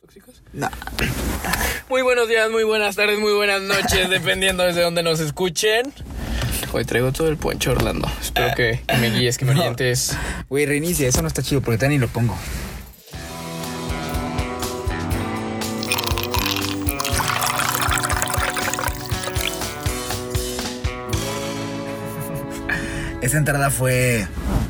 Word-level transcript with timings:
tóxicos? 0.00 0.42
No. 0.52 0.68
Muy 1.90 2.00
buenos 2.02 2.26
días, 2.28 2.50
muy 2.50 2.64
buenas 2.64 2.96
tardes, 2.96 3.18
muy 3.18 3.32
buenas 3.34 3.60
noches, 3.60 4.08
dependiendo 4.10 4.62
desde 4.64 4.80
donde 4.82 5.02
nos 5.02 5.20
escuchen. 5.20 5.92
Hoy 6.72 6.84
traigo 6.86 7.12
todo 7.12 7.28
el 7.28 7.36
poncho 7.36 7.72
Orlando. 7.72 8.08
Espero 8.20 8.54
que, 8.54 8.80
que 8.86 8.96
me 8.96 9.10
guíes, 9.10 9.36
que 9.36 9.44
me 9.44 9.50
orientes. 9.50 10.16
Güey, 10.48 10.64
reinicia, 10.66 11.06
eso 11.08 11.20
no 11.20 11.28
está 11.28 11.42
chido 11.42 11.60
porque 11.60 11.76
todavía 11.76 11.98
ni 11.98 12.00
lo 12.00 12.08
pongo. 12.08 12.34
Esa 23.20 23.36
entrada 23.36 23.68
fue 23.70 24.26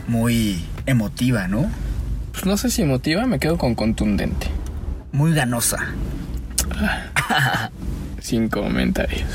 muy 0.09 0.65
emotiva, 0.87 1.47
¿no? 1.47 1.71
Pues 2.33 2.47
no 2.47 2.57
sé 2.57 2.71
si 2.71 2.85
motiva, 2.85 3.27
me 3.27 3.39
quedo 3.39 3.59
con 3.59 3.77
contundente. 3.77 4.50
Muy 5.13 5.35
ganosa. 5.35 5.79
Sin 8.21 8.49
comentarios. 8.49 9.29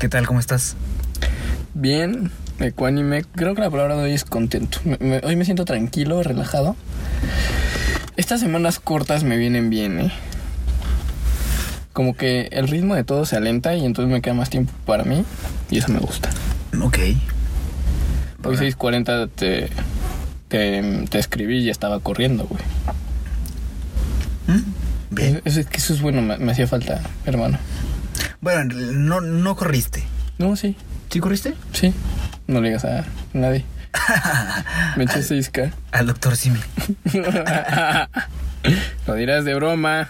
¿Qué 0.00 0.08
tal? 0.08 0.26
¿Cómo 0.26 0.40
estás? 0.40 0.76
Bien, 1.74 2.30
ecuánime. 2.60 3.24
Creo 3.34 3.54
que 3.54 3.60
la 3.62 3.70
palabra 3.70 3.96
de 3.96 4.02
hoy 4.04 4.12
es 4.12 4.24
contento. 4.24 4.78
Me- 4.84 4.98
me- 5.00 5.20
hoy 5.24 5.36
me 5.36 5.44
siento 5.44 5.64
tranquilo, 5.64 6.22
relajado. 6.22 6.76
Estas 8.16 8.40
semanas 8.40 8.78
cortas 8.80 9.24
me 9.24 9.36
vienen 9.36 9.70
bien, 9.70 10.00
¿eh? 10.00 10.12
Como 11.92 12.14
que 12.16 12.48
el 12.52 12.68
ritmo 12.68 12.94
de 12.94 13.04
todo 13.04 13.24
se 13.26 13.36
alenta 13.36 13.74
y 13.74 13.84
entonces 13.84 14.12
me 14.12 14.20
queda 14.20 14.34
más 14.34 14.50
tiempo 14.50 14.72
para 14.86 15.04
mí 15.04 15.24
y 15.70 15.78
eso 15.78 15.90
me 15.92 15.98
gusta. 15.98 16.30
Ok. 16.82 16.98
Hoy 18.44 18.56
6.40 18.56 19.28
te, 19.34 19.68
te, 20.48 21.06
te 21.10 21.18
escribí 21.18 21.58
y 21.58 21.70
estaba 21.70 21.98
corriendo, 22.00 22.44
güey. 22.44 22.62
Bien. 25.18 25.42
Eso, 25.44 25.60
eso- 25.60 25.68
eso 25.72 25.94
es 25.94 26.00
bueno, 26.00 26.22
me, 26.22 26.38
me 26.38 26.52
hacía 26.52 26.66
falta, 26.66 27.00
hermano. 27.26 27.58
Bueno, 28.40 28.64
no, 28.74 29.20
no 29.20 29.56
corriste. 29.56 30.04
No, 30.38 30.56
sí, 30.56 30.76
¿Sí 31.10 31.20
corriste? 31.20 31.54
sí. 31.72 31.92
No 32.46 32.60
le 32.60 32.68
digas 32.68 32.84
a 32.84 33.04
nadie. 33.34 33.64
Me 34.96 35.04
eché 35.04 35.20
6K. 35.20 35.72
Al 35.92 36.06
doctor 36.06 36.36
Simi. 36.36 36.60
Lo 39.06 39.14
dirás 39.14 39.44
de 39.44 39.54
broma. 39.54 40.08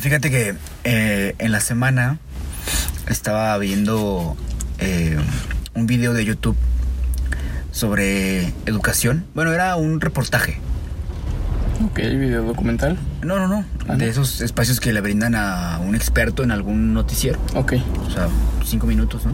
Fíjate 0.00 0.30
que 0.30 0.54
eh, 0.84 1.34
en 1.38 1.52
la 1.52 1.60
semana 1.60 2.18
estaba 3.08 3.56
viendo 3.58 4.36
eh, 4.78 5.16
un 5.74 5.86
video 5.86 6.12
de 6.14 6.24
YouTube 6.24 6.56
sobre 7.70 8.52
educación. 8.66 9.26
Bueno, 9.34 9.52
era 9.52 9.76
un 9.76 10.00
reportaje. 10.00 10.58
Ok, 11.84 11.96
video 11.98 12.42
documental. 12.44 12.98
No, 13.22 13.38
no, 13.38 13.48
no. 13.48 13.64
Ah, 13.88 13.96
De 13.96 14.04
¿no? 14.06 14.10
esos 14.10 14.40
espacios 14.42 14.80
que 14.80 14.92
le 14.92 15.00
brindan 15.00 15.34
a 15.34 15.78
un 15.78 15.94
experto 15.94 16.42
en 16.42 16.50
algún 16.50 16.92
noticiero. 16.92 17.38
Ok, 17.54 17.74
O 18.06 18.10
sea, 18.10 18.28
cinco 18.64 18.86
minutos, 18.86 19.24
¿no? 19.24 19.32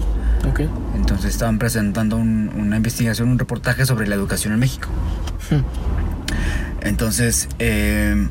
ok. 0.49 0.61
Entonces 0.95 1.33
estaban 1.33 1.59
presentando 1.59 2.17
un- 2.17 2.51
una 2.57 2.77
investigación, 2.77 3.29
un 3.31 3.39
reportaje 3.39 3.85
sobre 3.85 4.07
la 4.07 4.15
educación 4.15 4.53
en 4.53 4.61
México. 4.61 4.89
Entonces, 6.83 7.49
eh, 7.59 8.29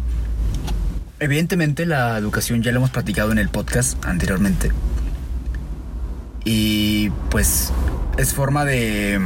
evidentemente 1.20 1.86
la 1.86 2.18
educación 2.18 2.62
ya 2.62 2.72
lo 2.72 2.78
hemos 2.78 2.92
platicado 2.92 3.32
en 3.34 3.38
el 3.40 3.50
podcast 3.50 4.04
anteriormente. 4.06 4.72
Y 6.46 7.10
pues 7.30 7.74
es 8.18 8.34
forma 8.34 8.64
de, 8.66 9.20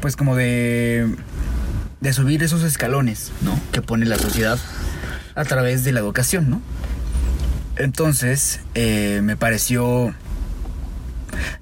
pues 0.00 0.16
como 0.16 0.36
de, 0.36 1.14
de 2.00 2.12
subir 2.12 2.42
esos 2.42 2.62
escalones, 2.62 3.32
¿no? 3.42 3.58
Que 3.72 3.82
pone 3.82 4.06
la 4.06 4.18
sociedad 4.18 4.58
a 5.34 5.44
través 5.44 5.84
de 5.84 5.92
la 5.92 6.00
educación, 6.00 6.50
¿no? 6.50 6.60
Entonces, 7.76 8.60
eh, 8.74 9.20
me 9.22 9.36
pareció 9.36 10.14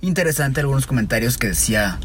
interesante 0.01 0.61
algunos 0.61 0.87
comentarios 0.87 1.37
que 1.37 1.49
decía 1.49 1.99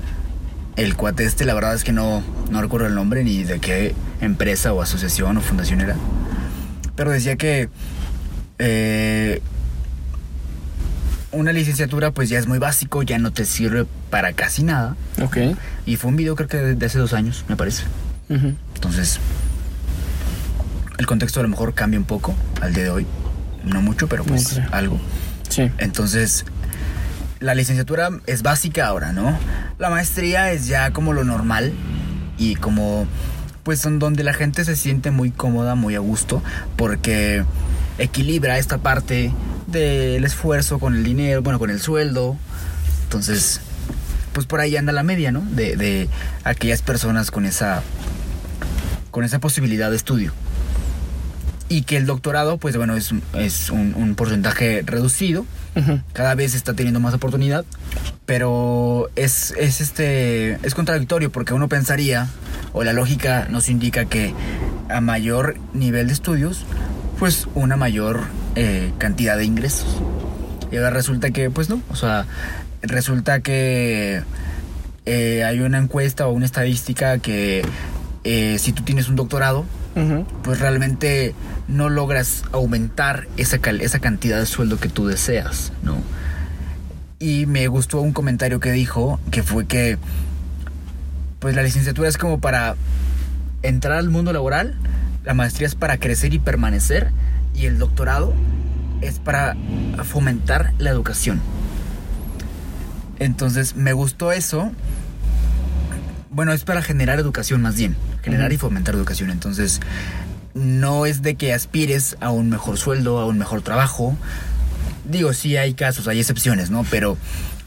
el 0.75 0.95
cuate 0.95 1.25
este, 1.25 1.45
la 1.45 1.53
verdad 1.53 1.75
es 1.75 1.83
que 1.83 1.91
no, 1.91 2.23
no 2.49 2.61
recuerdo 2.61 2.87
el 2.87 2.95
nombre 2.95 3.23
ni 3.23 3.43
de 3.43 3.59
qué 3.59 3.93
empresa 4.19 4.73
o 4.73 4.81
asociación 4.81 5.37
o 5.37 5.41
fundación 5.41 5.81
era. 5.81 5.95
Pero 6.95 7.11
decía 7.11 7.35
que 7.35 7.69
eh, 8.59 9.41
una 11.31 11.53
licenciatura 11.53 12.11
pues 12.11 12.29
ya 12.29 12.39
es 12.39 12.47
muy 12.47 12.59
básico, 12.59 13.03
ya 13.03 13.17
no 13.17 13.31
te 13.31 13.45
sirve 13.45 13.85
para 14.09 14.33
casi 14.33 14.63
nada. 14.63 14.95
Ok. 15.21 15.37
Y 15.85 15.95
fue 15.95 16.09
un 16.09 16.17
video 16.17 16.35
creo 16.35 16.49
que 16.49 16.57
de, 16.57 16.75
de 16.75 16.85
hace 16.85 16.99
dos 16.99 17.13
años, 17.13 17.45
me 17.47 17.55
parece. 17.55 17.83
Entonces, 18.75 19.19
el 20.97 21.05
contexto 21.05 21.39
a 21.39 21.43
lo 21.43 21.49
mejor 21.49 21.73
cambia 21.73 21.99
un 21.99 22.05
poco 22.05 22.35
al 22.61 22.73
día 22.73 22.83
de 22.83 22.89
hoy. 22.89 23.07
No 23.63 23.81
mucho, 23.81 24.07
pero 24.07 24.23
pues 24.23 24.57
No 24.57 24.65
algo. 24.71 24.99
Sí. 25.49 25.69
Entonces, 25.77 26.45
la 27.39 27.55
licenciatura 27.55 28.09
es 28.27 28.43
básica 28.43 28.87
ahora, 28.87 29.11
¿no? 29.11 29.37
La 29.79 29.89
maestría 29.89 30.51
es 30.51 30.67
ya 30.67 30.91
como 30.91 31.11
lo 31.13 31.23
normal 31.23 31.73
y 32.37 32.55
como, 32.55 33.07
pues, 33.63 33.79
son 33.79 33.99
donde 33.99 34.23
la 34.23 34.33
gente 34.33 34.63
se 34.63 34.75
siente 34.75 35.11
muy 35.11 35.31
cómoda, 35.31 35.75
muy 35.75 35.95
a 35.95 35.99
gusto, 35.99 36.41
porque 36.77 37.43
equilibra 37.97 38.57
esta 38.57 38.77
parte 38.77 39.33
del 39.67 40.23
esfuerzo 40.23 40.79
con 40.79 40.95
el 40.95 41.03
dinero, 41.03 41.41
bueno, 41.41 41.59
con 41.59 41.69
el 41.69 41.79
sueldo. 41.81 42.37
Entonces, 43.03 43.61
pues 44.33 44.45
por 44.45 44.59
ahí 44.59 44.77
anda 44.77 44.91
la 44.93 45.03
media, 45.03 45.31
¿no? 45.31 45.41
De, 45.41 45.75
de 45.75 46.09
aquellas 46.43 46.81
personas 46.81 47.31
con 47.31 47.45
esa, 47.45 47.81
con 49.11 49.23
esa 49.23 49.39
posibilidad 49.39 49.89
de 49.89 49.97
estudio 49.97 50.33
y 51.71 51.83
que 51.83 51.95
el 51.95 52.05
doctorado, 52.05 52.57
pues 52.57 52.75
bueno, 52.75 52.97
es, 52.97 53.13
es 53.33 53.69
un, 53.69 53.93
un 53.95 54.15
porcentaje 54.15 54.83
reducido. 54.85 55.45
Cada 56.11 56.35
vez 56.35 56.53
está 56.53 56.73
teniendo 56.73 56.99
más 56.99 57.13
oportunidad. 57.13 57.63
Pero 58.25 59.09
es, 59.15 59.53
es 59.57 59.79
este. 59.79 60.57
es 60.67 60.75
contradictorio 60.75 61.31
porque 61.31 61.53
uno 61.53 61.69
pensaría, 61.69 62.27
o 62.73 62.83
la 62.83 62.91
lógica 62.91 63.47
nos 63.49 63.69
indica 63.69 64.03
que 64.03 64.33
a 64.89 64.99
mayor 64.99 65.55
nivel 65.73 66.07
de 66.07 66.13
estudios, 66.13 66.65
pues 67.19 67.47
una 67.55 67.77
mayor 67.77 68.25
eh, 68.55 68.91
cantidad 68.97 69.37
de 69.37 69.45
ingresos. 69.45 70.01
Y 70.73 70.75
ahora 70.75 70.89
resulta 70.89 71.31
que, 71.31 71.49
pues 71.49 71.69
no. 71.69 71.81
O 71.89 71.95
sea, 71.95 72.25
resulta 72.81 73.39
que 73.39 74.23
eh, 75.05 75.45
hay 75.45 75.61
una 75.61 75.77
encuesta 75.77 76.27
o 76.27 76.33
una 76.33 76.45
estadística 76.45 77.17
que 77.19 77.61
eh, 78.23 78.57
si 78.59 78.71
tú 78.73 78.83
tienes 78.83 79.09
un 79.09 79.15
doctorado, 79.15 79.65
pues 80.43 80.59
realmente 80.59 81.35
no 81.67 81.89
logras 81.89 82.43
aumentar 82.53 83.27
esa, 83.37 83.57
esa 83.57 83.99
cantidad 83.99 84.39
de 84.39 84.45
sueldo 84.45 84.79
que 84.79 84.87
tú 84.87 85.07
deseas, 85.07 85.73
¿no? 85.83 85.97
Y 87.19 87.45
me 87.45 87.67
gustó 87.67 87.99
un 87.99 88.13
comentario 88.13 88.59
que 88.59 88.71
dijo, 88.71 89.19
que 89.31 89.43
fue 89.43 89.65
que, 89.65 89.97
pues 91.39 91.55
la 91.55 91.63
licenciatura 91.63 92.07
es 92.07 92.17
como 92.17 92.39
para 92.39 92.75
entrar 93.63 93.97
al 93.97 94.09
mundo 94.09 94.33
laboral, 94.33 94.75
la 95.23 95.33
maestría 95.33 95.67
es 95.67 95.75
para 95.75 95.97
crecer 95.97 96.33
y 96.33 96.39
permanecer, 96.39 97.11
y 97.53 97.65
el 97.65 97.77
doctorado 97.77 98.33
es 99.01 99.19
para 99.19 99.55
fomentar 100.03 100.73
la 100.77 100.89
educación. 100.89 101.41
Entonces 103.19 103.75
me 103.75 103.93
gustó 103.93 104.31
eso. 104.31 104.71
Bueno, 106.31 106.53
es 106.53 106.63
para 106.63 106.81
generar 106.81 107.19
educación 107.19 107.61
más 107.61 107.75
bien. 107.75 107.95
Generar 108.23 108.51
y 108.53 108.57
fomentar 108.57 108.95
educación. 108.95 109.29
Entonces, 109.31 109.79
no 110.53 111.05
es 111.05 111.21
de 111.21 111.35
que 111.35 111.53
aspires 111.53 112.17
a 112.19 112.29
un 112.29 112.49
mejor 112.49 112.77
sueldo, 112.77 113.19
a 113.19 113.25
un 113.25 113.37
mejor 113.37 113.61
trabajo. 113.61 114.15
Digo, 115.05 115.33
sí 115.33 115.57
hay 115.57 115.73
casos, 115.73 116.07
hay 116.07 116.19
excepciones, 116.19 116.69
¿no? 116.69 116.85
Pero, 116.91 117.17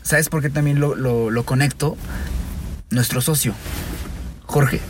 ¿sabes 0.03 0.29
por 0.29 0.43
qué 0.43 0.51
también 0.51 0.81
lo, 0.81 0.95
lo- 0.95 1.31
lo 1.31 1.45
conecto? 1.45 1.97
Nuestro 2.91 3.21
socio, 3.21 3.55
Jorge. 4.45 4.81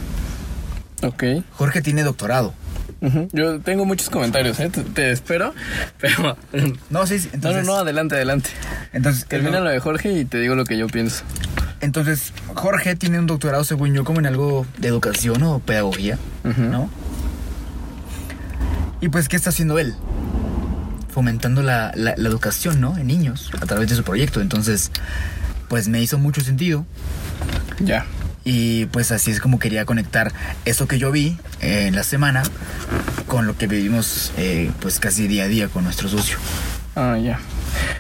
Ok. 1.03 1.23
Jorge 1.53 1.81
tiene 1.83 2.03
doctorado. 2.03 2.53
Yo 3.33 3.61
tengo 3.61 3.85
muchos 3.85 4.09
comentarios, 4.11 4.59
¿eh? 4.61 4.71
Te, 4.71 4.83
te 4.83 5.11
espero. 5.13 5.53
Pero. 6.01 6.37
No, 6.91 7.07
sí, 7.07 7.17
entonces... 7.33 7.65
no, 7.67 7.73
no, 7.75 7.79
adelante, 7.79 8.15
adelante. 8.15 8.51
Entonces, 8.93 9.27
Termina 9.27 9.61
lo 9.61 9.71
de 9.71 9.79
Jorge 9.81 10.13
y 10.13 10.25
te 10.25 10.39
digo 10.39 10.55
lo 10.55 10.65
que 10.65 10.77
yo 10.79 10.87
pienso. 10.87 11.23
entonces, 11.81 12.33
Jorge 12.55 12.97
tiene 12.97 13.19
un 13.19 13.27
doctorado, 13.27 13.65
según 13.65 13.93
yo, 13.95 14.05
como 14.05 14.21
en 14.21 14.27
algo 14.27 14.67
de 14.79 14.89
educación 14.89 15.43
o 15.43 15.59
pedagogía. 15.61 16.19
¿no? 16.45 16.89
Y 19.01 19.09
pues, 19.09 19.29
¿qué 19.29 19.37
está 19.37 19.51
haciendo 19.51 19.79
él? 19.79 19.95
Fomentando 21.11 21.63
la, 21.63 21.93
la- 21.95 22.15
la 22.17 22.29
educación, 22.29 22.81
¿no? 22.81 22.97
En 22.97 23.07
niños, 23.07 23.51
a 23.61 23.67
través 23.67 23.89
de 23.91 23.97
su 23.97 24.03
proyecto. 24.03 24.41
Entonces, 24.41 24.91
pues 25.69 25.89
me 25.89 26.01
hizo 26.03 26.19
mucho 26.19 26.41
sentido. 26.41 26.87
Ya. 27.81 28.07
Y 28.45 28.87
pues 28.87 29.11
así 29.11 29.31
es 29.31 29.41
como 29.41 29.59
quería 29.59 29.85
conectar 29.87 30.33
eso 30.65 30.87
que 30.87 30.99
yo 30.99 31.11
vi 31.11 31.39
eh, 31.61 31.87
en 31.87 31.95
la 31.95 32.05
semana 32.05 32.43
con 33.27 33.47
lo 33.47 33.57
que 33.57 33.67
vivimos 33.67 34.33
eh, 34.37 34.71
pues 34.81 35.01
casi 35.01 35.27
día 35.27 35.45
a 35.45 35.49
día 35.49 35.69
con 35.69 35.85
nuestro 35.85 36.09
socio. 36.09 36.37
Ah, 36.95 37.19
ya. 37.19 37.41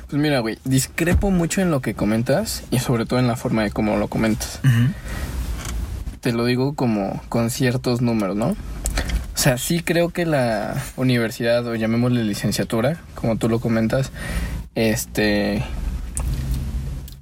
Pues 0.08 0.20
mira, 0.20 0.40
güey, 0.40 0.58
discrepo 0.64 1.30
mucho 1.30 1.60
en 1.60 1.70
lo 1.70 1.80
que 1.80 1.94
comentas 1.94 2.62
y 2.70 2.78
sobre 2.78 3.06
todo 3.06 3.18
en 3.18 3.26
la 3.26 3.36
forma 3.36 3.62
de 3.62 3.70
cómo 3.70 3.96
lo 3.96 4.08
comentas. 4.08 4.60
Te 6.20 6.32
lo 6.32 6.44
digo 6.44 6.74
como 6.74 7.22
con 7.28 7.50
ciertos 7.50 8.00
números, 8.00 8.36
¿no? 8.36 8.48
O 8.48 9.36
sea, 9.36 9.58
sí 9.58 9.80
creo 9.80 10.10
que 10.10 10.26
la 10.26 10.80
universidad, 10.96 11.66
o 11.66 11.74
llamémosle 11.74 12.22
licenciatura, 12.22 12.98
como 13.14 13.36
tú 13.36 13.48
lo 13.48 13.58
comentas, 13.58 14.12
este 14.74 15.64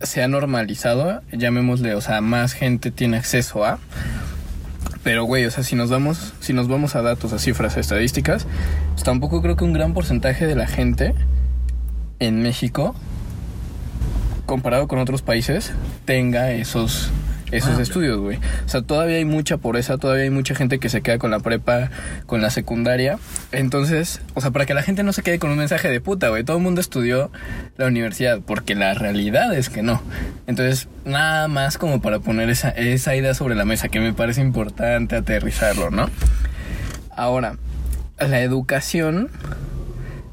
se 0.02 0.22
ha 0.22 0.28
normalizado, 0.28 1.22
llamémosle, 1.32 1.94
o 1.94 2.00
sea, 2.00 2.20
más 2.20 2.52
gente 2.52 2.90
tiene 2.90 3.16
acceso 3.16 3.64
a. 3.64 3.78
Pero, 5.02 5.24
güey, 5.24 5.44
o 5.46 5.50
sea, 5.50 5.64
si 5.64 5.74
nos 5.74 5.90
vamos, 5.90 6.32
si 6.40 6.52
nos 6.52 6.68
vamos 6.68 6.94
a 6.94 7.02
datos, 7.02 7.32
a 7.32 7.38
cifras, 7.38 7.76
a 7.76 7.80
estadísticas, 7.80 8.46
pues 8.92 9.02
tampoco 9.02 9.42
creo 9.42 9.56
que 9.56 9.64
un 9.64 9.72
gran 9.72 9.94
porcentaje 9.94 10.46
de 10.46 10.54
la 10.54 10.66
gente 10.66 11.14
en 12.20 12.40
México, 12.42 12.94
comparado 14.46 14.86
con 14.86 15.00
otros 15.00 15.22
países, 15.22 15.72
tenga 16.04 16.52
esos 16.52 17.10
esos 17.52 17.78
Ah, 17.78 17.82
estudios, 17.82 18.18
güey. 18.18 18.38
O 18.66 18.68
sea, 18.68 18.82
todavía 18.82 19.16
hay 19.18 19.24
mucha 19.24 19.58
pobreza, 19.58 19.98
todavía 19.98 20.24
hay 20.24 20.30
mucha 20.30 20.54
gente 20.54 20.78
que 20.78 20.88
se 20.88 21.02
queda 21.02 21.18
con 21.18 21.30
la 21.30 21.38
prepa, 21.40 21.90
con 22.26 22.42
la 22.42 22.50
secundaria. 22.50 23.18
Entonces, 23.52 24.20
o 24.34 24.40
sea, 24.40 24.50
para 24.50 24.66
que 24.66 24.74
la 24.74 24.82
gente 24.82 25.02
no 25.02 25.12
se 25.12 25.22
quede 25.22 25.38
con 25.38 25.50
un 25.50 25.58
mensaje 25.58 25.88
de 25.88 26.00
puta, 26.00 26.28
güey. 26.30 26.42
Todo 26.44 26.56
el 26.56 26.62
mundo 26.62 26.80
estudió 26.80 27.30
la 27.76 27.86
universidad, 27.86 28.40
porque 28.40 28.74
la 28.74 28.94
realidad 28.94 29.54
es 29.54 29.68
que 29.68 29.82
no. 29.82 30.02
Entonces, 30.46 30.88
nada 31.04 31.46
más 31.48 31.78
como 31.78 32.00
para 32.00 32.18
poner 32.18 32.50
esa, 32.50 32.70
esa 32.70 33.14
idea 33.14 33.34
sobre 33.34 33.54
la 33.54 33.64
mesa, 33.64 33.88
que 33.88 34.00
me 34.00 34.12
parece 34.12 34.40
importante 34.40 35.16
aterrizarlo, 35.16 35.90
¿no? 35.90 36.08
Ahora, 37.14 37.56
la 38.18 38.40
educación, 38.40 39.28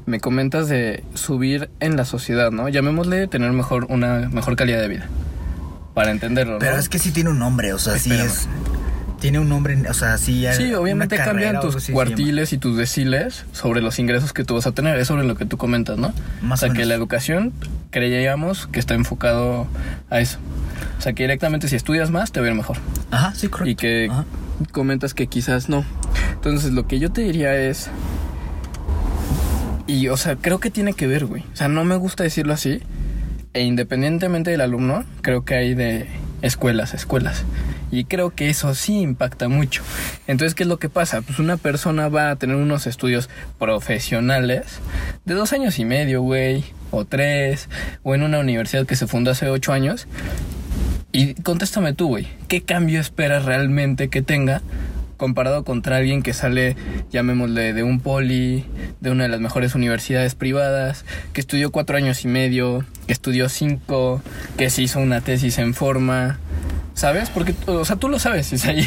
me 0.06 0.20
comentas 0.20 0.68
de 0.68 1.04
subir 1.14 1.70
en 1.80 1.96
la 1.96 2.04
sociedad, 2.04 2.50
¿no? 2.50 2.68
Llamémosle 2.68 3.28
tener 3.28 3.52
mejor, 3.52 3.86
una 3.90 4.28
mejor 4.32 4.56
calidad 4.56 4.80
de 4.80 4.88
vida. 4.88 5.08
Para 5.94 6.10
entenderlo, 6.10 6.54
¿no? 6.54 6.58
Pero 6.58 6.76
es 6.76 6.88
que 6.88 6.98
sí 6.98 7.10
tiene 7.10 7.30
un 7.30 7.38
nombre, 7.38 7.72
o 7.72 7.78
sea, 7.78 7.98
sí 7.98 8.12
es. 8.12 8.48
Tiene 9.20 9.38
un 9.38 9.50
nombre, 9.50 9.76
o 9.88 9.92
sea, 9.92 10.16
sí. 10.16 10.46
hay 10.46 10.56
Sí, 10.56 10.72
obviamente 10.72 11.16
cambian 11.16 11.60
tus 11.60 11.90
cuartiles 11.90 12.54
y 12.54 12.58
tus 12.58 12.76
deciles 12.76 13.44
sobre 13.52 13.82
los 13.82 13.98
ingresos 13.98 14.32
que 14.32 14.44
tú 14.44 14.54
vas 14.54 14.66
a 14.66 14.72
tener. 14.72 14.98
Es 14.98 15.08
sobre 15.08 15.24
lo 15.24 15.36
que 15.36 15.44
tú 15.44 15.58
comentas, 15.58 15.98
¿no? 15.98 16.14
Más 16.40 16.60
o 16.60 16.66
sea, 16.66 16.72
o 16.72 16.72
que 16.74 16.86
la 16.86 16.94
educación 16.94 17.52
creíamos 17.90 18.66
que 18.66 18.80
está 18.80 18.94
enfocado 18.94 19.66
a 20.08 20.20
eso. 20.20 20.38
O 20.98 21.02
sea, 21.02 21.12
que 21.12 21.24
directamente 21.24 21.68
si 21.68 21.76
estudias 21.76 22.10
más 22.10 22.32
te 22.32 22.40
va 22.40 22.46
a 22.46 22.50
ir 22.50 22.56
mejor. 22.56 22.78
Ajá, 23.10 23.34
sí, 23.34 23.48
correcto. 23.48 23.70
Y 23.70 23.74
que 23.74 24.08
Ajá. 24.10 24.24
comentas 24.72 25.12
que 25.12 25.26
quizás 25.26 25.68
no. 25.68 25.84
Entonces, 26.32 26.72
lo 26.72 26.86
que 26.86 26.98
yo 26.98 27.12
te 27.12 27.20
diría 27.20 27.54
es... 27.54 27.90
Y, 29.86 30.08
o 30.08 30.16
sea, 30.16 30.36
creo 30.36 30.60
que 30.60 30.70
tiene 30.70 30.94
que 30.94 31.06
ver, 31.06 31.26
güey. 31.26 31.42
O 31.52 31.56
sea, 31.56 31.68
no 31.68 31.84
me 31.84 31.96
gusta 31.96 32.22
decirlo 32.22 32.54
así. 32.54 32.80
E 33.52 33.62
independientemente 33.62 34.52
del 34.52 34.60
alumno, 34.60 35.04
creo 35.22 35.44
que 35.44 35.54
hay 35.54 35.74
de 35.74 36.06
escuelas, 36.40 36.94
escuelas. 36.94 37.44
Y 37.90 38.04
creo 38.04 38.30
que 38.30 38.48
eso 38.48 38.74
sí 38.76 39.00
impacta 39.00 39.48
mucho. 39.48 39.82
Entonces, 40.28 40.54
¿qué 40.54 40.62
es 40.62 40.68
lo 40.68 40.78
que 40.78 40.88
pasa? 40.88 41.22
Pues 41.22 41.40
una 41.40 41.56
persona 41.56 42.08
va 42.08 42.30
a 42.30 42.36
tener 42.36 42.54
unos 42.54 42.86
estudios 42.86 43.28
profesionales 43.58 44.78
de 45.24 45.34
dos 45.34 45.52
años 45.52 45.80
y 45.80 45.84
medio, 45.84 46.22
güey, 46.22 46.64
o 46.92 47.04
tres, 47.04 47.68
o 48.04 48.14
en 48.14 48.22
una 48.22 48.38
universidad 48.38 48.86
que 48.86 48.94
se 48.94 49.08
fundó 49.08 49.32
hace 49.32 49.48
ocho 49.48 49.72
años. 49.72 50.06
Y 51.10 51.34
contéstame 51.34 51.92
tú, 51.92 52.06
güey, 52.06 52.28
¿qué 52.46 52.62
cambio 52.62 53.00
esperas 53.00 53.44
realmente 53.44 54.08
que 54.08 54.22
tenga 54.22 54.62
comparado 55.20 55.64
contra 55.64 55.98
alguien 55.98 56.22
que 56.22 56.32
sale, 56.32 56.76
llamémosle, 57.10 57.74
de 57.74 57.82
un 57.82 58.00
poli, 58.00 58.64
de 59.00 59.10
una 59.10 59.24
de 59.24 59.28
las 59.28 59.40
mejores 59.40 59.74
universidades 59.74 60.34
privadas, 60.34 61.04
que 61.34 61.42
estudió 61.42 61.70
cuatro 61.70 61.98
años 61.98 62.24
y 62.24 62.28
medio, 62.28 62.86
que 63.10 63.14
estudió 63.14 63.48
cinco, 63.48 64.22
que 64.56 64.70
se 64.70 64.82
hizo 64.82 65.00
una 65.00 65.20
tesis 65.20 65.58
en 65.58 65.74
forma, 65.74 66.38
¿sabes? 66.94 67.28
Porque, 67.28 67.56
o 67.66 67.84
sea, 67.84 67.96
tú 67.96 68.08
lo 68.08 68.20
sabes, 68.20 68.52
Isaí. 68.52 68.86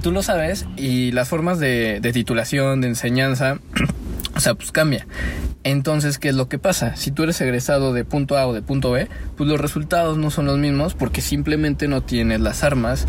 Tú 0.00 0.10
lo 0.10 0.22
sabes 0.22 0.64
y 0.78 1.12
las 1.12 1.28
formas 1.28 1.58
de, 1.58 2.00
titulación, 2.14 2.80
de 2.80 2.88
enseñanza, 2.88 3.58
o 4.34 4.40
sea, 4.40 4.54
pues 4.54 4.72
cambia. 4.72 5.06
Entonces, 5.64 6.16
¿qué 6.18 6.30
es 6.30 6.34
lo 6.34 6.48
que 6.48 6.58
pasa? 6.58 6.96
Si 6.96 7.10
tú 7.10 7.24
eres 7.24 7.38
egresado 7.42 7.92
de 7.92 8.06
punto 8.06 8.38
A 8.38 8.46
o 8.46 8.54
de 8.54 8.62
punto 8.62 8.90
B, 8.90 9.06
pues 9.36 9.50
los 9.50 9.60
resultados 9.60 10.16
no 10.16 10.30
son 10.30 10.46
los 10.46 10.56
mismos 10.56 10.94
porque 10.94 11.20
simplemente 11.20 11.88
no 11.88 12.02
tienes 12.02 12.40
las 12.40 12.64
armas, 12.64 13.06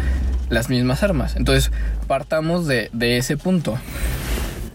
las 0.50 0.68
mismas 0.68 1.04
armas. 1.04 1.38
Entonces, 1.38 1.72
partamos 2.06 2.68
de 2.68 2.90
ese 3.18 3.38
punto. 3.38 3.80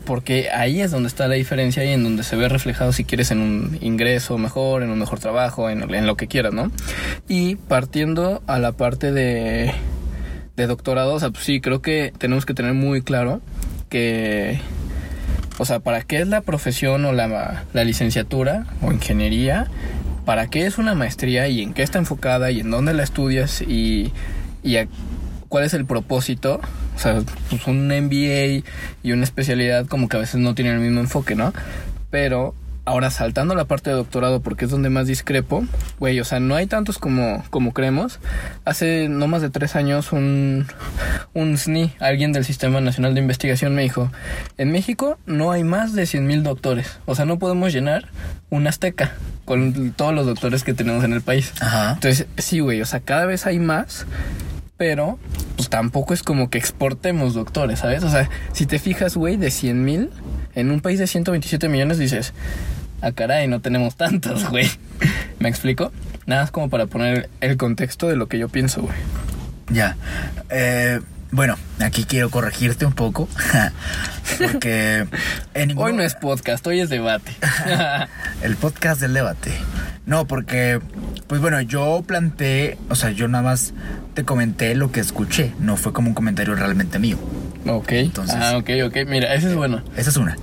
Porque 0.04 0.50
ahí 0.50 0.80
es 0.80 0.90
donde 0.90 1.08
está 1.08 1.28
la 1.28 1.34
diferencia 1.34 1.84
y 1.84 1.88
en 1.92 2.02
donde 2.02 2.22
se 2.24 2.36
ve 2.36 2.48
reflejado 2.48 2.92
si 2.92 3.04
quieres 3.04 3.30
en 3.30 3.38
un 3.38 3.78
ingreso 3.80 4.36
mejor, 4.38 4.82
en 4.82 4.90
un 4.90 4.98
mejor 4.98 5.20
trabajo, 5.20 5.70
en, 5.70 5.92
en 5.94 6.06
lo 6.06 6.16
que 6.16 6.26
quieras, 6.26 6.52
¿no? 6.52 6.70
Y 7.28 7.56
partiendo 7.56 8.42
a 8.46 8.58
la 8.58 8.72
parte 8.72 9.12
de, 9.12 9.72
de 10.56 10.66
doctorado, 10.66 11.14
o 11.14 11.20
sea, 11.20 11.30
pues 11.30 11.44
sí, 11.44 11.60
creo 11.60 11.82
que 11.82 12.12
tenemos 12.18 12.44
que 12.46 12.54
tener 12.54 12.74
muy 12.74 13.02
claro 13.02 13.40
que, 13.88 14.58
o 15.58 15.64
sea, 15.64 15.80
¿para 15.80 16.02
qué 16.02 16.20
es 16.20 16.28
la 16.28 16.40
profesión 16.40 17.04
o 17.04 17.12
la, 17.12 17.64
la 17.72 17.84
licenciatura 17.84 18.66
o 18.82 18.90
ingeniería? 18.92 19.68
¿Para 20.24 20.48
qué 20.48 20.66
es 20.66 20.78
una 20.78 20.94
maestría 20.94 21.48
y 21.48 21.62
en 21.62 21.74
qué 21.74 21.82
está 21.82 21.98
enfocada 21.98 22.50
y 22.50 22.60
en 22.60 22.70
dónde 22.70 22.94
la 22.94 23.02
estudias 23.02 23.60
y, 23.62 24.12
y 24.62 24.76
a- 24.76 24.88
cuál 25.48 25.64
es 25.64 25.74
el 25.74 25.84
propósito? 25.84 26.60
O 26.94 26.98
sea, 26.98 27.20
pues 27.48 27.66
un 27.66 27.86
MBA 27.86 28.64
y 29.02 29.12
una 29.12 29.24
especialidad 29.24 29.86
como 29.86 30.08
que 30.08 30.16
a 30.16 30.20
veces 30.20 30.40
no 30.40 30.54
tienen 30.54 30.74
el 30.74 30.80
mismo 30.80 31.00
enfoque, 31.00 31.34
¿no? 31.34 31.52
Pero 32.10 32.54
ahora 32.84 33.10
saltando 33.10 33.54
la 33.54 33.66
parte 33.66 33.90
de 33.90 33.96
doctorado, 33.96 34.40
porque 34.40 34.64
es 34.64 34.70
donde 34.70 34.90
más 34.90 35.06
discrepo, 35.06 35.64
güey, 35.98 36.18
o 36.20 36.24
sea, 36.24 36.40
no 36.40 36.56
hay 36.56 36.66
tantos 36.66 36.98
como, 36.98 37.44
como 37.50 37.72
creemos. 37.72 38.18
Hace 38.64 39.08
no 39.08 39.28
más 39.28 39.42
de 39.42 39.50
tres 39.50 39.76
años 39.76 40.12
un, 40.12 40.66
un 41.32 41.56
SNI, 41.56 41.92
alguien 42.00 42.32
del 42.32 42.44
Sistema 42.44 42.80
Nacional 42.80 43.14
de 43.14 43.20
Investigación, 43.20 43.74
me 43.74 43.82
dijo, 43.82 44.10
en 44.58 44.72
México 44.72 45.18
no 45.26 45.52
hay 45.52 45.64
más 45.64 45.92
de 45.92 46.06
100 46.06 46.26
mil 46.26 46.42
doctores. 46.42 46.98
O 47.06 47.14
sea, 47.14 47.24
no 47.24 47.38
podemos 47.38 47.72
llenar 47.72 48.08
una 48.50 48.70
azteca 48.70 49.12
con 49.44 49.92
todos 49.92 50.14
los 50.14 50.26
doctores 50.26 50.64
que 50.64 50.74
tenemos 50.74 51.04
en 51.04 51.12
el 51.12 51.22
país. 51.22 51.52
Ajá. 51.60 51.92
Entonces, 51.92 52.26
sí, 52.36 52.60
güey, 52.60 52.80
o 52.80 52.86
sea, 52.86 53.00
cada 53.00 53.26
vez 53.26 53.46
hay 53.46 53.58
más, 53.58 54.06
pero 54.82 55.16
pues 55.54 55.68
tampoco 55.68 56.12
es 56.12 56.24
como 56.24 56.50
que 56.50 56.58
exportemos 56.58 57.34
doctores, 57.34 57.78
¿sabes? 57.78 58.02
O 58.02 58.10
sea, 58.10 58.28
si 58.52 58.66
te 58.66 58.80
fijas, 58.80 59.16
güey, 59.16 59.36
de 59.36 59.52
100 59.52 59.84
mil, 59.84 60.10
en 60.56 60.72
un 60.72 60.80
país 60.80 60.98
de 60.98 61.06
127 61.06 61.68
millones 61.68 61.98
dices, 61.98 62.32
ah, 63.00 63.12
caray, 63.12 63.46
no 63.46 63.60
tenemos 63.60 63.94
tantos, 63.94 64.44
güey. 64.50 64.68
¿Me 65.38 65.48
explico? 65.48 65.92
Nada 66.26 66.42
más 66.42 66.50
como 66.50 66.68
para 66.68 66.86
poner 66.86 67.30
el 67.40 67.56
contexto 67.58 68.08
de 68.08 68.16
lo 68.16 68.26
que 68.26 68.40
yo 68.40 68.48
pienso, 68.48 68.82
güey. 68.82 68.96
Ya. 69.70 69.96
Eh, 70.50 70.98
bueno, 71.32 71.56
aquí 71.80 72.04
quiero 72.04 72.30
corregirte 72.30 72.86
un 72.86 72.92
poco. 72.92 73.28
Porque 74.38 75.06
en 75.54 75.68
ningún- 75.68 75.86
Hoy 75.86 75.92
no 75.94 76.02
es 76.02 76.14
podcast, 76.14 76.66
hoy 76.66 76.80
es 76.80 76.88
debate. 76.90 77.32
el 78.42 78.56
podcast 78.56 79.00
del 79.00 79.12
debate. 79.14 79.52
No, 80.06 80.26
porque, 80.26 80.80
pues 81.28 81.40
bueno, 81.40 81.60
yo 81.60 82.02
planteé, 82.06 82.76
o 82.88 82.94
sea, 82.96 83.10
yo 83.10 83.28
nada 83.28 83.44
más 83.44 83.72
te 84.14 84.24
comenté 84.24 84.74
lo 84.74 84.90
que 84.90 84.98
escuché, 85.00 85.52
no 85.60 85.76
fue 85.76 85.92
como 85.92 86.08
un 86.08 86.14
comentario 86.14 86.54
realmente 86.56 86.98
mío. 86.98 87.18
ok. 87.66 87.92
Entonces- 87.92 88.36
ah, 88.38 88.56
ok, 88.56 88.70
ok. 88.86 88.96
Mira, 89.06 89.32
ese 89.34 89.48
es 89.48 89.54
bueno. 89.54 89.82
Esa 89.96 90.10
es 90.10 90.16
una. 90.16 90.36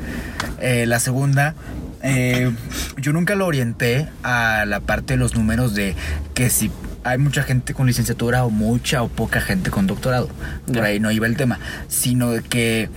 Eh, 0.61 0.85
la 0.85 0.99
segunda, 0.99 1.55
eh, 2.03 2.51
yo 2.97 3.11
nunca 3.11 3.35
lo 3.35 3.45
orienté 3.47 4.07
a 4.23 4.63
la 4.65 4.79
parte 4.79 5.13
de 5.13 5.17
los 5.17 5.35
números 5.35 5.75
de 5.75 5.95
que 6.33 6.49
si 6.49 6.71
hay 7.03 7.17
mucha 7.17 7.43
gente 7.43 7.73
con 7.73 7.87
licenciatura 7.87 8.43
o 8.45 8.49
mucha 8.49 9.03
o 9.03 9.07
poca 9.07 9.41
gente 9.41 9.71
con 9.71 9.87
doctorado. 9.87 10.29
Por 10.67 10.81
ahí 10.83 10.99
no 10.99 11.11
iba 11.11 11.27
el 11.27 11.37
tema. 11.37 11.59
Sino 11.87 12.31
de 12.31 12.41
que 12.41 12.89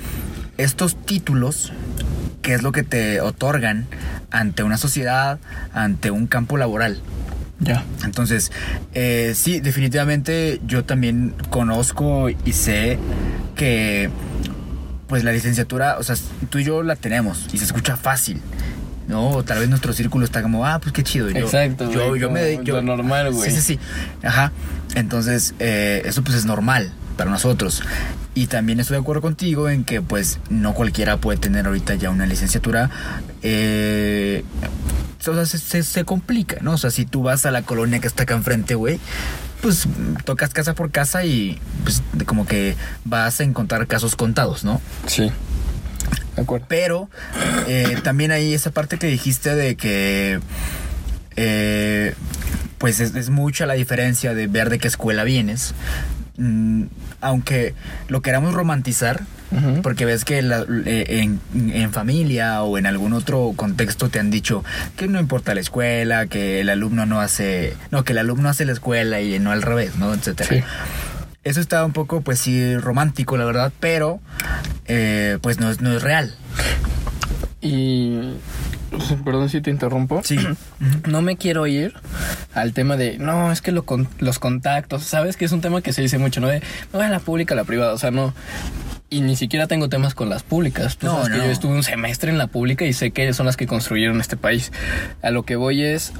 estos 0.59 0.97
títulos, 1.05 1.73
que 2.43 2.55
es 2.55 2.63
lo 2.63 2.73
que 2.73 2.83
te 2.83 3.21
otorgan 3.21 3.87
ante 4.31 4.63
una 4.63 4.77
sociedad, 4.77 5.39
ante 5.73 6.11
un 6.11 6.27
campo 6.27 6.57
laboral. 6.57 7.01
Ya. 7.61 7.85
Entonces, 8.05 8.51
eh, 8.93 9.33
sí, 9.37 9.61
definitivamente 9.61 10.61
yo 10.67 10.85
también 10.85 11.35
conozco 11.51 12.29
y 12.29 12.53
sé 12.53 12.99
que 13.55 14.11
pues 15.07 15.25
la 15.25 15.33
licenciatura, 15.33 15.99
o 15.99 16.03
sea, 16.03 16.17
tú 16.49 16.59
y 16.59 16.65
yo 16.65 16.83
la 16.83 16.97
tenemos 16.97 17.47
y 17.53 17.59
se 17.59 17.65
escucha 17.65 17.97
fácil. 17.97 18.41
No, 19.09 19.31
O 19.31 19.43
tal 19.45 19.59
vez 19.59 19.69
nuestro 19.69 19.93
círculo 19.93 20.25
está 20.25 20.43
como, 20.43 20.65
ah, 20.67 20.79
pues 20.81 20.93
qué 20.93 21.03
chido. 21.03 21.29
Yo, 21.31 21.39
Exacto, 21.47 21.91
Yo, 21.91 22.09
güey, 22.09 22.21
yo 22.21 22.31
me 22.31 22.59
yo, 22.65 22.77
lo 22.77 22.83
normal, 22.83 23.33
güey. 23.33 23.51
Sí, 23.51 23.57
sí, 23.57 23.63
sí. 23.63 23.79
Ajá. 24.27 24.53
Entonces, 24.95 25.55
eh, 25.59 26.03
eso 26.05 26.23
pues 26.23 26.37
es 26.37 26.45
normal 26.45 26.93
para 27.17 27.31
nosotros. 27.31 27.83
Y 28.35 28.47
también 28.47 28.81
estoy 28.81 28.97
de 28.97 29.01
acuerdo 29.03 29.21
contigo 29.23 29.69
en 29.69 29.85
que 29.85 30.01
pues 30.01 30.39
no 30.49 30.73
cualquiera 30.75 31.17
puede 31.19 31.39
tener 31.39 31.67
ahorita 31.67 31.95
ya 31.97 32.11
una 32.11 32.27
licenciatura. 32.27 32.89
Eh, 33.43 34.45
o 35.21 35.35
sea, 35.35 35.47
se, 35.47 35.59
se- 35.59 35.83
se 35.83 36.05
complica, 36.05 36.57
¿no? 36.63 36.73
O 36.73 36.79
sea, 36.79 36.91
si 36.91 37.05
tú 37.05 37.23
vas 37.23 37.45
a 37.47 37.51
la 37.51 37.63
colonia 37.63 38.01
que 38.01 38.07
está 38.07 38.23
acá 38.25 38.35
enfrente, 38.35 38.75
güey, 38.75 38.99
pues 39.61 39.87
tocas 40.25 40.53
casa 40.53 40.75
por 40.75 40.91
casa 40.91 41.25
y 41.25 41.59
pues 41.85 42.03
como 42.27 42.47
que 42.47 42.75
vas 43.05 43.41
a 43.41 43.45
encontrar 43.45 43.87
casos 43.87 44.17
contados, 44.17 44.65
¿no? 44.65 44.81
Sí. 45.07 45.31
De 46.37 46.43
acuerdo. 46.43 46.67
Pero 46.69 47.09
eh, 47.69 47.97
también 48.03 48.31
hay 48.31 48.55
esa 48.55 48.71
parte 48.71 48.99
que 48.99 49.07
dijiste 49.07 49.55
de 49.55 49.77
que 49.77 50.41
eh, 51.37 52.15
pues 52.79 53.01
es, 53.01 53.15
es 53.15 53.31
mucha 53.31 53.67
la 53.67 53.75
diferencia 53.75 54.35
de 54.35 54.47
ver 54.47 54.71
de 54.71 54.79
qué 54.79 54.89
escuela 54.89 55.25
vienes. 55.25 55.75
Mm, 56.37 56.85
aunque 57.21 57.75
lo 58.09 58.23
queramos 58.23 58.55
romantizar. 58.55 59.23
Porque 59.83 60.07
ves 60.07 60.25
que 60.25 60.41
la- 60.41 60.65
eh, 60.87 61.05
en, 61.21 61.39
en 61.75 61.93
familia 61.93 62.63
o 62.63 62.79
en 62.79 62.87
algún 62.87 63.13
otro 63.13 63.53
contexto 63.55 64.09
te 64.09 64.19
han 64.19 64.31
dicho 64.31 64.65
que 64.97 65.09
no 65.09 65.21
importa 65.21 65.55
la 65.55 65.61
escuela, 65.61 66.25
que 66.27 66.63
el 66.63 66.71
alumno 66.71 67.05
no 67.05 67.21
hace, 67.21 67.77
no, 67.91 68.03
que 68.03 68.13
el 68.13 68.19
alumno 68.19 68.49
hace 68.49 68.65
la 68.65 68.73
escuela 68.73 69.21
y 69.21 69.39
no 69.41 69.51
al 69.53 69.61
revés, 69.61 69.97
¿no? 69.97 70.15
Etcétera. 70.15 70.49
Sí. 70.49 70.63
Eso 71.45 71.61
está 71.61 71.85
un 71.85 71.93
poco, 71.93 72.21
pues 72.21 72.39
sí, 72.39 72.77
romántico, 72.77 73.37
la 73.37 73.45
verdad, 73.45 73.73
pero 73.81 74.21
eh, 74.87 75.39
pues 75.43 75.59
no 75.59 75.71
es, 75.71 75.81
no 75.81 75.93
es 75.93 76.03
real. 76.03 76.35
Y. 77.61 78.35
Perdón 79.25 79.49
si 79.49 79.61
te 79.61 79.71
interrumpo. 79.71 80.21
Sí. 80.25 80.37
No 81.09 81.23
me 81.23 81.37
quiero 81.37 81.67
ir 81.69 81.95
al 82.55 82.73
tema 82.73 82.97
de, 82.97 83.17
no, 83.19 83.53
es 83.53 83.63
que 83.63 83.71
lo 83.73 83.85
con- 83.85 84.09
los 84.19 84.39
contactos, 84.41 85.05
sabes 85.05 85.37
que 85.37 85.45
es 85.45 85.53
un 85.53 85.61
tema 85.61 85.81
que 85.81 85.93
se 85.93 86.03
dice 86.03 86.19
mucho, 86.19 86.41
¿no? 86.41 86.49
De, 86.49 86.61
a 86.93 87.09
la 87.09 87.21
pública, 87.21 87.55
a 87.55 87.57
la 87.57 87.65
privada, 87.65 87.93
o 87.95 87.99
sea, 87.99 88.11
no. 88.11 88.35
Y 89.13 89.21
ni 89.21 89.37
siquiera 89.37 89.67
tengo 89.67 89.91
temas 89.91 90.15
con 90.15 90.31
las 90.31 90.43
públicas. 90.43 90.97
Tú 90.97 91.05
No, 91.07 91.25
sabes 91.25 91.29
que 91.39 91.45
yo 91.47 91.53
estuve 91.53 91.75
un 91.75 91.83
semestre 91.83 92.31
en 92.31 92.39
la 92.39 92.47
pública 92.47 92.87
y 92.87 92.95
sé 92.95 93.11
que 93.11 93.35
son 93.35 93.45
las 93.45 93.59
que 93.59 93.67
construyeron 93.67 94.21
este 94.23 94.39
país. 94.39 94.73
A 95.21 95.31
lo 95.31 95.43
que 95.45 95.55
voy 95.57 95.83
es, 95.83 96.13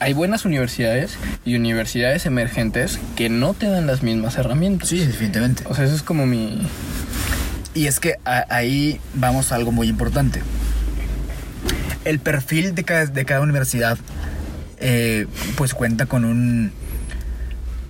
hay 0.00 0.14
buenas 0.14 0.44
universidades 0.44 1.16
y 1.44 1.54
universidades 1.54 2.26
emergentes 2.26 2.98
que 3.14 3.28
no 3.28 3.54
te 3.54 3.68
dan 3.68 3.86
las 3.86 4.02
mismas 4.02 4.36
herramientas. 4.36 4.88
Sí, 4.88 4.98
definitivamente. 4.98 5.62
O 5.68 5.76
sea, 5.76 5.84
eso 5.84 5.94
es 5.94 6.02
como 6.02 6.26
mi... 6.26 6.60
Y 7.72 7.86
es 7.86 8.00
que 8.00 8.16
a- 8.24 8.46
ahí 8.50 8.98
vamos 9.14 9.52
a 9.52 9.54
algo 9.54 9.70
muy 9.70 9.86
importante. 9.88 10.42
El 12.04 12.18
perfil 12.18 12.74
de 12.74 12.82
cada, 12.82 13.06
de 13.06 13.24
cada 13.24 13.42
universidad, 13.42 13.96
eh, 14.78 15.26
pues 15.56 15.72
cuenta 15.72 16.06
con 16.06 16.24
un, 16.24 16.72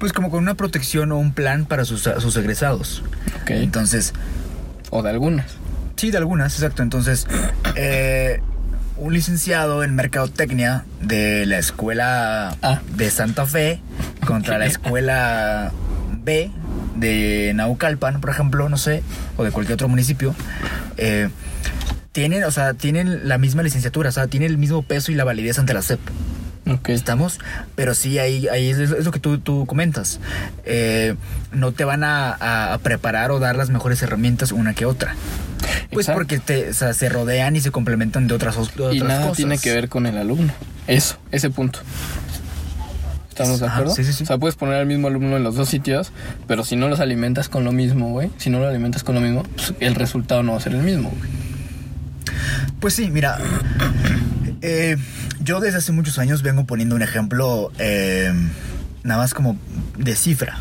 pues 0.04 0.12
como 0.12 0.30
con 0.30 0.40
una 0.42 0.52
protección 0.52 1.12
o 1.12 1.16
un 1.16 1.32
plan 1.32 1.64
para 1.64 1.87
sus, 1.87 2.02
sus 2.02 2.37
egresados. 2.37 3.02
Ok. 3.40 3.52
Entonces, 3.52 4.12
O 4.90 5.02
de 5.02 5.08
algunas. 5.08 5.46
sí, 5.96 6.11
de 6.11 6.18
algunas, 6.18 6.52
exacto. 6.52 6.82
Entonces, 6.82 7.26
eh, 7.75 8.42
un 8.99 9.14
licenciado 9.14 9.82
en 9.82 9.94
mercadotecnia 9.94 10.84
de 11.00 11.46
la 11.46 11.56
escuela 11.56 12.54
Ah. 12.61 12.82
de 12.96 13.11
Santa 13.11 13.46
Fe 13.46 13.80
contra 14.26 14.58
la 14.58 14.66
escuela 14.66 15.73
B 16.23 16.50
de 16.96 17.52
Naucalpan, 17.54 18.20
por 18.20 18.28
ejemplo, 18.28 18.68
no 18.68 18.76
sé, 18.76 19.02
o 19.38 19.44
de 19.44 19.52
cualquier 19.52 19.76
otro 19.76 19.88
municipio, 19.88 20.34
eh, 20.99 21.30
tienen, 22.12 22.44
o 22.44 22.50
sea, 22.50 22.75
tienen 22.75 23.26
la 23.26 23.38
misma 23.38 23.62
licenciatura, 23.62 24.11
o 24.11 24.12
sea, 24.12 24.26
tienen 24.26 24.50
el 24.50 24.58
mismo 24.58 24.82
peso 24.82 25.12
y 25.12 25.14
la 25.14 25.25
validez 25.25 25.58
ante 25.58 25.73
la 25.73 25.80
SEP. 25.80 25.99
Ok. 26.66 26.88
Estamos, 26.88 27.40
pero 27.75 27.94
sí, 27.94 28.18
ahí, 28.18 28.49
ahí 28.49 28.71
es, 28.71 29.04
lo 29.04 29.11
que 29.11 29.21
tú, 29.21 29.38
tú 29.38 29.66
comentas. 29.66 30.18
Eh, 30.64 31.14
no 31.52 31.73
te 31.73 31.85
van 31.85 32.02
a, 32.04 32.78
preparar 32.83 33.30
o 33.30 33.38
dar 33.38 33.56
las 33.56 33.71
mejores 33.71 34.02
herramientas 34.02 34.52
una 34.52 34.75
que 34.75 34.87
otra. 34.87 35.14
Pues 35.90 36.09
Exacto. 36.09 36.18
porque 36.21 36.38
te, 36.38 36.71
o 36.71 36.75
sea, 36.75 36.92
se 36.94 37.09
rodean 37.09 37.56
y 37.56 37.61
se 37.61 37.71
complementan 37.71 38.26
de 38.26 38.35
otras, 38.35 38.56
de 38.56 38.83
otras 38.83 38.94
Y 38.94 39.00
nada 39.00 39.23
cosas. 39.23 39.37
tiene 39.37 39.59
que 39.59 39.73
ver 39.75 39.88
con 39.88 40.06
el 40.06 40.16
alumno. 40.16 40.52
Eso, 40.87 41.16
ese 41.30 41.50
punto. 41.50 41.80
¿Estamos 43.28 43.59
de 43.61 43.66
Ajá, 43.66 43.76
acuerdo? 43.76 43.94
sí, 43.94 44.04
sí, 44.04 44.12
sí. 44.12 44.23
O 44.23 44.26
sea, 44.26 44.38
puedes 44.38 44.54
poner 44.54 44.76
al 44.76 44.87
mismo 44.87 45.09
alumno 45.09 45.37
en 45.37 45.42
los 45.42 45.56
dos 45.56 45.68
sitios, 45.68 46.12
pero 46.47 46.64
si 46.64 46.76
no 46.76 46.88
los 46.88 47.00
alimentas 47.00 47.49
con 47.49 47.64
lo 47.64 47.73
mismo, 47.73 48.11
güey, 48.11 48.30
si 48.37 48.49
no 48.49 48.61
lo 48.61 48.68
alimentas 48.68 49.02
con 49.02 49.16
lo 49.16 49.21
mismo, 49.21 49.42
pues 49.56 49.75
el 49.80 49.94
resultado 49.97 50.42
no 50.42 50.52
va 50.52 50.59
a 50.59 50.61
ser 50.61 50.75
el 50.75 50.83
mismo, 50.83 51.11
güey. 51.11 51.30
Pues 52.78 52.94
sí, 52.94 53.11
mira, 53.11 53.38
eh, 54.64 54.97
yo 55.42 55.61
desde 55.61 55.78
hace 55.78 55.92
muchos 55.92 56.18
años 56.18 56.42
vengo 56.42 56.64
poniendo 56.64 56.97
un 56.97 57.02
ejemplo 57.02 57.71
eh, 57.78 58.33
nada 59.02 59.21
más 59.21 59.35
como 59.35 59.56
de 59.99 60.16
cifra, 60.16 60.59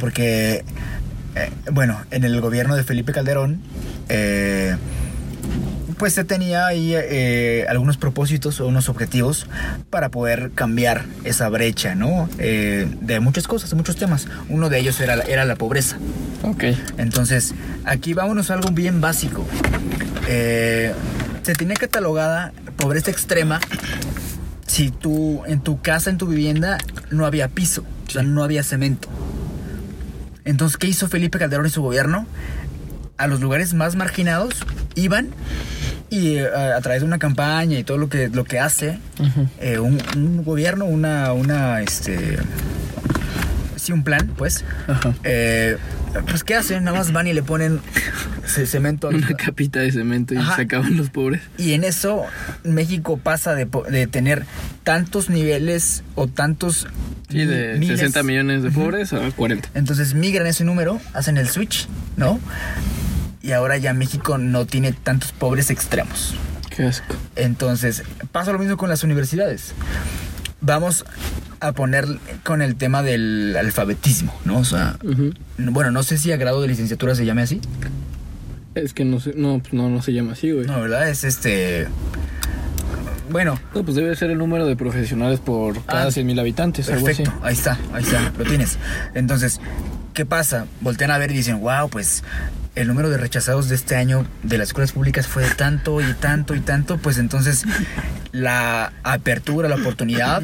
porque, 0.00 0.64
eh, 1.36 1.50
bueno, 1.72 2.00
en 2.10 2.24
el 2.24 2.40
gobierno 2.40 2.74
de 2.76 2.82
Felipe 2.84 3.12
Calderón, 3.12 3.60
eh, 4.08 4.76
pues 5.98 6.12
se 6.12 6.24
tenía 6.24 6.66
ahí 6.66 6.92
eh, 6.94 7.64
algunos 7.70 7.96
propósitos 7.96 8.60
o 8.60 8.66
unos 8.66 8.88
objetivos 8.90 9.46
para 9.88 10.10
poder 10.10 10.50
cambiar 10.54 11.04
esa 11.24 11.48
brecha, 11.48 11.94
¿no? 11.94 12.28
Eh, 12.38 12.86
de 13.00 13.20
muchas 13.20 13.46
cosas, 13.46 13.70
de 13.70 13.76
muchos 13.76 13.96
temas. 13.96 14.26
Uno 14.50 14.68
de 14.68 14.78
ellos 14.80 15.00
era, 15.00 15.16
la- 15.16 15.24
era 15.24 15.44
la 15.46 15.56
pobreza. 15.56 15.96
Ok. 16.42 16.64
Entonces, 16.98 17.54
aquí 17.86 18.12
vámonos 18.12 18.50
a 18.50 18.54
algo 18.54 18.70
bien 18.72 19.00
básico. 19.00 19.46
Eh, 20.28 20.92
se 21.42 21.54
tenía 21.54 21.76
catalogada 21.76 22.52
pobreza 22.76 23.10
extrema 23.10 23.60
si 24.66 24.90
tú 24.90 25.42
en 25.46 25.60
tu 25.60 25.80
casa, 25.80 26.10
en 26.10 26.18
tu 26.18 26.26
vivienda, 26.26 26.78
no 27.10 27.24
había 27.24 27.48
piso, 27.48 27.84
o 28.06 28.10
sea, 28.10 28.22
no 28.22 28.42
había 28.42 28.62
cemento. 28.62 29.08
Entonces, 30.44 30.76
¿qué 30.76 30.86
hizo 30.86 31.08
Felipe 31.08 31.38
Calderón 31.38 31.66
y 31.66 31.70
su 31.70 31.82
gobierno? 31.82 32.26
A 33.16 33.26
los 33.26 33.40
lugares 33.40 33.74
más 33.74 33.96
marginados 33.96 34.54
iban 34.94 35.30
y 36.10 36.36
eh, 36.36 36.46
a, 36.46 36.80
través 36.82 37.00
de 37.00 37.06
una 37.06 37.18
campaña 37.18 37.78
y 37.78 37.84
todo 37.84 37.98
lo 37.98 38.08
que, 38.08 38.28
lo 38.28 38.44
que 38.44 38.60
hace 38.60 38.98
eh, 39.60 39.78
un, 39.78 40.00
un 40.14 40.44
gobierno, 40.44 40.84
una, 40.84 41.32
una, 41.32 41.80
este, 41.80 42.38
sí, 43.86 43.92
un 43.92 44.02
plan, 44.04 44.30
pues, 44.36 44.64
Ajá. 44.88 45.14
eh, 45.24 45.76
pues, 46.28 46.44
¿qué 46.44 46.54
hacen? 46.54 46.84
Nada 46.84 46.98
más 46.98 47.12
van 47.12 47.26
y 47.26 47.32
le 47.32 47.42
ponen 47.42 47.80
ce- 48.46 48.66
cemento. 48.66 49.08
Una 49.08 49.28
capita 49.36 49.80
de 49.80 49.92
cemento 49.92 50.34
y 50.34 50.38
Ajá. 50.38 50.56
se 50.56 50.62
acaban 50.62 50.96
los 50.96 51.10
pobres. 51.10 51.42
Y 51.58 51.72
en 51.72 51.84
eso 51.84 52.24
México 52.64 53.16
pasa 53.16 53.54
de, 53.54 53.66
de 53.90 54.06
tener 54.06 54.44
tantos 54.84 55.30
niveles 55.30 56.02
o 56.14 56.26
tantos... 56.26 56.86
Sí, 57.30 57.44
de 57.44 57.72
mi- 57.74 57.80
miles. 57.86 57.98
60 58.00 58.22
millones 58.22 58.62
de 58.62 58.70
pobres 58.70 59.12
a 59.12 59.30
40. 59.32 59.70
Entonces 59.74 60.14
migran 60.14 60.46
ese 60.46 60.62
número, 60.64 61.00
hacen 61.12 61.36
el 61.38 61.48
switch, 61.48 61.88
¿no? 62.16 62.38
Y 63.42 63.52
ahora 63.52 63.76
ya 63.78 63.92
México 63.94 64.38
no 64.38 64.64
tiene 64.66 64.92
tantos 64.92 65.32
pobres 65.32 65.70
extremos. 65.70 66.34
Qué 66.70 66.84
asco. 66.84 67.14
Entonces, 67.36 68.02
pasa 68.32 68.52
lo 68.52 68.58
mismo 68.58 68.76
con 68.76 68.88
las 68.88 69.02
universidades. 69.02 69.72
Vamos 70.66 71.04
a 71.60 71.72
poner 71.72 72.06
con 72.42 72.60
el 72.60 72.74
tema 72.74 73.02
del 73.04 73.56
alfabetismo, 73.56 74.34
¿no? 74.44 74.58
O 74.58 74.64
sea, 74.64 74.98
bueno, 75.56 75.92
no 75.92 76.02
sé 76.02 76.18
si 76.18 76.32
a 76.32 76.36
grado 76.36 76.60
de 76.60 76.66
licenciatura 76.68 77.14
se 77.14 77.24
llame 77.24 77.42
así. 77.42 77.60
Es 78.74 78.92
que 78.92 79.04
no 79.04 79.20
sé, 79.20 79.32
no, 79.36 79.60
pues 79.60 79.72
no, 79.72 79.88
no 79.88 80.02
se 80.02 80.12
llama 80.12 80.32
así, 80.32 80.50
güey. 80.50 80.66
No, 80.66 80.80
¿verdad? 80.80 81.08
Es 81.08 81.22
este... 81.24 81.86
Bueno, 83.30 83.58
No, 83.74 83.82
pues 83.84 83.96
debe 83.96 84.14
ser 84.16 84.30
el 84.30 84.38
número 84.38 84.66
de 84.66 84.76
profesionales 84.76 85.40
por 85.40 85.84
cada 85.84 86.06
Ah, 86.06 86.10
100 86.10 86.26
mil 86.26 86.38
habitantes, 86.38 86.88
algo 86.90 87.06
así. 87.08 87.22
Perfecto, 87.22 87.44
ahí 87.46 87.54
está, 87.54 87.78
ahí 87.92 88.02
está, 88.02 88.32
lo 88.36 88.44
tienes. 88.44 88.78
Entonces, 89.14 89.60
¿qué 90.14 90.26
pasa? 90.26 90.66
Voltean 90.80 91.10
a 91.12 91.18
ver 91.18 91.30
y 91.30 91.34
dicen, 91.34 91.60
wow, 91.60 91.88
pues 91.88 92.22
el 92.76 92.86
número 92.88 93.10
de 93.10 93.16
rechazados 93.18 93.68
de 93.68 93.74
este 93.74 93.96
año 93.96 94.26
de 94.44 94.58
las 94.58 94.68
escuelas 94.68 94.92
públicas 94.92 95.26
fue 95.26 95.42
de 95.42 95.50
tanto 95.54 96.00
y 96.00 96.12
tanto 96.14 96.54
y 96.54 96.60
tanto, 96.60 96.98
pues 96.98 97.18
entonces 97.18 97.64
la 98.32 98.92
apertura, 99.02 99.68
la 99.68 99.76
oportunidad 99.76 100.42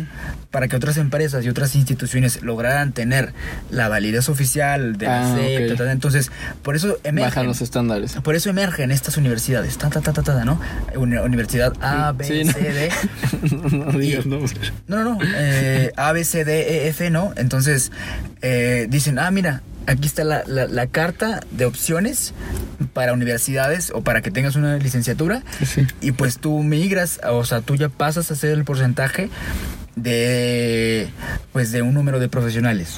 para 0.50 0.68
que 0.68 0.76
otras 0.76 0.96
empresas 0.98 1.44
y 1.44 1.48
otras 1.48 1.74
instituciones 1.74 2.42
lograran 2.42 2.92
tener 2.92 3.32
la 3.70 3.88
validez 3.88 4.28
oficial 4.28 4.98
de 4.98 5.06
la 5.06 5.32
Ah, 5.34 5.36
ta, 5.76 5.84
ta, 5.84 5.92
entonces, 5.92 6.30
por 6.62 6.76
eso 6.76 6.98
emergen. 7.04 7.30
Bajan 7.30 7.46
los 7.46 7.62
estándares. 7.62 8.14
Por 8.22 8.34
eso 8.34 8.50
emergen 8.50 8.90
estas 8.90 9.16
universidades, 9.16 9.78
ta, 9.78 9.88
ta, 9.88 10.00
ta, 10.02 10.12
ta, 10.12 10.22
ta, 10.22 10.44
¿no? 10.44 10.60
Uni- 10.94 11.16
Universidad 11.16 11.72
A, 11.80 12.12
B, 12.12 12.24
Sí, 12.24 12.44
no. 12.44 12.52
C, 12.52 12.60
D. 12.60 12.90
no 13.76 13.98
digas 13.98 14.26
nombres. 14.26 14.54
No, 14.88 15.02
no, 15.04 15.14
no. 15.14 15.18
Eh, 15.36 15.90
A, 15.96 16.12
B, 16.12 16.22
C, 16.24 16.44
D, 16.44 16.84
E, 16.84 16.88
F, 16.88 17.08
¿no? 17.08 17.32
Entonces 17.36 17.90
eh, 18.42 18.86
dicen, 18.90 19.18
ah, 19.18 19.30
mira, 19.30 19.62
aquí 19.86 20.06
está 20.06 20.24
la, 20.24 20.42
la- 20.46 20.66
la 20.66 20.86
carta 20.86 21.40
de 21.50 21.64
opciones 21.64 22.34
para 22.92 23.12
universidades 23.12 23.90
o 23.94 24.02
para 24.02 24.20
que 24.22 24.30
tengas 24.30 24.56
una 24.56 24.76
licenciatura. 24.76 25.42
Sí. 25.64 25.86
Y 26.00 26.12
pues 26.12 26.38
tú 26.38 26.62
migras, 26.62 27.20
o 27.28 27.44
sea, 27.44 27.60
tú 27.60 27.76
ya 27.76 27.88
pasas 27.88 28.30
a 28.30 28.34
ser 28.36 28.50
el 28.52 28.64
porcentaje 28.64 29.30
de, 29.96 31.08
pues, 31.52 31.72
de 31.72 31.82
un 31.82 31.94
número 31.94 32.18
de 32.18 32.28
profesionales, 32.28 32.96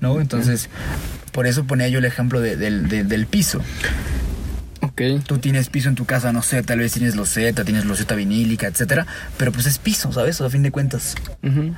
¿no? 0.00 0.20
Entonces, 0.20 0.68
por 1.32 1.46
eso 1.46 1.64
ponía 1.64 1.88
yo 1.88 1.98
el 1.98 2.04
ejemplo 2.04 2.40
de- 2.40 2.56
del- 2.56 2.88
de- 2.88 3.04
del 3.04 3.26
piso. 3.26 3.60
Ok. 4.80 5.00
Tú 5.26 5.38
tienes 5.38 5.68
piso 5.68 5.88
en 5.88 5.94
tu 5.94 6.04
casa, 6.04 6.32
no 6.32 6.42
sé, 6.42 6.62
tal 6.62 6.80
vez 6.80 6.92
tienes 6.92 7.14
loseta, 7.14 7.64
tienes 7.64 7.84
loseta 7.84 8.14
vinílica, 8.16 8.66
etcétera, 8.66 9.06
pero 9.38 9.52
pues 9.52 9.66
es 9.66 9.78
piso, 9.78 10.12
¿sabes? 10.12 10.40
A 10.40 10.50
fin 10.50 10.62
de 10.62 10.72
cuentas. 10.72 11.14
Ujú. 11.42 11.72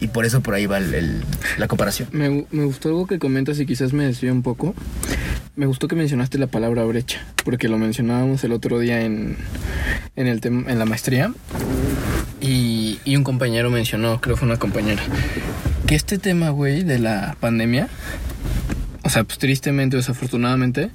Y 0.00 0.08
por 0.08 0.26
eso 0.26 0.40
por 0.42 0.54
ahí 0.54 0.66
va 0.66 0.78
el- 0.78 1.22
la 1.58 1.68
comparación. 1.68 2.08
Me, 2.12 2.44
me 2.50 2.64
gustó 2.64 2.88
algo 2.88 3.06
que 3.06 3.18
comentas 3.18 3.58
y 3.60 3.66
quizás 3.66 3.92
me 3.92 4.04
desvío 4.04 4.32
un 4.32 4.42
poco. 4.42 4.74
Me 5.56 5.64
gustó 5.66 5.88
que 5.88 5.96
mencionaste 5.96 6.36
la 6.38 6.48
palabra 6.48 6.84
brecha, 6.84 7.20
porque 7.44 7.68
lo 7.68 7.78
mencionábamos 7.78 8.44
el 8.44 8.52
otro 8.52 8.78
día 8.78 9.00
en, 9.00 9.36
en, 10.16 10.26
el 10.26 10.40
en 10.44 10.78
la 10.78 10.84
maestría. 10.84 11.32
Y, 12.40 12.98
y 13.04 13.16
un 13.16 13.24
compañero 13.24 13.70
mencionó, 13.70 14.20
creo 14.20 14.34
que 14.34 14.40
fue 14.40 14.48
una 14.48 14.58
compañera, 14.58 15.02
que 15.86 15.94
este 15.94 16.18
tema, 16.18 16.50
güey, 16.50 16.82
de 16.84 16.98
la 16.98 17.36
pandemia, 17.40 17.88
o 19.02 19.08
sea, 19.08 19.24
pues 19.24 19.38
tristemente 19.38 19.96
o 19.96 19.98
desafortunadamente, 20.00 20.90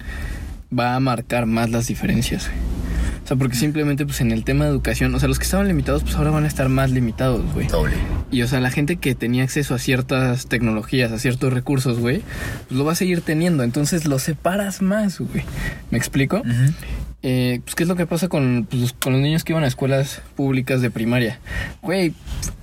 va 0.78 0.96
a 0.96 1.00
marcar 1.00 1.48
más 1.48 1.72
las 1.72 1.88
diferencias. 1.88 2.50
O 3.24 3.28
sea, 3.28 3.38
porque 3.38 3.56
simplemente 3.56 4.06
pues 4.06 4.22
en 4.22 4.32
el 4.32 4.44
tema 4.44 4.66
de 4.66 4.72
educación, 4.72 5.14
o 5.14 5.20
sea, 5.20 5.28
los 5.28 5.38
que 5.38 5.46
estaban 5.46 5.68
limitados 5.68 6.04
pues 6.04 6.16
ahora 6.16 6.32
van 6.32 6.44
a 6.44 6.48
estar 6.48 6.70
más 6.70 6.92
limitados, 6.92 7.42
güey. 7.54 7.68
Doble. 7.68 7.96
Y 8.32 8.42
o 8.42 8.48
sea, 8.48 8.60
la 8.60 8.72
gente 8.72 8.98
que 8.98 9.16
tenía 9.16 9.44
acceso 9.44 9.76
a 9.76 9.80
ciertas 9.80 10.48
tecnologías, 10.48 11.12
a 11.12 11.20
ciertos 11.20 11.54
recursos, 11.54 12.00
güey, 12.00 12.22
pues 12.68 12.78
lo 12.78 12.86
va 12.86 12.94
a 12.94 12.96
seguir 12.96 13.22
teniendo. 13.22 13.64
Entonces 13.64 14.06
lo 14.06 14.20
separas 14.20 14.82
más, 14.82 15.20
güey. 15.20 15.44
¿Me 15.92 15.98
explico? 15.98 16.42
Eh, 17.24 17.62
pues, 17.64 17.76
¿qué 17.76 17.84
es 17.84 17.90
lo 17.90 17.96
que 17.96 18.08
pasa 18.08 18.30
con, 18.30 18.68
pues, 18.70 18.94
con 18.94 19.14
los 19.14 19.22
niños 19.22 19.44
que 19.44 19.54
iban 19.54 19.64
a 19.64 19.68
escuelas 19.68 20.22
públicas 20.36 20.82
de 20.82 20.90
primaria? 20.90 21.40
Güey, 21.84 22.14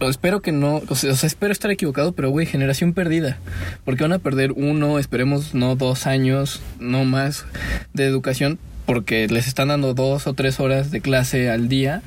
espero 0.01 0.43
que 0.43 0.51
no, 0.51 0.83
o 0.89 0.95
sea, 0.97 1.13
o 1.13 1.17
sea, 1.17 1.29
espero 1.29 1.53
estar 1.53 1.71
equivocado, 1.71 2.13
pero 2.13 2.31
güey, 2.31 2.47
generación 2.47 2.93
perdida. 2.93 3.39
Porque 3.85 4.03
van 4.03 4.13
a 4.13 4.19
perder 4.19 4.53
uno, 4.53 4.99
esperemos 4.99 5.55
no 5.55 5.77
dos 5.77 6.07
años, 6.07 6.61
no 6.81 7.05
más 7.05 7.47
de 7.95 8.07
educación, 8.07 8.59
porque 8.89 9.29
les 9.29 9.47
están 9.47 9.69
dando 9.69 9.93
dos 9.93 10.27
o 10.27 10.33
tres 10.33 10.61
horas 10.61 10.91
de 10.91 11.03
clase 11.03 11.51
al 11.51 11.69
día. 11.69 12.01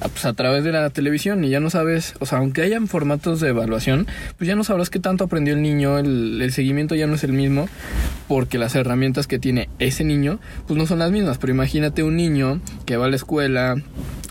a- 0.00 0.08
Pues 0.08 0.24
a 0.24 0.32
través 0.32 0.62
de 0.64 0.70
la 0.72 0.88
televisión 0.88 1.44
y 1.44 1.50
ya 1.50 1.58
no 1.60 1.68
sabes, 1.68 2.14
o 2.20 2.26
sea, 2.26 2.38
aunque 2.38 2.62
hayan 2.62 2.86
formatos 2.88 3.40
de 3.40 3.48
evaluación, 3.48 4.06
pues 4.38 4.48
ya 4.48 4.54
no 4.56 4.62
sabrás 4.64 4.88
qué 4.88 4.98
tanto 5.00 5.24
aprendió 5.24 5.52
el 5.52 5.60
niño, 5.60 5.98
el, 5.98 6.40
el 6.40 6.52
seguimiento 6.52 6.94
ya 6.94 7.06
no 7.08 7.16
es 7.16 7.24
el 7.24 7.32
mismo, 7.34 7.68
porque 8.28 8.56
las 8.56 8.74
herramientas 8.76 9.26
que 9.26 9.38
tiene 9.40 9.68
ese 9.80 10.04
niño, 10.04 10.38
pues 10.66 10.78
no 10.78 10.86
son 10.86 11.00
las 11.00 11.10
mismas. 11.10 11.36
Pero 11.38 11.52
imagínate 11.52 12.02
un 12.04 12.16
niño 12.16 12.60
que 12.86 12.96
va 12.96 13.06
a 13.06 13.08
la 13.10 13.16
escuela 13.16 13.74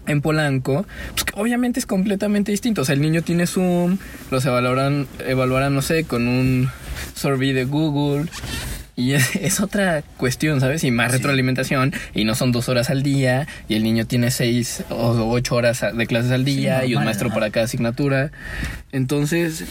en 0.07 0.21
Polanco, 0.21 0.85
pues 1.13 1.25
que 1.25 1.33
obviamente 1.39 1.79
es 1.79 1.85
completamente 1.85 2.51
distinto. 2.51 2.81
O 2.81 2.85
sea, 2.85 2.95
el 2.95 3.01
niño 3.01 3.21
tiene 3.21 3.45
Zoom, 3.45 3.99
los 4.31 4.43
evaluarán, 4.45 5.05
evaluarán, 5.27 5.75
no 5.75 5.83
sé, 5.83 6.05
con 6.05 6.27
un 6.27 6.69
survey 7.13 7.51
de 7.53 7.65
Google. 7.65 8.25
Y 8.99 9.13
es, 9.13 9.35
es 9.41 9.61
otra 9.61 10.03
cuestión, 10.17 10.59
¿sabes? 10.59 10.83
Y 10.83 10.91
más 10.91 11.11
retroalimentación. 11.11 11.93
Y 12.13 12.25
no 12.25 12.35
son 12.35 12.51
dos 12.51 12.67
horas 12.69 12.89
al 12.89 13.01
día. 13.01 13.47
Y 13.67 13.75
el 13.75 13.83
niño 13.83 14.05
tiene 14.05 14.29
seis 14.29 14.83
o 14.89 15.31
ocho 15.31 15.55
horas 15.55 15.83
de 15.93 16.05
clases 16.05 16.31
al 16.31 16.43
día. 16.43 16.85
y 16.85 16.95
un 16.95 17.05
maestro 17.05 17.29
para 17.29 17.49
cada 17.49 17.65
asignatura. 17.65 18.31
Entonces, 18.91 19.65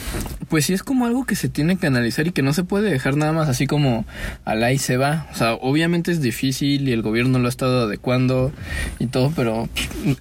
pues 0.49 0.67
sí 0.67 0.73
es 0.75 0.83
como 0.83 1.05
algo 1.07 1.27
que 1.27 1.35
se 1.35 1.49
tiene 1.49 1.77
que 1.77 1.87
analizar 1.89 2.27
y 2.27 2.33
que 2.33 2.43
no 2.43 2.53
se 2.53 2.63
puede 2.63 2.91
dejar 2.91 3.17
nada 3.17 3.33
más 3.33 3.49
así 3.49 3.67
como 3.67 4.05
al 4.45 4.63
ahí 4.63 4.79
se 4.79 4.97
va. 4.97 5.27
O 5.33 5.37
sea, 5.37 5.55
obviamente 5.55 6.13
es 6.13 6.21
difícil 6.21 6.89
y 6.89 6.93
el 6.93 7.03
gobierno 7.03 7.39
lo 7.39 7.47
ha 7.47 7.49
estado 7.49 7.83
adecuando 7.83 8.53
y 8.99 9.07
todo, 9.07 9.33
pero 9.35 9.69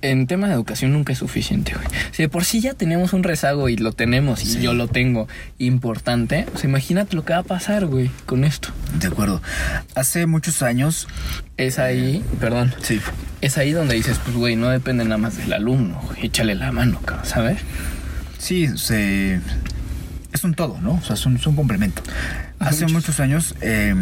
en 0.01 0.25
tema 0.27 0.48
de 0.48 0.54
educación 0.56 0.94
nunca 0.94 1.13
es 1.13 1.20
suficiente, 1.20 1.74
güey. 1.74 1.86
Si 2.12 2.24
de 2.24 2.30
por 2.30 2.44
sí 2.44 2.60
ya 2.60 2.74
tenemos 2.74 3.13
un 3.13 3.24
rezago 3.24 3.70
y 3.70 3.77
lo 3.77 3.92
tenemos 3.92 4.44
y 4.44 4.60
yo 4.62 4.74
lo 4.74 4.88
tengo 4.88 5.27
importante, 5.60 6.46
o 6.56 6.58
sea, 6.58 6.70
imagínate 6.70 7.16
lo 7.16 7.24
que 7.24 7.34
va 7.34 7.39
a 7.39 7.44
pasar, 7.44 7.86
güey, 7.86 8.10
con 8.25 8.44
esto. 8.44 8.70
De 9.00 9.08
acuerdo. 9.08 9.42
Hace 9.96 10.25
muchos 10.25 10.62
años. 10.63 11.08
Es 11.58 11.80
ahí, 11.80 12.24
perdón, 12.39 12.74
Sí. 12.84 13.00
es 13.42 13.58
ahí 13.58 13.72
donde 13.72 13.96
dices, 13.96 14.20
pues, 14.24 14.36
güey, 14.38 14.56
no 14.56 14.70
depende 14.70 15.04
nada 15.04 15.18
más 15.18 15.38
del 15.38 15.54
alumno, 15.54 16.00
güey, 16.06 16.27
échale 16.27 16.54
la 16.54 16.72
mano, 16.72 17.01
¿sabes? 17.24 17.58
Sí, 18.38 18.77
se. 18.77 19.39
Es 20.34 20.44
un 20.44 20.53
todo, 20.53 20.79
¿no? 20.82 20.94
O 20.94 21.01
sea, 21.01 21.15
es 21.15 21.25
un, 21.25 21.36
es 21.38 21.48
un 21.48 21.56
complemento. 21.56 22.01
Hace 22.60 22.84
muchos- 22.86 22.94
muchos 22.94 23.20
años 23.20 23.56
eh, 23.62 23.96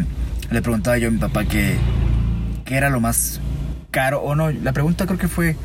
le 0.52 0.62
preguntaba 0.62 0.98
yo 0.98 1.08
a 1.08 1.12
mi 1.12 1.18
papá 1.20 1.46
que. 1.46 1.78
¿Qué 2.66 2.76
era 2.76 2.90
lo 2.90 3.00
más 3.00 3.40
caro? 3.92 4.22
O 4.22 4.36
no, 4.36 4.50
la 4.52 4.74
pregunta 4.74 5.06
creo 5.06 5.18
que 5.20 5.28
fue. 5.28 5.56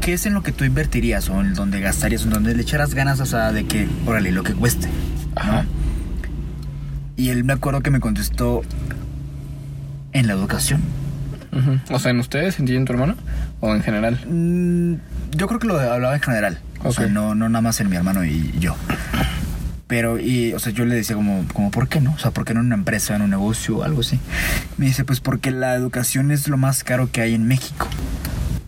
¿Qué 0.00 0.14
es 0.14 0.24
en 0.24 0.32
lo 0.32 0.42
que 0.42 0.52
tú 0.52 0.64
invertirías 0.64 1.28
o 1.28 1.40
en 1.40 1.52
donde 1.54 1.80
gastarías, 1.80 2.22
en 2.22 2.30
donde 2.30 2.54
le 2.54 2.62
echaras 2.62 2.94
ganas, 2.94 3.20
o 3.20 3.26
sea, 3.26 3.52
de 3.52 3.66
que, 3.66 3.86
órale, 4.06 4.32
lo 4.32 4.42
que 4.42 4.54
cueste? 4.54 4.88
Ajá. 5.36 5.66
Y 7.16 7.28
él 7.28 7.44
me 7.44 7.52
acuerdo 7.52 7.82
que 7.82 7.90
me 7.90 8.00
contestó 8.00 8.62
en 10.12 10.26
la 10.26 10.32
educación. 10.32 10.80
Ujú. 11.52 11.94
O 11.94 11.98
sea, 11.98 12.12
¿en 12.12 12.20
ustedes, 12.20 12.58
en 12.60 12.64
ti 12.66 12.72
y 12.72 12.76
en 12.76 12.86
tu 12.86 12.92
hermano? 12.94 13.14
¿O 13.60 13.74
en 13.74 13.82
general? 13.82 14.18
Mm, 14.26 14.94
yo 15.36 15.46
creo 15.48 15.58
que 15.60 15.66
lo 15.66 15.78
hablaba 15.78 16.14
en 16.14 16.22
general. 16.22 16.58
O 16.82 16.92
sea, 16.92 17.06
Ok. 17.06 17.12
no, 17.12 17.34
no 17.34 17.48
nada 17.48 17.62
más 17.62 17.80
en 17.80 17.88
mi 17.90 17.96
hermano 17.96 18.24
y 18.24 18.52
yo. 18.58 18.74
Pero, 19.86 20.18
y, 20.20 20.52
o 20.52 20.58
sea, 20.60 20.72
yo 20.72 20.84
le 20.84 20.94
decía 20.94 21.16
como, 21.16 21.44
como, 21.52 21.70
¿por 21.72 21.88
qué 21.88 22.00
no? 22.00 22.12
O 22.12 22.18
sea, 22.18 22.30
¿por 22.30 22.44
qué 22.44 22.54
no 22.54 22.60
en 22.60 22.66
una 22.66 22.76
empresa, 22.76 23.16
en 23.16 23.22
un 23.22 23.30
negocio 23.30 23.78
o 23.78 23.82
algo 23.82 24.00
así? 24.02 24.20
Me 24.78 24.86
dice, 24.86 25.04
pues 25.04 25.20
porque 25.20 25.50
la 25.50 25.74
educación 25.74 26.30
es 26.30 26.46
lo 26.46 26.56
más 26.56 26.84
caro 26.84 27.10
que 27.10 27.20
hay 27.22 27.34
en 27.34 27.46
México. 27.48 27.88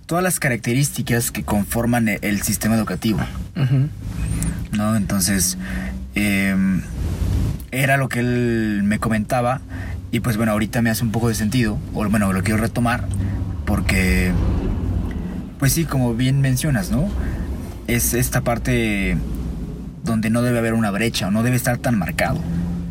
Todas 0.07 0.25
las 0.25 0.41
características 0.41 1.31
que 1.31 1.45
conforman 1.45 2.09
e- 2.09 2.19
el 2.23 2.43
sistema 2.43 2.75
educativo. 2.75 3.21
¿no? 4.73 4.97
Entonces, 4.97 5.59
eh, 6.17 6.57
era 7.71 7.97
lo 7.97 8.09
que 8.09 8.19
él 8.21 8.81
me 8.85 8.99
comentaba 8.99 9.61
y 10.11 10.21
pues 10.21 10.37
bueno, 10.37 10.53
ahorita 10.53 10.83
me 10.83 10.91
hace 10.91 11.05
un 11.05 11.13
poco 11.13 11.29
de 11.29 11.35
sentido, 11.35 11.79
o 11.95 12.07
bueno, 12.09 12.33
lo 12.33 12.43
quiero 12.43 12.59
retomar 12.61 13.05
porque, 13.65 14.33
pues 15.59 15.73
sí, 15.73 15.85
como 15.85 16.15
bien 16.15 16.41
mencionas, 16.41 16.91
¿no? 16.91 17.09
Es 17.93 18.15
esta 18.15 18.41
parte 18.41 19.19
donde 20.03 20.31
no 20.31 20.41
debe 20.41 20.59
haber 20.59 20.73
una 20.73 20.91
brecha 20.91 21.29
o 21.29 21.31
no 21.31 21.43
debe 21.43 21.57
estar 21.57 21.77
tan 21.77 21.99
marcado, 21.99 22.41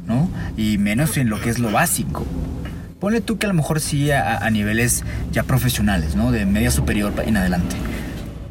¿no? 0.07 0.29
Y 0.57 0.77
menos 0.77 1.17
en 1.17 1.27
lo 1.29 1.41
que 1.41 1.49
es 1.49 1.57
lo 1.57 1.71
básico. 1.71 2.23
Ponle 2.99 3.19
tú 3.19 3.39
que 3.39 3.47
a 3.47 3.49
lo 3.49 3.55
mejor 3.55 3.79
sí 3.79 4.11
a, 4.11 4.37
a 4.37 4.49
niveles 4.51 5.03
ya 5.31 5.41
profesionales, 5.41 6.15
¿no? 6.15 6.31
De 6.31 6.45
media 6.45 6.69
superior 6.69 7.13
en 7.25 7.35
adelante. 7.35 7.75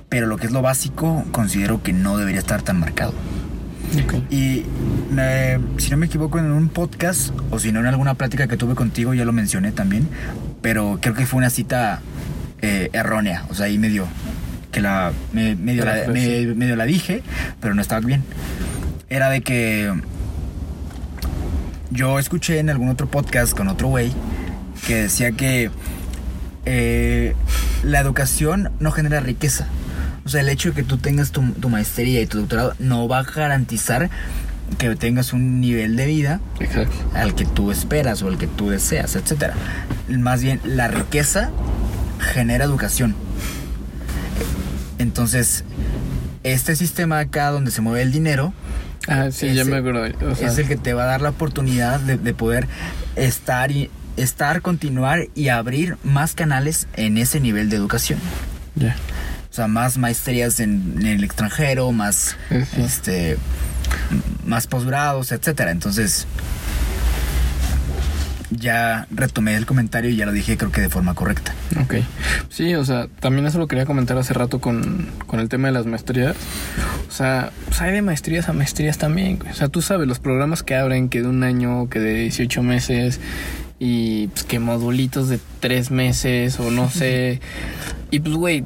Pero 0.09 0.27
lo 0.27 0.39
que 0.39 0.47
es 0.47 0.53
lo 0.53 0.61
básico 0.61 1.25
considero 1.31 1.85
que 1.85 1.93
no 1.93 2.19
debería 2.19 2.41
estar 2.41 2.63
tan 2.63 2.81
marcado. 2.81 3.15
Ok. 4.05 4.15
Y 4.29 4.65
eh, 5.17 5.59
si 5.79 5.91
no 5.91 5.99
me 5.99 6.07
equivoco 6.07 6.41
en 6.41 6.51
un 6.51 6.69
podcast 6.69 7.33
o 7.51 7.61
si 7.61 7.71
no 7.71 7.79
en 7.79 7.87
alguna 7.87 8.15
plática 8.15 8.49
que 8.49 8.57
tuve 8.57 8.75
contigo 8.75 9.15
ya 9.15 9.25
lo 9.25 9.33
mencioné 9.33 9.71
también, 9.71 10.09
pero 10.63 10.99
creo 11.01 11.15
que 11.15 11.27
fue 11.27 11.39
una 11.39 11.51
cita 11.51 12.01
eh, 12.61 12.91
errónea, 12.93 13.47
o 13.51 13.55
sea, 13.55 13.67
ahí 13.67 13.79
medio 13.79 14.07
que 14.71 14.81
la 14.81 15.13
me- 15.33 15.57
medio, 15.57 15.85
la, 15.85 15.93
Pero, 15.93 16.13
pues, 16.13 16.47
me- 16.47 16.55
medio 16.55 16.77
la 16.77 16.85
dije, 16.85 17.23
pero 17.61 17.75
no 17.75 17.83
estaba 17.83 18.01
bien. 18.07 18.23
Era 19.09 19.29
de 19.31 19.41
que 19.43 19.93
yo 21.91 22.19
escuché 22.19 22.59
en 22.59 22.71
algún 22.71 22.89
otro 22.89 23.09
podcast 23.09 23.57
con 23.57 23.69
otro 23.69 23.89
güey 23.89 24.13
que 24.87 24.95
decía 25.03 25.33
que 25.33 25.71
eh, 26.65 27.35
la 27.83 28.01
educación 28.01 28.71
no 28.81 28.91
genera 28.93 29.21
riqueza. 29.21 29.67
O 30.25 30.29
sea, 30.29 30.43
el 30.43 30.49
hecho 30.49 30.69
de 30.71 30.75
que 30.77 30.83
tú 30.85 30.99
tengas 30.99 31.33
tu, 31.33 31.43
tu 31.53 31.69
maestría 31.69 32.21
y 32.21 32.27
tu 32.27 32.39
doctorado 32.39 32.75
no 32.79 33.09
va 33.09 33.19
a 33.21 33.23
garantizar 33.25 34.11
que 34.79 34.95
tengas 34.95 35.33
un 35.33 35.61
nivel 35.61 35.97
de 35.97 36.07
vida 36.07 36.41
Exacto. 36.61 36.95
al 37.15 37.35
que 37.35 37.45
tú 37.45 37.73
esperas 37.73 38.23
o 38.23 38.29
al 38.29 38.39
que 38.39 38.47
tú 38.47 38.71
deseas, 38.71 39.17
etc. 39.17 39.53
Más 40.09 40.43
bien, 40.43 40.61
la 40.65 40.87
riqueza 40.87 41.51
genera 42.33 42.65
educación. 42.67 43.17
Entonces, 45.21 45.65
este 46.45 46.75
sistema 46.77 47.19
acá 47.19 47.51
donde 47.51 47.71
se 47.73 47.83
mueve 47.83 48.01
el 48.01 48.11
dinero 48.11 48.55
Ah, 49.07 49.29
sí, 49.31 49.53
ya 49.53 49.67
me 49.67 49.77
acuerdo. 49.77 50.03
O 50.31 50.35
sea, 50.35 50.49
es 50.49 50.57
el 50.57 50.67
que 50.67 50.77
te 50.77 50.95
va 50.95 51.03
a 51.03 51.07
dar 51.07 51.21
la 51.21 51.29
oportunidad 51.29 52.01
de, 52.01 52.17
de 52.17 52.33
poder 52.33 52.67
estar 53.17 53.71
y 53.71 53.91
estar, 54.17 54.63
continuar 54.63 55.29
y 55.35 55.49
abrir 55.49 55.99
más 56.05 56.35
canales 56.35 56.87
en 56.95 57.19
ese 57.19 57.39
nivel 57.39 57.69
de 57.69 57.77
educación. 57.77 58.19
ya. 58.77 58.97
O 59.51 59.53
sea, 59.53 59.67
más 59.69 59.99
maestrías 59.99 60.59
en, 60.59 60.95
en 61.01 61.07
el 61.07 61.25
extranjero, 61.25 61.93
más 61.93 62.37
sí. 62.49 62.81
este 62.81 63.37
más 64.47 64.67
posgrados, 64.67 65.33
etcétera. 65.33 65.71
Entonces 65.71 66.27
ya 68.51 69.07
retomé 69.11 69.57
el 69.57 69.67
comentario 69.67 70.11
y 70.11 70.17
ya 70.17 70.27
lo 70.27 70.33
dije 70.33 70.57
creo 70.57 70.73
que 70.73 70.81
de 70.81 70.89
forma 70.89 71.15
correcta. 71.15 71.55
Ok. 71.81 71.97
Sí, 72.49 72.75
o 72.75 72.85
sea, 72.85 73.09
también 73.21 73.47
eso 73.47 73.59
lo 73.59 73.69
quería 73.69 73.87
comentar 73.87 74.19
hace 74.19 74.35
rato 74.35 74.61
con, 74.61 75.09
con 75.27 75.41
el 75.41 75.49
tema 75.49 75.69
de 75.69 75.73
las 75.73 75.87
maestrías. 75.87 76.37
O 77.09 77.13
sea, 77.13 77.53
pues 77.67 77.81
hay 77.81 77.93
de 77.93 78.03
maestrías 78.03 78.49
a 78.49 78.53
maestrías 78.53 78.99
también. 78.99 79.39
O 79.51 79.55
sea, 79.55 79.69
tú 79.69 79.83
sabes, 79.83 80.09
los 80.09 80.19
programas 80.19 80.63
que 80.63 80.75
abren, 80.75 81.09
que 81.09 81.23
de 81.23 81.29
un 81.29 81.43
año, 81.45 81.89
que 81.89 82.01
de 82.01 82.15
18 82.15 82.63
meses, 82.63 83.21
y 83.79 84.29
pues 84.29 84.45
que 84.45 84.59
modulitos 84.59 85.29
de 85.29 85.41
3 85.61 85.91
meses, 85.91 86.61
o 86.61 86.71
no 86.71 86.91
sé. 86.91 87.41
Y 88.11 88.21
pues, 88.21 88.35
güey, 88.35 88.65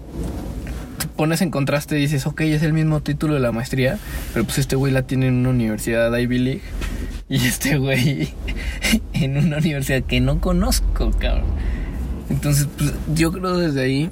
pones 1.17 1.43
en 1.43 1.51
contraste 1.51 1.97
y 1.99 2.01
dices, 2.01 2.27
ok, 2.27 2.41
es 2.43 2.63
el 2.63 2.73
mismo 2.73 3.01
título 3.01 3.35
de 3.35 3.41
la 3.41 3.53
maestría, 3.53 3.99
pero 4.33 4.45
pues 4.45 4.59
este 4.59 4.77
güey 4.77 4.93
la 4.93 5.03
tiene 5.03 5.29
en 5.29 5.35
una 5.35 5.51
universidad 5.51 6.17
Ivy 6.17 6.39
League. 6.39 6.63
Y 7.29 7.37
este 7.47 7.79
güey 7.79 8.35
en 9.13 9.37
una 9.37 9.59
universidad 9.59 10.03
que 10.03 10.21
no 10.21 10.41
conozco, 10.41 11.11
cabrón. 11.13 11.47
Entonces, 12.31 12.69
pues 12.77 12.93
yo 13.15 13.33
creo 13.33 13.59
desde 13.59 13.83
ahí, 13.83 14.11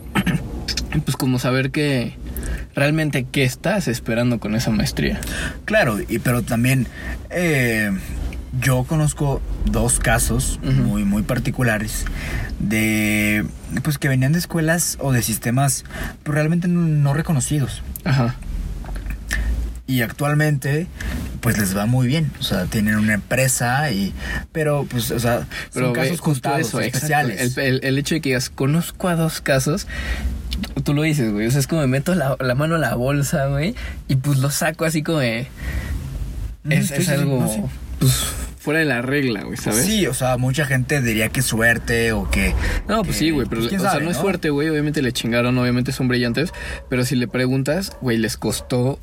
pues 1.04 1.16
como 1.16 1.38
saber 1.38 1.70
que 1.70 2.14
realmente 2.74 3.26
qué 3.30 3.44
estás 3.44 3.88
esperando 3.88 4.40
con 4.40 4.54
esa 4.54 4.70
maestría. 4.70 5.20
Claro, 5.64 5.98
y, 6.00 6.18
pero 6.18 6.42
también 6.42 6.86
eh, 7.30 7.90
yo 8.60 8.84
conozco 8.84 9.40
dos 9.64 9.98
casos 9.98 10.60
muy, 10.62 11.04
muy 11.04 11.22
particulares 11.22 12.04
de 12.58 13.44
pues 13.82 13.98
que 13.98 14.08
venían 14.08 14.32
de 14.32 14.38
escuelas 14.38 14.98
o 15.00 15.12
de 15.12 15.22
sistemas 15.22 15.84
pues, 16.22 16.34
realmente 16.34 16.68
no 16.68 17.14
reconocidos. 17.14 17.82
Ajá. 18.04 18.36
Y 19.92 20.00
actualmente, 20.00 20.86
pues 21.40 21.58
les 21.58 21.76
va 21.76 21.84
muy 21.86 22.06
bien. 22.06 22.30
O 22.40 22.42
sea, 22.42 22.64
tienen 22.64 22.96
una 22.96 23.12
empresa 23.14 23.90
y. 23.90 24.14
Pero, 24.52 24.86
pues, 24.88 25.10
o 25.10 25.18
sea, 25.20 25.46
Pero 25.74 25.86
son 25.86 25.94
casos 25.94 26.20
justo 26.20 26.48
contados, 26.48 26.68
eso, 26.68 26.80
especiales. 26.80 27.56
El, 27.58 27.64
el- 27.64 27.80
el 27.84 27.98
hecho 27.98 28.14
de 28.14 28.20
que 28.22 28.30
digas, 28.30 28.48
conozco 28.48 29.08
a 29.08 29.16
dos 29.16 29.40
casos, 29.42 29.86
tú 30.84 30.94
lo 30.94 31.02
dices, 31.02 31.30
güey. 31.32 31.46
O 31.46 31.50
sea, 31.50 31.60
es 31.60 31.66
como 31.66 31.82
me 31.82 31.88
meto 31.88 32.14
la, 32.14 32.36
la 32.40 32.54
mano 32.54 32.76
a 32.76 32.78
la 32.78 32.94
bolsa, 32.94 33.46
güey, 33.48 33.74
y 34.08 34.16
pues 34.16 34.38
lo 34.38 34.50
saco 34.50 34.84
así 34.86 35.02
como 35.02 35.18
de. 35.18 35.48
Es, 36.70 36.86
sí, 36.88 36.94
es 36.94 36.98
sí, 37.00 37.04
sí, 37.04 37.10
algo, 37.10 37.40
no, 37.40 37.48
sí. 37.48 37.60
pues, 37.98 38.12
fuera 38.60 38.78
de 38.78 38.86
la 38.86 39.02
regla, 39.02 39.42
güey, 39.42 39.56
¿sabes? 39.56 39.84
Sí, 39.84 40.06
o 40.06 40.14
sea, 40.14 40.36
mucha 40.36 40.64
gente 40.64 41.02
diría 41.02 41.28
que 41.28 41.42
suerte 41.42 42.12
o 42.12 42.30
que. 42.30 42.54
No, 42.88 43.02
pues 43.02 43.16
que- 43.18 43.24
sí, 43.24 43.30
güey, 43.30 43.46
pero 43.48 43.60
pues, 43.62 43.68
quién 43.70 43.80
o 43.80 43.90
sea, 43.90 43.98
no 44.00 44.10
es 44.10 44.16
fuerte, 44.16 44.50
güey, 44.50 44.68
obviamente 44.70 45.02
le 45.02 45.12
chingaron, 45.12 45.58
obviamente 45.58 45.90
son 45.92 46.06
brillantes, 46.08 46.52
pero 46.88 47.04
si 47.04 47.16
le 47.16 47.26
preguntas, 47.28 47.96
güey, 48.00 48.16
les 48.18 48.36
costó 48.36 48.98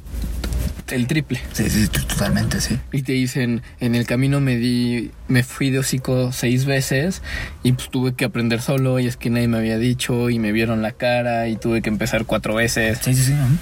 el 0.91 1.07
triple. 1.07 1.39
Sí, 1.53 1.69
sí, 1.69 1.87
totalmente, 1.87 2.61
sí. 2.61 2.79
Y 2.91 3.01
te 3.03 3.13
dicen, 3.13 3.61
en 3.79 3.95
el 3.95 4.05
camino 4.05 4.39
me 4.39 4.55
di, 4.57 5.11
me 5.27 5.43
fui 5.43 5.69
de 5.69 5.79
hocico 5.79 6.31
seis 6.31 6.65
veces 6.65 7.21
y 7.63 7.71
pues 7.73 7.89
tuve 7.89 8.13
que 8.13 8.25
aprender 8.25 8.61
solo 8.61 8.99
y 8.99 9.07
es 9.07 9.17
que 9.17 9.29
nadie 9.29 9.47
me 9.47 9.57
había 9.57 9.77
dicho 9.77 10.29
y 10.29 10.39
me 10.39 10.51
vieron 10.51 10.81
la 10.81 10.91
cara 10.91 11.47
y 11.47 11.55
tuve 11.55 11.81
que 11.81 11.89
empezar 11.89 12.25
cuatro 12.25 12.55
veces. 12.55 12.99
Sí, 13.01 13.13
sí, 13.13 13.23
sí. 13.23 13.33
ujú. 13.33 13.57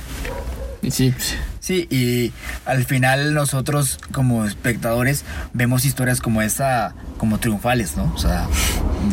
Y 0.87 0.91
sí, 0.91 1.11
pues, 1.11 1.35
Sí, 1.59 1.85
y 1.89 2.31
al 2.65 2.85
final 2.85 3.33
nosotros 3.33 3.99
como 4.13 4.45
espectadores 4.45 5.25
vemos 5.51 5.83
historias 5.83 6.21
como 6.21 6.41
esta 6.41 6.93
como 7.17 7.39
triunfales, 7.39 7.97
¿no? 7.97 8.13
O 8.15 8.17
sea, 8.17 8.47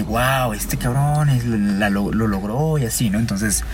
wow, 0.07 0.53
este 0.53 0.77
cabrón 0.77 1.31
es- 1.31 1.45
la- 1.47 1.91
lo, 1.91 2.13
lo 2.13 2.29
logró 2.29 2.79
y 2.79 2.85
así, 2.85 3.11
¿no? 3.11 3.19
Entonces, 3.19 3.65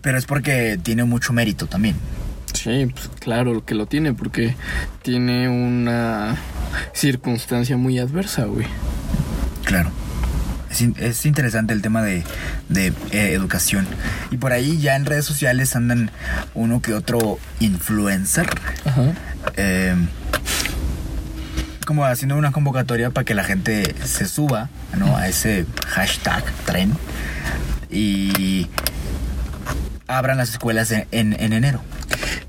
pero 0.00 0.18
es 0.18 0.24
porque 0.26 0.78
tiene 0.82 1.04
mucho 1.04 1.32
mérito 1.32 1.66
también. 1.68 1.94
Sí, 2.56 2.86
pues 2.86 3.08
claro 3.20 3.64
que 3.64 3.74
lo 3.74 3.86
tiene 3.86 4.12
porque 4.14 4.56
tiene 5.02 5.48
una 5.48 6.36
circunstancia 6.92 7.76
muy 7.76 7.98
adversa, 7.98 8.44
güey. 8.44 8.66
Claro. 9.64 9.90
Es, 10.70 10.80
in- 10.80 10.96
es 10.98 11.24
interesante 11.26 11.72
el 11.72 11.80
tema 11.82 12.02
de, 12.02 12.22
de, 12.68 12.88
eh, 13.12 13.32
educación. 13.32 13.86
Y 14.30 14.36
por 14.36 14.52
ahí 14.52 14.78
ya 14.78 14.96
en 14.96 15.06
redes 15.06 15.24
sociales 15.24 15.74
andan 15.76 16.10
uno 16.54 16.82
que 16.82 16.92
otro 16.94 17.38
influencer. 17.60 18.46
Ajá. 18.84 19.12
eh, 19.56 19.94
como 21.86 22.04
haciendo 22.04 22.36
una 22.36 22.50
convocatoria 22.50 23.10
para 23.10 23.24
que 23.24 23.34
la 23.34 23.44
gente 23.44 23.94
se 24.04 24.26
suba 24.26 24.70
¿no? 24.98 25.16
a 25.16 25.28
ese 25.28 25.66
hashtag 25.86 26.42
tren 26.64 26.92
y 27.90 28.66
abran 30.08 30.36
las 30.36 30.50
escuelas 30.50 30.90
en, 30.90 31.06
en- 31.12 31.36
en 31.38 31.52
enero. 31.52 31.80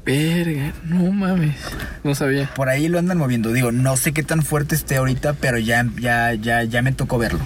Verga, 0.06 0.74
no 0.86 1.12
mames. 1.12 1.56
No 2.04 2.16
sabía. 2.16 2.50
Por 2.56 2.70
ahí 2.70 2.88
lo 2.88 2.98
andan 3.00 3.18
moviendo. 3.18 3.52
Digo, 3.52 3.72
no 3.72 3.98
sé 3.98 4.14
qué 4.14 4.24
tan 4.24 4.42
fuerte 4.42 4.76
esté 4.76 4.96
ahorita, 4.98 5.34
pero 5.34 5.58
ya, 5.58 5.86
ya, 6.00 6.34
ya, 6.34 6.64
ya 6.64 6.82
me 6.82 6.92
tocó 6.94 7.18
verlo. 7.18 7.40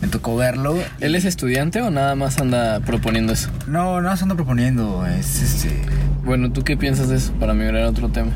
Me 0.00 0.08
tocó 0.08 0.34
verlo. 0.36 0.76
y- 0.78 1.04
¿Él 1.04 1.14
es 1.14 1.24
estudiante 1.26 1.82
o 1.82 1.90
nada 1.90 2.14
más 2.14 2.38
anda 2.38 2.80
proponiendo 2.80 3.32
eso? 3.34 3.50
No, 3.66 4.00
no 4.00 4.16
se 4.16 4.22
ando 4.22 4.34
proponiendo. 4.36 5.06
Es 5.06 5.42
este. 5.42 5.70
Bueno, 6.24 6.50
¿tú 6.52 6.62
qué 6.64 6.76
piensas 6.76 7.08
de 7.10 7.16
eso 7.16 7.32
para 7.34 7.52
migrar 7.52 7.82
a 7.82 7.88
otro 7.90 8.08
tema? 8.08 8.32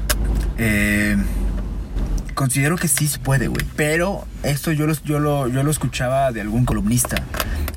Eh, 0.58 1.16
considero 2.34 2.76
que 2.76 2.88
sí 2.88 3.06
se 3.08 3.18
puede, 3.18 3.48
güey. 3.48 3.64
Pero 3.76 4.26
esto 4.42 4.72
yo 4.72 4.86
lo, 4.86 4.92
yo, 5.04 5.18
lo, 5.20 5.48
yo 5.48 5.62
lo 5.62 5.70
escuchaba 5.70 6.32
de 6.32 6.42
algún 6.42 6.66
columnista 6.66 7.22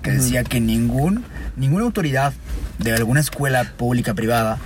que 0.02 0.12
decía 0.12 0.44
que 0.44 0.60
ningún, 0.60 1.24
ninguna 1.56 1.86
autoridad 1.86 2.34
de 2.80 2.94
alguna 2.94 3.20
escuela 3.22 3.64
pública 3.78 4.14
privada, 4.14 4.58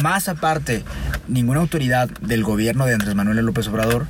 más 0.00 0.28
aparte, 0.28 0.84
ninguna 1.28 1.60
autoridad 1.60 2.08
del 2.20 2.42
gobierno 2.44 2.86
de 2.86 2.94
Andrés 2.94 3.14
Manuel 3.14 3.44
López 3.44 3.68
Obrador 3.68 4.06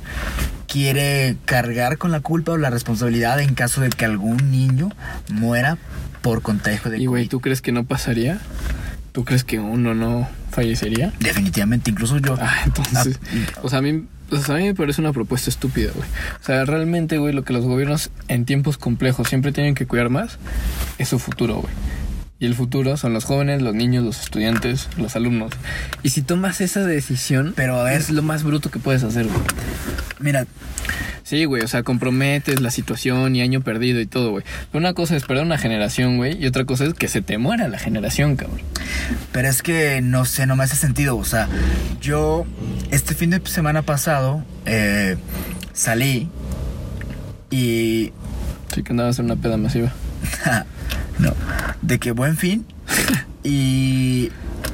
quiere 0.67 1.37
cargar 1.45 1.97
con 1.97 2.11
la 2.11 2.19
culpa 2.19 2.53
o 2.53 2.57
la 2.57 2.69
responsabilidad 2.69 3.39
en 3.39 3.53
caso 3.53 3.81
de 3.81 3.89
que 3.89 4.05
algún 4.05 4.49
niño 4.49 4.89
muera 5.29 5.77
por 6.21 6.41
contagio 6.41 6.89
de 6.89 6.99
Y 6.99 7.05
güey, 7.05 7.23
COVID. 7.23 7.29
¿tú 7.29 7.41
crees 7.41 7.61
que 7.61 7.71
no 7.71 7.83
pasaría? 7.85 8.39
¿Tú 9.11 9.25
crees 9.25 9.43
que 9.43 9.59
uno 9.59 9.93
no 9.93 10.27
fallecería? 10.51 11.13
Definitivamente, 11.19 11.91
incluso 11.91 12.17
yo. 12.17 12.35
Ah, 12.39 12.61
entonces, 12.65 13.19
Ah, 13.55 13.59
o 13.61 13.69
sea, 13.69 13.79
a 13.79 13.81
mí, 13.83 14.05
o 14.31 14.37
sea, 14.37 14.55
a 14.55 14.57
mí 14.57 14.63
me 14.63 14.73
parece 14.73 15.01
una 15.01 15.13
propuesta 15.13 15.51
estúpida, 15.51 15.91
güey. 15.93 16.07
O 16.41 16.43
sea, 16.43 16.65
realmente, 16.65 17.19
güey, 17.19 17.33
lo 17.33 17.43
que 17.43 17.53
los 17.53 17.65
gobiernos 17.65 18.09
en 18.27 18.45
tiempos 18.45 18.77
complejos 18.79 19.27
siempre 19.27 19.51
tienen 19.51 19.75
que 19.75 19.85
cuidar 19.85 20.09
más 20.09 20.39
es 20.97 21.09
su 21.09 21.19
futuro, 21.19 21.57
güey. 21.57 21.73
Y 22.43 22.45
el 22.45 22.55
futuro 22.55 22.97
son 22.97 23.13
los 23.13 23.23
jóvenes, 23.23 23.61
los 23.61 23.73
niños, 23.73 24.03
los 24.03 24.19
estudiantes, 24.19 24.89
los 24.97 25.15
alumnos. 25.15 25.53
Y 26.03 26.09
si 26.09 26.23
tomas 26.23 26.59
esa 26.59 26.85
decisión, 26.85 27.53
Pero 27.55 27.87
es 27.87 28.09
lo 28.09 28.21
más 28.21 28.43
bruto 28.43 28.69
que 28.69 28.79
puedes 28.79 29.01
hacer, 29.03 29.27
güey. 29.27 29.39
Mira, 30.19 30.45
Sí, 31.23 31.45
güey, 31.45 31.63
o 31.63 31.69
sea, 31.69 31.83
comprometes 31.83 32.59
la 32.59 32.69
situación 32.69 33.33
y 33.33 33.41
año 33.41 33.61
perdido 33.61 34.01
y 34.01 34.07
todo, 34.07 34.31
güey. 34.31 34.43
Pero 34.69 34.81
una 34.81 34.93
cosa 34.93 35.15
es 35.15 35.23
perder 35.23 35.45
una 35.45 35.57
generación, 35.57 36.17
güey, 36.17 36.37
y 36.37 36.45
otra 36.45 36.65
cosa 36.65 36.83
es 36.83 36.93
que 36.93 37.07
se 37.07 37.21
te 37.21 37.37
muera 37.37 37.69
la 37.69 37.79
generación, 37.79 38.35
cabrón. 38.35 38.59
Pero 39.31 39.47
es 39.47 39.63
que 39.63 40.01
no 40.01 40.25
sé, 40.25 40.45
no 40.45 40.57
me 40.57 40.65
hace 40.65 40.75
sentido. 40.75 41.15
O 41.15 41.23
sea, 41.23 41.47
yo 42.01 42.45
este 42.91 43.15
fin 43.15 43.29
de 43.29 43.41
semana 43.45 43.83
pasado 43.83 44.43
eh, 44.65 45.15
salí 45.71 46.27
y. 47.49 48.11
Sí 48.75 48.83
que 48.83 48.91
andabas 48.91 49.17
en 49.19 49.25
una 49.25 49.37
peda 49.37 49.55
masiva. 49.55 49.93
no, 51.23 51.33
de 51.81 51.99
que 51.99 52.11
buen 52.11 52.37
fin. 52.37 52.65
Y. 53.43 54.31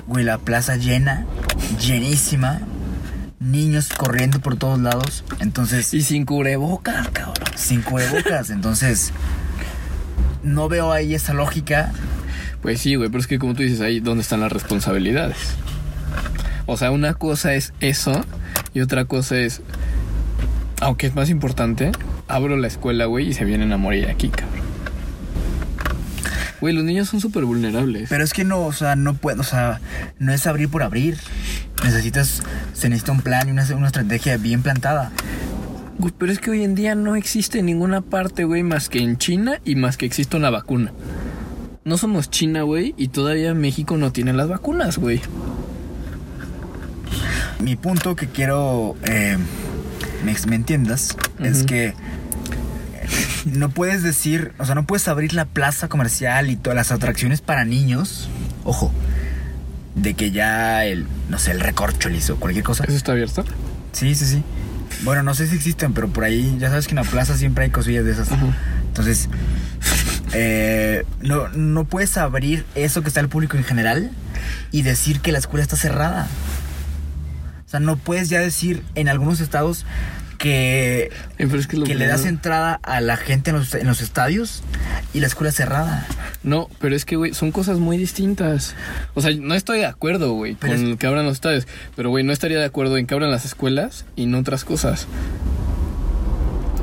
Güey, 0.07 0.25
la 0.25 0.39
plaza 0.39 0.75
llena, 0.75 1.25
llenísima. 1.79 2.61
Niños 3.39 3.89
corriendo 3.89 4.39
por 4.39 4.57
todos 4.57 4.79
lados. 4.79 5.23
Entonces, 5.39 5.93
Y 5.93 6.01
sin 6.01 6.25
cubrebocas, 6.25 7.07
cabrón. 7.09 7.35
sin 7.55 7.81
cubrebocas. 7.81 8.49
Entonces, 8.49 9.11
no 10.43 10.67
veo 10.67 10.91
ahí 10.91 11.13
esa 11.15 11.33
lógica. 11.33 11.91
Pues 12.61 12.81
sí, 12.81 12.95
güey, 12.95 13.09
pero 13.09 13.21
es 13.21 13.27
que 13.27 13.39
como 13.39 13.53
tú 13.53 13.63
dices, 13.63 13.81
ahí 13.81 13.99
dónde 13.99 14.21
están 14.23 14.41
las 14.41 14.51
responsabilidades. 14.51 15.37
O 16.65 16.75
sea, 16.75 16.91
una 16.91 17.13
cosa 17.13 17.53
es 17.53 17.73
eso 17.79 18.25
y 18.73 18.81
otra 18.81 19.05
cosa 19.05 19.37
es, 19.37 19.61
aunque 20.81 21.07
es 21.07 21.15
más 21.15 21.29
importante, 21.29 21.91
abro 22.27 22.57
la 22.57 22.67
escuela, 22.67 23.05
güey, 23.05 23.29
y 23.29 23.33
se 23.33 23.45
vienen 23.45 23.71
a 23.73 23.77
morir 23.77 24.09
aquí, 24.09 24.29
cabrón. 24.29 24.58
Güey, 26.61 26.73
los 26.73 26.83
niños 26.83 27.09
son 27.09 27.21
súper 27.21 27.45
vulnerables. 27.45 28.09
Pero 28.09 28.23
es 28.23 28.33
que 28.33 28.43
no, 28.43 28.65
o 28.65 28.73
sea, 28.73 28.95
no 28.95 29.13
puedo, 29.13 29.41
o 29.41 29.45
sea, 29.45 29.79
no 30.19 30.33
es 30.33 30.45
abrir 30.47 30.69
por 30.69 30.83
abrir. 30.83 31.17
Necesitas, 31.83 32.43
se 32.73 32.89
necesita 32.89 33.13
un 33.13 33.21
plan 33.21 33.47
y 33.47 33.51
una, 33.51 33.65
una 33.75 33.87
estrategia 33.87 34.37
bien 34.37 34.61
plantada. 34.61 35.11
Güey, 35.99 36.13
pero 36.17 36.31
es 36.31 36.39
que 36.39 36.51
hoy 36.51 36.63
en 36.63 36.75
día 36.75 36.95
no 36.95 37.15
existe 37.15 37.59
en 37.59 37.65
ninguna 37.65 38.01
parte, 38.01 38.43
güey, 38.43 38.63
más 38.63 38.89
que 38.89 38.99
en 38.99 39.17
China 39.17 39.59
y 39.63 39.75
más 39.75 39.97
que 39.97 40.05
existe 40.05 40.37
una 40.37 40.49
vacuna. 40.49 40.93
No 41.85 41.97
somos 41.97 42.29
China, 42.29 42.63
güey, 42.63 42.93
y 42.97 43.07
todavía 43.07 43.53
México 43.53 43.97
no 43.97 44.11
tiene 44.11 44.33
las 44.33 44.47
vacunas, 44.47 44.97
güey. 44.97 45.21
Mi 47.59 47.75
punto 47.75 48.15
que 48.15 48.27
quiero 48.27 48.95
eh, 49.03 49.37
me, 50.23 50.35
me 50.47 50.55
entiendas 50.55 51.17
es 51.39 51.63
que 51.63 51.93
no 53.45 53.69
puedes 53.69 54.03
decir, 54.03 54.53
o 54.57 54.65
sea, 54.65 54.75
no 54.75 54.85
puedes 54.85 55.07
abrir 55.07 55.33
la 55.33 55.45
plaza 55.45 55.87
comercial 55.87 56.49
y 56.49 56.55
todas 56.55 56.75
las 56.75 56.91
atracciones 56.91 57.41
para 57.41 57.65
niños. 57.65 58.29
Ojo, 58.63 58.91
de 59.95 60.13
que 60.13 60.31
ya 60.31 60.85
el, 60.85 61.07
no 61.29 61.39
sé, 61.39 61.51
el 61.51 61.59
recorcholis 61.59 62.29
o 62.29 62.37
cualquier 62.37 62.63
cosa. 62.63 62.83
¿Eso 62.85 62.95
está 62.95 63.11
abierto? 63.11 63.43
Sí, 63.91 64.15
sí, 64.15 64.25
sí. 64.25 64.43
Bueno, 65.03 65.23
no 65.23 65.33
sé 65.33 65.47
si 65.47 65.55
existen, 65.55 65.93
pero 65.93 66.09
por 66.09 66.23
ahí 66.23 66.57
ya 66.59 66.69
sabes 66.69 66.87
que 66.87 66.91
en 66.91 66.97
la 66.97 67.03
plaza 67.03 67.37
siempre 67.37 67.65
hay 67.65 67.69
cosillas 67.69 68.05
de 68.05 68.11
esas. 68.11 68.29
Entonces, 68.87 69.29
eh, 70.33 71.05
no, 71.21 71.47
no 71.49 71.85
puedes 71.85 72.17
abrir 72.17 72.65
eso 72.75 73.01
que 73.01 73.07
está 73.07 73.19
al 73.19 73.29
público 73.29 73.57
en 73.57 73.63
general 73.63 74.11
y 74.71 74.81
decir 74.81 75.21
que 75.21 75.31
la 75.31 75.39
escuela 75.39 75.63
está 75.63 75.77
cerrada. 75.77 76.27
O 77.65 77.69
sea, 77.69 77.79
no 77.79 77.97
puedes 77.97 78.29
ya 78.29 78.39
decir 78.39 78.83
en 78.95 79.09
algunos 79.09 79.41
estados 79.41 79.85
que, 80.39 81.11
es 81.37 81.67
que, 81.67 81.77
le 81.77 82.07
das 82.07 82.25
entrada 82.25 82.79
a 82.81 83.01
la 83.01 83.17
gente 83.17 83.51
en 83.51 83.57
los, 83.57 83.75
en 83.75 83.85
los 83.85 84.01
estadios 84.01 84.63
y 85.13 85.19
la 85.19 85.27
escuela 85.27 85.51
cerrada. 85.51 86.07
No, 86.43 86.69
pero 86.79 86.95
es 86.95 87.03
que, 87.05 87.17
güey, 87.17 87.33
son 87.33 87.51
cosas 87.51 87.77
muy 87.77 87.97
distintas. 87.97 88.73
O 89.13 89.21
sea, 89.21 89.31
no 89.35 89.53
estoy 89.53 89.79
de 89.79 89.85
acuerdo, 89.85 90.31
güey, 90.33 90.55
con 90.55 90.69
es- 90.71 90.97
que 90.97 91.05
abran 91.05 91.25
los 91.25 91.33
estadios. 91.33 91.67
Pero, 91.95 92.09
güey, 92.09 92.23
no 92.23 92.31
estaría 92.31 92.57
de 92.57 92.65
acuerdo 92.65 92.97
en 92.97 93.05
que 93.05 93.13
abran 93.13 93.29
las 93.29 93.45
escuelas 93.45 94.05
y 94.15 94.25
no 94.25 94.39
otras 94.39 94.63
cosas. 94.63 95.07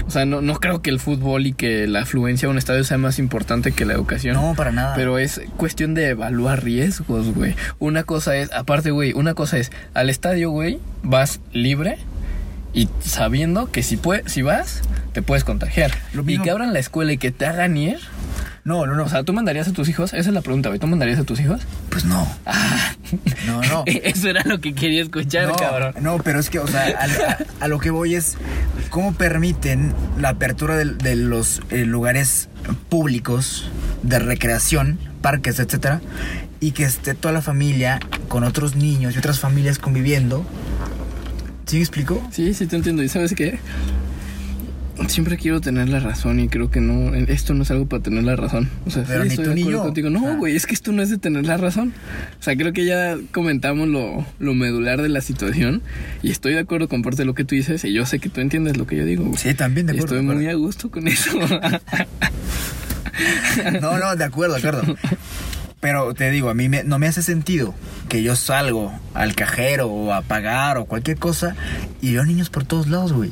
O 0.07 0.11
sea, 0.11 0.25
no, 0.25 0.41
no 0.41 0.61
creo 0.61 0.83
que 0.83 0.91
el 0.91 1.01
fútbol 1.01 1.47
y 1.47 1.53
que 1.53 1.87
la 1.89 2.03
afluencia 2.03 2.47
a 2.47 2.51
un 2.51 2.59
estadio 2.59 2.85
sea 2.85 2.99
más 2.99 3.19
importante 3.19 3.73
que 3.73 3.87
la 3.87 3.95
educación. 3.95 4.35
No, 4.35 4.55
para 4.55 4.71
nada. 4.71 4.95
Pero 4.95 5.19
es 5.19 5.41
cuestión 5.57 5.95
de 5.95 6.11
evaluar 6.11 6.63
riesgos, 6.63 7.35
güey. 7.35 7.57
Una 7.81 8.05
cosa 8.05 8.37
es, 8.37 8.53
aparte, 8.53 8.93
güey, 8.93 9.15
una 9.15 9.35
cosa 9.35 9.57
es, 9.59 9.73
al 9.95 10.11
estadio, 10.11 10.51
güey, 10.51 10.79
vas 11.03 11.41
libre 11.53 11.99
y 12.73 12.89
sabiendo 13.01 13.71
que 13.73 13.83
si, 13.83 13.97
puede, 13.97 14.29
si 14.29 14.43
vas, 14.43 14.83
te 15.13 15.23
puedes 15.23 15.45
contagiar. 15.45 15.91
Lo 16.13 16.23
Y 16.29 16.39
que 16.39 16.51
abran 16.51 16.73
la 16.73 16.79
escuela 16.79 17.13
y 17.13 17.19
que 17.19 17.31
te 17.31 17.47
hagan 17.47 17.77
ir, 17.77 17.99
No, 18.65 18.85
no, 18.85 18.95
no. 18.95 19.05
O 19.05 19.09
sea, 19.09 19.23
¿tú 19.23 19.33
mandarías 19.33 19.69
a 19.69 19.73
tus 19.73 19.89
hijos? 19.89 20.13
Esa 20.13 20.29
es 20.29 20.35
la 20.35 20.43
pregunta, 20.43 20.69
güey. 20.71 20.79
¿Tú 20.81 20.87
mandarías 20.89 21.19
a 21.21 21.25
tus 21.25 21.39
hijos? 21.41 21.63
pues 21.89 22.05
no. 22.05 22.27
Ah, 22.45 22.93
No, 23.47 23.63
no. 23.63 23.85
Eso 23.87 24.29
era 24.29 24.43
lo 24.45 24.61
que 24.61 24.75
quería 24.75 25.01
escuchar, 25.03 25.47
no, 25.49 25.57
cabrón. 25.57 25.95
no, 26.01 26.19
pero 26.19 26.39
es 26.41 26.51
que, 26.51 26.59
o 26.59 26.67
sea, 26.67 26.83
a, 26.99 27.05
a- 27.05 27.39
a 27.65 27.69
lo 27.69 27.79
que 27.79 27.91
voy 27.91 28.15
es 28.17 28.37
cómo 28.91 29.15
permiten 29.15 29.95
la 30.19 30.31
apertura 30.31 30.77
de, 30.77 30.85
de 30.87 31.17
los 31.17 31.63
eh, 31.71 31.85
lugares 31.87 32.49
públicos 32.91 33.71
de 34.03 34.19
recreación, 34.19 34.99
parques, 35.23 35.59
etcétera, 35.61 36.01
y 36.61 36.73
que 36.73 36.85
esté 36.85 37.15
toda 37.15 37.33
la 37.33 37.43
familia 37.43 38.01
con 38.29 38.43
otros 38.45 38.75
niños 38.77 39.15
y 39.15 39.19
otras 39.19 39.39
familias 39.39 39.79
conviviendo. 39.79 40.45
¿Sí 41.67 41.77
me 41.77 41.83
explico? 41.83 42.27
Sí, 42.31 42.55
sí 42.55 42.67
te 42.67 42.77
entiendo. 42.77 43.03
¿Y 43.03 43.09
sabes 43.09 43.35
qué? 43.35 43.59
Siempre 45.09 45.37
quiero 45.37 45.61
tener 45.61 45.89
la 45.91 46.01
razón 46.01 46.41
y 46.41 46.49
creo 46.49 46.71
que 46.71 46.81
no, 46.81 47.15
esto 47.15 47.53
no 47.55 47.65
es 47.65 47.71
algo 47.71 47.87
para 47.87 48.03
tener 48.03 48.25
la 48.25 48.35
razón. 48.35 48.71
O 48.87 48.91
sea, 48.91 49.05
Pero 49.07 49.23
sí, 49.25 49.29
ni 49.29 49.35
estoy 49.35 49.45
tú 49.45 49.51
de 49.51 49.55
ni 49.57 49.71
yo. 49.71 49.83
contigo. 49.83 50.09
No, 50.11 50.37
güey, 50.39 50.57
es 50.57 50.65
que 50.67 50.73
esto 50.75 50.91
no 50.93 51.03
es 51.03 51.11
de 51.11 51.19
tener 51.19 51.45
la 51.45 51.59
razón. 51.59 51.93
O 52.41 52.43
sea, 52.43 52.57
creo 52.57 52.73
que 52.73 52.87
ya 52.87 53.17
comentamos 53.33 53.89
lo, 53.89 54.25
lo 54.39 54.55
medular 54.55 55.03
de 55.03 55.09
la 55.11 55.21
situación 55.21 55.83
y 56.23 56.31
estoy 56.31 56.55
de 56.55 56.61
acuerdo 56.61 56.89
con 56.89 57.03
parte 57.03 57.19
de 57.19 57.25
lo 57.27 57.35
que 57.35 57.45
tú 57.45 57.55
dices 57.55 57.85
y 57.85 57.93
yo 57.93 58.07
sé 58.07 58.21
que 58.21 58.31
tú 58.31 58.41
entiendes 58.41 58.79
lo 58.79 58.87
que 58.87 58.97
yo 58.97 59.05
digo. 59.05 59.31
Sí, 59.37 59.53
también 59.55 59.87
de 59.87 59.93
Y 59.95 59.97
acuerdo. 59.99 60.17
estoy 60.17 60.29
de 60.29 60.35
muy 60.35 60.49
a 60.49 60.55
gusto 60.55 60.91
con 60.91 61.09
eso. 61.09 61.31
No, 63.81 63.99
no, 63.99 64.15
de 64.15 64.25
acuerdo, 64.25 64.55
de 64.57 64.69
acuerdo. 64.69 64.95
Pero 65.81 66.15
te 66.15 66.31
digo, 66.31 66.49
a 66.51 66.55
mí 66.55 66.69
me- 66.69 66.85
no 66.85 66.99
me 66.99 67.07
hace 67.07 67.23
sentido 67.23 67.75
que 68.09 68.23
yo 68.23 68.35
salgo 68.35 68.93
al 69.15 69.35
cajero 69.35 69.89
o 69.89 70.13
a 70.13 70.23
pagar 70.23 70.79
o 70.79 70.87
cualquier 70.87 71.19
cosa 71.19 71.55
y 72.01 72.15
veo 72.15 72.25
niños 72.25 72.51
por 72.51 72.65
todos 72.65 72.87
lados, 72.89 73.13
güey. 73.13 73.31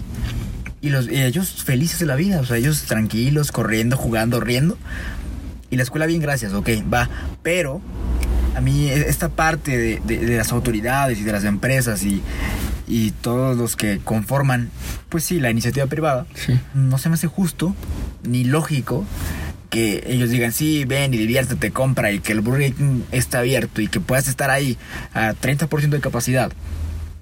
Y, 0.83 0.91
los, 0.91 1.09
y 1.09 1.23
ellos 1.23 1.65
felices 1.65 1.99
de 1.99 2.07
la 2.07 2.15
vida, 2.17 2.41
o 2.41 2.45
sea, 2.45 2.59
ellos 2.59 2.83
tranquilos, 2.83 3.51
corriendo, 3.51 3.97
jugando, 3.97 4.41
riendo. 4.41 4.77
Y 5.71 5.77
la 5.77 5.83
escuela 5.83 6.05
bien, 6.07 6.21
gracias, 6.21 6.53
ok, 6.53 6.69
va. 6.93 7.09
Pero 7.43 7.81
a 8.55 8.61
mí 8.61 8.89
e- 8.91 9.09
esta 9.09 9.31
parte 9.31 9.77
de, 9.79 10.03
de- 10.05 10.19
de 10.27 10.37
las 10.37 10.53
autoridades 10.53 11.19
y 11.19 11.23
de 11.25 11.33
las 11.33 11.45
empresas 11.45 12.05
y, 12.05 12.23
y 12.87 13.13
todos 13.13 13.57
los 13.57 13.75
que 13.77 13.99
conforman, 14.05 14.69
pues 15.09 15.25
sí, 15.25 15.41
la 15.41 15.51
iniciativa 15.51 15.87
privada, 15.87 16.27
Sí. 16.35 16.61
no 16.75 16.99
se 16.99 17.09
me 17.09 17.15
hace 17.15 17.27
justo 17.27 17.75
ni 18.23 18.45
lógico 18.45 19.07
que 19.75 20.05
ellos 20.07 20.31
digan, 20.31 20.53
sí, 20.53 20.85
ven 20.85 21.13
y 21.13 21.17
diviértete, 21.17 21.73
compra 21.73 22.13
y 22.13 22.21
que 22.21 22.31
el 22.31 22.43
Burger 22.43 22.73
King 22.73 23.01
está 23.11 23.41
abierto 23.41 23.81
y 23.81 23.89
que 23.89 23.99
puedas 23.99 24.29
estar 24.29 24.49
ahí 24.49 24.79
a 25.13 25.33
30% 25.35 25.89
de 25.89 26.01
capacidad. 26.01 26.53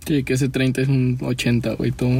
Sí, 0.06 0.22
que 0.22 0.34
ese 0.34 0.50
30 0.50 0.82
es 0.82 0.88
un 0.88 1.16
80, 1.18 1.72
güey, 1.74 1.92
todo. 1.92 2.10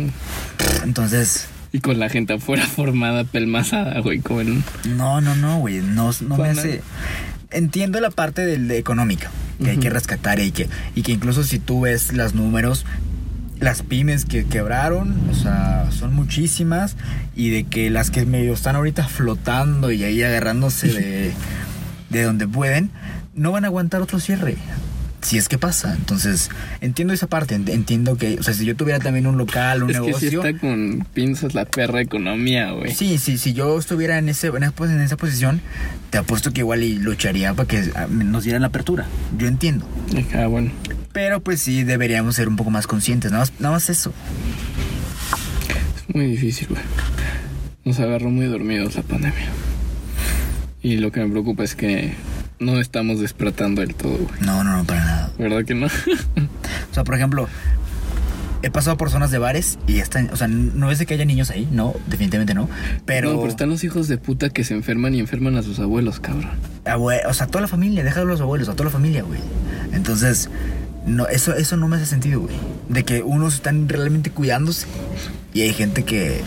Entonces, 0.85 1.49
Y 1.71 1.81
con 1.81 1.99
la 1.99 2.09
gente 2.09 2.33
afuera 2.33 2.67
formada, 2.67 3.25
pelmazada, 3.25 4.01
güey, 4.01 4.21
como 4.21 4.41
en... 4.41 4.65
no, 4.97 5.21
no, 5.21 5.35
no, 5.35 5.59
güey, 5.59 5.81
no, 5.83 6.11
no 6.23 6.37
me 6.39 6.49
hace... 6.49 6.81
Entiendo 7.51 8.01
la 8.01 8.11
parte 8.11 8.47
del, 8.47 8.69
de 8.69 8.79
económica, 8.79 9.31
que 9.63 9.71
hay 9.71 9.77
que 9.77 9.91
rescatar 9.91 10.41
y 10.41 10.53
que, 10.53 10.71
y 10.95 11.03
que 11.03 11.13
incluso 11.13 11.45
si 11.45 11.59
tú 11.59 11.83
ves 11.83 12.15
los 12.15 12.35
números, 12.35 12.87
las 13.63 13.83
pymes 13.83 14.25
que 14.27 14.45
quebraron, 14.45 15.17
o 15.31 15.35
sea, 15.35 15.89
son 15.91 16.15
muchísimas 16.15 16.97
y 17.35 17.49
de 17.51 17.65
que 17.65 17.89
las 17.89 18.11
que 18.11 18.27
medio 18.27 18.53
están 18.53 18.77
ahorita 18.77 19.09
flotando 19.09 19.91
y 19.91 20.05
ahí 20.05 20.23
agarrándose 20.23 20.89
de, 20.89 21.33
de 22.11 22.23
donde 22.25 22.47
pueden, 22.47 22.91
no 23.35 23.53
van 23.53 23.65
a 23.65 23.69
aguantar 23.69 24.03
otro 24.03 24.21
cierre. 24.21 24.57
Si 25.23 25.39
es 25.39 25.49
que 25.49 25.57
pasa. 25.57 25.95
Entonces, 25.95 26.51
entiendo 26.81 27.15
esa 27.15 27.29
parte. 27.29 27.57
ent- 27.57 27.69
Entiendo 27.71 28.17
que, 28.17 28.41
o 28.41 28.43
sea, 28.43 28.55
si 28.55 28.65
yo 28.65 28.75
tuviera 28.75 28.99
también 28.99 29.29
un 29.29 29.39
local, 29.39 29.85
un 29.85 29.91
es 29.91 30.01
que 30.01 30.13
sí 30.15 30.27
negocio. 30.27 30.45
está 30.45 30.59
con 30.61 31.07
pinzas 31.15 31.55
la 31.55 31.65
perra 31.65 32.01
economía, 32.01 32.73
güey. 32.73 32.93
Sí, 32.93 33.19
sí, 33.19 33.39
si 33.39 33.53
yo 33.53 33.79
estuviera 33.79 34.19
en, 34.19 34.29
ese, 34.29 34.49
en, 34.49 34.65
esa, 34.65 34.73
en 34.85 35.01
esa 35.01 35.17
posición, 35.17 35.61
te 36.11 36.19
apuesto 36.19 36.53
que 36.53 36.63
igual 36.63 36.83
y 36.83 36.99
lucharía 36.99 37.55
para 37.55 37.69
que 37.69 37.89
ah, 37.95 38.09
nos 38.11 38.43
dieran 38.43 38.63
la 38.63 38.69
apertura. 38.69 39.07
Yo 39.39 39.47
entiendo. 39.47 39.87
Ah, 40.35 40.49
bueno. 40.49 40.73
Pero 41.13 41.41
pues 41.41 41.61
sí, 41.61 41.85
deberíamos 41.85 42.37
ser 42.37 42.49
un 42.49 42.57
poco 42.57 42.71
más 42.71 42.87
conscientes. 42.87 43.31
Nada 43.33 43.43
más, 43.43 43.53
nada 43.61 43.75
más 43.75 43.91
eso. 43.91 44.13
Es 46.09 46.15
muy 46.15 46.27
difícil, 46.27 46.69
güey. 46.69 46.81
Nos 47.85 47.99
agarró 48.01 48.31
muy 48.31 48.47
dormidos 48.47 48.95
la 48.95 49.03
pandemia. 49.03 49.49
Y 50.83 50.97
lo 50.97 51.13
que 51.13 51.21
me 51.21 51.29
preocupa 51.31 51.65
es 51.65 51.75
que 51.75 52.15
no 52.59 52.81
estamos 52.81 53.21
despertando 53.21 53.81
del 53.81 53.95
todo, 53.95 54.19
güey. 54.19 54.41
No, 54.41 54.65
no, 54.65 54.77
no, 54.77 54.85
para 54.85 55.05
nada. 55.05 55.33
¿Verdad 55.39 55.65
que 55.65 55.75
no? 55.75 55.87
O 56.91 56.95
sea, 56.95 57.05
por 57.05 57.15
ejemplo, 57.15 57.49
he 58.63 58.71
pasado 58.71 58.97
por 58.99 59.09
zonas 59.11 59.31
de 59.31 59.39
bares 59.39 59.79
y 59.87 59.99
están, 59.99 60.29
o 60.31 60.37
sea, 60.37 60.47
no 60.47 60.91
es 60.91 60.99
de 60.99 61.07
que 61.07 61.15
haya 61.15 61.25
niños 61.25 61.51
ahí, 61.51 61.67
no, 61.73 61.95
definitivamente 62.07 62.53
no. 62.55 62.69
Pero, 63.07 63.31
No, 63.33 63.39
pero 63.39 63.49
están 63.51 63.71
los 63.71 63.83
hijos 63.83 64.09
de 64.09 64.19
puta 64.19 64.51
que 64.51 64.63
se 64.63 64.75
enferman 64.75 65.15
y 65.15 65.21
enferman 65.21 65.57
a 65.57 65.63
sus 65.63 65.79
abuelos, 65.79 66.21
cabrón. 66.21 66.51
abue- 66.85 67.23
o 67.27 67.33
sea, 67.33 67.47
toda 67.47 67.63
la 67.63 67.69
familia, 67.69 68.05
déjalo 68.05 68.27
a 68.27 68.31
los 68.33 68.41
abuelos, 68.43 68.69
a 68.69 68.73
toda 68.73 68.85
la 68.87 68.91
familia, 68.91 69.23
güey. 69.23 69.41
Entonces, 69.93 70.51
no, 71.07 71.27
eso, 71.29 71.55
eso 71.55 71.77
no 71.77 71.89
me 71.89 71.97
hace 71.97 72.07
sentido, 72.07 72.41
güey. 72.41 72.55
De 72.89 73.05
que 73.05 73.23
unos 73.23 73.55
están 73.55 73.89
realmente 73.89 74.31
cuidándose 74.31 74.87
y 75.55 75.63
hay 75.63 75.73
gente 75.73 76.05
que 76.05 76.41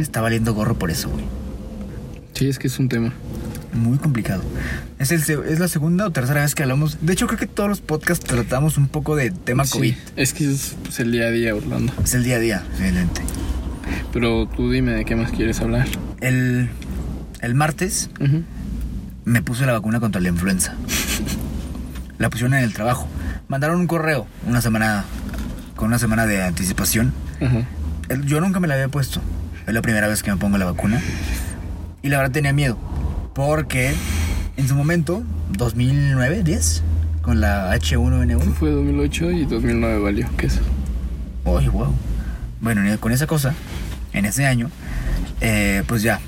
está 0.00 0.20
valiendo 0.20 0.54
gorro 0.54 0.78
por 0.78 0.90
eso, 0.90 1.08
güey. 1.10 1.24
Sí, 2.34 2.48
es 2.48 2.58
que 2.58 2.66
es 2.66 2.78
un 2.78 2.88
tema. 2.88 3.12
Muy 3.72 3.98
complicado. 3.98 4.42
Es, 4.98 5.10
el, 5.12 5.20
es 5.44 5.58
la 5.58 5.68
segunda 5.68 6.06
o 6.06 6.10
tercera 6.10 6.40
vez 6.42 6.54
que 6.54 6.62
hablamos. 6.62 6.98
De 7.02 7.12
hecho, 7.12 7.26
creo 7.26 7.38
que 7.38 7.46
todos 7.46 7.68
los 7.68 7.80
podcasts 7.80 8.24
tratamos 8.24 8.78
un 8.78 8.88
poco 8.88 9.16
de 9.16 9.30
tema 9.30 9.64
Sí, 9.64 9.72
COVID. 9.72 9.94
es 10.16 10.32
que 10.32 10.50
es 10.50 10.76
pues, 10.82 10.98
el 11.00 11.12
día 11.12 11.26
a 11.26 11.30
día, 11.30 11.54
Orlando. 11.54 11.92
Es 12.02 12.14
el 12.14 12.24
día 12.24 12.36
a 12.36 12.38
día, 12.40 12.64
evidente. 12.78 13.20
Pero 14.12 14.46
tú 14.48 14.70
dime 14.70 14.92
de 14.92 15.04
qué 15.04 15.14
más 15.14 15.30
quieres 15.30 15.60
hablar. 15.60 15.86
El, 16.20 16.70
el 17.42 17.54
martes 17.54 18.10
me 19.24 19.42
puse 19.42 19.66
la 19.66 19.72
vacuna 19.72 20.00
contra 20.00 20.20
la 20.20 20.28
influenza. 20.28 20.74
La 22.18 22.30
pusieron 22.30 22.54
en 22.54 22.64
el 22.64 22.72
trabajo. 22.72 23.06
Mandaron 23.48 23.78
un 23.80 23.86
correo 23.86 24.26
una 24.46 24.60
semana 24.60 25.04
con 25.76 25.88
una 25.88 25.98
semana 25.98 26.26
de 26.26 26.42
anticipación. 26.42 27.12
Ajá. 27.40 27.62
El- 28.08 28.24
Yo 28.26 28.40
nunca 28.40 28.60
me 28.60 28.68
la 28.68 28.74
había 28.74 28.88
puesto. 28.88 29.20
Es 29.66 29.74
la 29.74 29.82
primera 29.82 30.08
vez 30.08 30.22
que 30.22 30.30
me 30.30 30.36
pongo 30.36 30.58
la 30.58 30.64
vacuna. 30.64 31.00
Y 32.02 32.08
la 32.08 32.18
verdad 32.18 32.32
tenía 32.32 32.52
miedo. 32.52 32.78
Porque 33.34 33.92
en 34.56 34.68
su 34.68 34.74
momento, 34.74 35.22
2009, 35.50 36.42
10, 36.44 36.82
con 37.22 37.40
la 37.40 37.74
H1N1. 37.74 38.54
Fue 38.54 38.70
2008 38.70 39.30
y 39.32 39.44
2009 39.44 39.98
valió. 39.98 40.28
¿Qué 40.36 40.46
es? 40.46 40.58
Oye, 41.44 41.68
wow. 41.68 41.94
Bueno, 42.60 42.80
con 43.00 43.12
esa 43.12 43.26
cosa, 43.26 43.54
en 44.12 44.24
ese 44.24 44.46
año, 44.46 44.70
eh, 45.40 45.82
pues 45.86 46.02
ya 46.02 46.20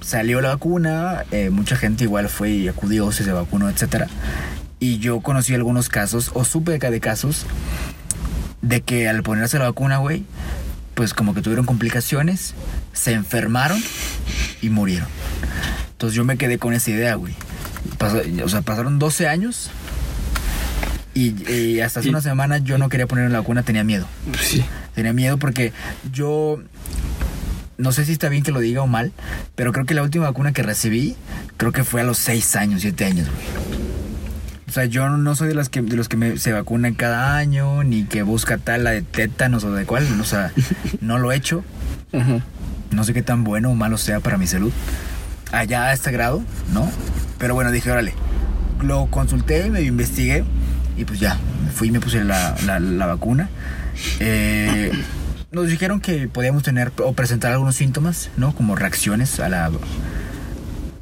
salió 0.00 0.40
la 0.40 0.48
vacuna, 0.50 1.24
eh, 1.32 1.50
mucha 1.50 1.76
gente 1.76 2.04
igual 2.04 2.28
fue 2.28 2.50
y 2.50 2.68
acudió, 2.68 3.12
se 3.12 3.30
vacunó, 3.30 3.68
etcétera. 3.68 4.06
Y 4.78 4.98
yo 4.98 5.20
conocí 5.20 5.54
algunos 5.54 5.88
casos, 5.88 6.30
o 6.34 6.44
supe 6.44 6.78
de 6.78 7.00
casos, 7.00 7.46
de 8.62 8.82
que 8.82 9.08
al 9.08 9.22
ponerse 9.22 9.58
la 9.58 9.64
vacuna, 9.66 9.98
güey, 9.98 10.24
pues 10.94 11.14
como 11.14 11.34
que 11.34 11.42
tuvieron 11.42 11.66
complicaciones, 11.66 12.54
se 12.92 13.12
enfermaron 13.12 13.82
y 14.62 14.68
murieron. 14.70 15.08
Entonces 15.92 16.14
yo 16.16 16.24
me 16.24 16.36
quedé 16.36 16.58
con 16.58 16.74
esa 16.74 16.90
idea, 16.90 17.14
güey. 17.14 17.34
Pasó- 17.98 18.20
o 18.44 18.48
sea, 18.48 18.62
pasaron 18.62 18.98
12 18.98 19.28
años 19.28 19.70
y, 21.14 21.50
y 21.50 21.80
hasta 21.80 22.00
hace 22.00 22.08
Y- 22.08 22.10
una 22.10 22.20
semana 22.20 22.58
yo 22.58 22.76
no 22.78 22.88
quería 22.88 23.06
ponerme 23.06 23.30
la 23.30 23.38
vacuna, 23.40 23.62
tenía 23.62 23.84
miedo. 23.84 24.06
Sí. 24.40 24.62
Tenía 24.94 25.12
miedo 25.14 25.38
porque 25.38 25.72
yo 26.12 26.60
no 27.78 27.92
sé 27.92 28.04
si 28.04 28.12
está 28.12 28.28
bien 28.28 28.42
que 28.42 28.52
lo 28.52 28.60
diga 28.60 28.82
o 28.82 28.86
mal, 28.86 29.12
pero 29.54 29.72
creo 29.72 29.86
que 29.86 29.94
la 29.94 30.02
última 30.02 30.24
vacuna 30.26 30.52
que 30.52 30.62
recibí, 30.62 31.16
creo 31.56 31.72
que 31.72 31.84
fue 31.84 32.00
a 32.02 32.04
los 32.04 32.18
6 32.18 32.56
años, 32.56 32.82
7 32.82 33.04
años, 33.06 33.28
güey. 33.30 33.86
O 34.76 34.78
sea, 34.78 34.84
yo 34.84 35.08
no 35.08 35.34
soy 35.34 35.48
de 35.48 35.54
las 35.54 35.70
que 35.70 35.80
de 35.80 35.96
los 35.96 36.06
que 36.10 36.18
me- 36.18 36.36
se 36.36 36.52
vacunan 36.52 36.92
cada 36.92 37.38
año, 37.38 37.82
ni 37.82 38.04
que 38.04 38.22
busca 38.22 38.58
tal 38.58 38.84
la 38.84 38.90
de 38.90 39.00
tétanos 39.00 39.64
o 39.64 39.72
de 39.72 39.86
cuál, 39.86 40.06
o 40.20 40.24
sea, 40.24 40.52
no 41.00 41.18
lo 41.18 41.32
he 41.32 41.36
hecho. 41.36 41.64
Ajá. 42.12 42.40
No 42.90 43.02
sé 43.02 43.14
qué 43.14 43.22
tan 43.22 43.42
bueno 43.42 43.70
o 43.70 43.74
malo 43.74 43.96
sea 43.96 44.20
para 44.20 44.36
mi 44.36 44.46
salud. 44.46 44.70
Allá 45.50 45.84
a 45.86 45.92
este 45.94 46.12
grado, 46.12 46.42
¿no? 46.74 46.90
Pero 47.38 47.54
bueno, 47.54 47.70
dije, 47.72 47.90
órale. 47.90 48.12
Lo 48.82 49.06
consulté, 49.06 49.70
me 49.70 49.80
investigué 49.80 50.44
y 50.98 51.06
pues 51.06 51.20
ya, 51.20 51.38
me 51.64 51.70
fui 51.70 51.88
y 51.88 51.90
me 51.90 52.00
puse 52.00 52.22
la, 52.22 52.54
la- 52.66 52.78
la 52.78 53.06
vacuna. 53.06 53.48
Eh, 54.20 54.92
nos 55.52 55.68
dijeron 55.68 56.00
que 56.02 56.28
podíamos 56.28 56.62
tener 56.64 56.92
o 57.02 57.14
presentar 57.14 57.50
algunos 57.50 57.76
síntomas, 57.76 58.28
¿no? 58.36 58.54
Como 58.54 58.76
reacciones 58.76 59.40
a 59.40 59.48
la, 59.48 59.70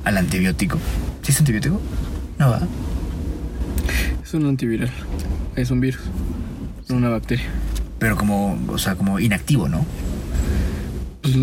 al 0.05 0.17
antibiótico. 0.17 0.79
¿Sí 1.23 1.33
es 1.33 1.41
antibiótico? 1.41 1.81
No 2.39 2.51
va. 2.51 2.61
Es 4.25 4.35
un 4.35 4.47
antiviral. 4.47 4.91
Es 5.55 5.71
un 5.71 5.81
virus. 5.81 6.01
No 6.89 6.97
una 6.97 7.11
bacteria. 7.11 7.45
Pero 7.99 8.17
como, 8.17 8.59
o 8.69 8.79
sea, 8.79 8.97
como 8.97 9.21
inactivo, 9.21 9.69
¿no? 9.69 9.85
Pues, 11.23 11.37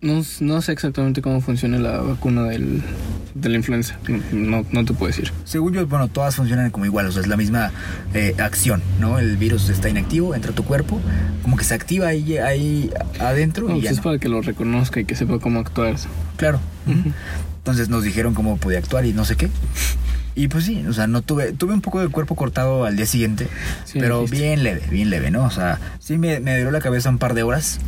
no, 0.00 0.22
no 0.40 0.62
sé 0.62 0.72
exactamente 0.72 1.22
cómo 1.22 1.40
funciona 1.40 1.78
la 1.78 1.98
vacuna 1.98 2.44
del, 2.44 2.82
de 3.34 3.48
la 3.48 3.56
influenza. 3.56 3.98
No, 4.32 4.64
no 4.70 4.84
te 4.84 4.92
puedo 4.92 5.06
decir. 5.08 5.32
Según 5.44 5.72
yo, 5.74 5.86
bueno, 5.86 6.08
todas 6.08 6.36
funcionan 6.36 6.70
como 6.70 6.84
igual, 6.86 7.06
o 7.06 7.12
sea, 7.12 7.22
es 7.22 7.28
la 7.28 7.36
misma 7.36 7.70
eh, 8.14 8.34
acción, 8.38 8.82
¿no? 9.00 9.18
El 9.18 9.36
virus 9.36 9.68
está 9.68 9.88
inactivo, 9.88 10.34
entra 10.34 10.52
a 10.52 10.54
tu 10.54 10.64
cuerpo, 10.64 11.00
como 11.42 11.56
que 11.56 11.64
se 11.64 11.74
activa 11.74 12.08
ahí, 12.08 12.36
ahí 12.38 12.90
adentro 13.20 13.68
No, 13.68 13.76
y 13.76 13.80
pues 13.80 13.84
ya 13.84 13.90
es 13.90 13.96
no. 13.98 14.02
para 14.02 14.18
que 14.18 14.28
lo 14.28 14.42
reconozca 14.42 15.00
y 15.00 15.04
que 15.04 15.14
sepa 15.14 15.38
cómo 15.38 15.60
actuar. 15.60 15.96
Claro. 16.36 16.60
Entonces 17.58 17.88
nos 17.88 18.04
dijeron 18.04 18.34
cómo 18.34 18.58
podía 18.58 18.78
actuar 18.78 19.06
y 19.06 19.12
no 19.12 19.24
sé 19.24 19.36
qué. 19.36 19.48
Y 20.38 20.48
pues 20.48 20.64
sí, 20.66 20.84
o 20.86 20.92
sea, 20.92 21.06
no 21.06 21.22
tuve, 21.22 21.52
tuve 21.52 21.72
un 21.72 21.80
poco 21.80 21.98
de 22.00 22.08
cuerpo 22.08 22.36
cortado 22.36 22.84
al 22.84 22.94
día 22.96 23.06
siguiente, 23.06 23.48
Sí, 23.86 23.98
pero 23.98 24.20
dijiste. 24.20 24.36
bien 24.44 24.62
leve, 24.62 24.82
bien 24.90 25.08
leve, 25.10 25.30
¿no? 25.30 25.44
O 25.44 25.50
sea, 25.50 25.80
sí 25.98 26.18
me, 26.18 26.40
me 26.40 26.58
dio 26.58 26.70
la 26.70 26.80
cabeza 26.80 27.08
un 27.08 27.16
par 27.18 27.32
de 27.32 27.42
horas, 27.42 27.78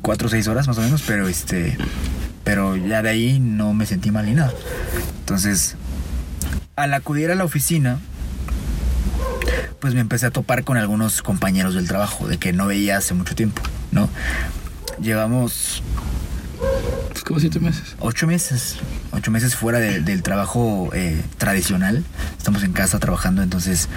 cuatro 0.00 0.28
o 0.28 0.30
seis 0.30 0.46
horas 0.46 0.68
más 0.68 0.78
o 0.78 0.80
menos, 0.80 1.02
pero 1.04 1.26
este, 1.26 1.76
pero 2.44 2.76
ya 2.76 3.02
de 3.02 3.10
ahí 3.10 3.40
no 3.40 3.74
me 3.74 3.84
sentí 3.86 4.12
mal 4.12 4.26
ni 4.26 4.34
nada. 4.34 4.52
Entonces, 5.20 5.74
al 6.76 6.94
acudir 6.94 7.32
a 7.32 7.34
la 7.34 7.42
oficina, 7.44 7.98
pues 9.80 9.94
me 9.94 10.00
empecé 10.00 10.26
a 10.26 10.30
topar 10.30 10.62
con 10.62 10.76
algunos 10.76 11.20
compañeros 11.20 11.74
del 11.74 11.88
trabajo, 11.88 12.28
de 12.28 12.38
que 12.38 12.52
no 12.52 12.68
veía 12.68 12.96
hace 12.98 13.14
mucho 13.14 13.34
tiempo, 13.34 13.60
¿no? 13.90 14.08
Llevamos 15.00 15.82
Pues 17.10 17.24
como 17.24 17.40
siete 17.40 17.58
meses. 17.58 17.96
ocho 17.98 18.28
meses, 18.28 18.76
ocho 19.12 19.30
meses 19.30 19.54
fuera 19.54 19.78
de- 19.78 20.00
del 20.00 20.22
trabajo 20.22 20.90
eh, 20.94 21.20
tradicional. 21.38 22.04
Estamos 22.36 22.62
en 22.64 22.72
casa 22.72 22.98
trabajando, 22.98 23.42
entonces 23.42 23.88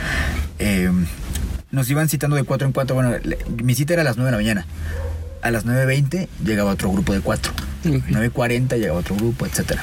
eh, 0.59 0.91
nos 1.71 1.89
iban 1.89 2.07
citando 2.09 2.35
de 2.35 2.43
cuatro 2.43 2.67
en 2.67 2.73
cuatro. 2.73 2.95
Bueno, 2.95 3.11
le- 3.23 3.37
mi 3.63 3.75
cita 3.75 3.93
era 3.93 4.01
a 4.01 4.05
las 4.05 4.17
nueve 4.17 4.27
de 4.31 4.37
la 4.37 4.43
mañana. 4.43 4.65
A 5.41 5.51
las 5.51 5.65
9.20 5.65 6.27
llegaba 6.43 6.71
otro 6.71 6.91
grupo 6.91 7.13
de 7.13 7.21
cuatro. 7.21 7.51
Ok. 7.85 8.03
9.40 8.09 8.77
llegaba 8.79 8.99
otro 8.99 9.15
grupo, 9.15 9.45
etcétera. 9.45 9.81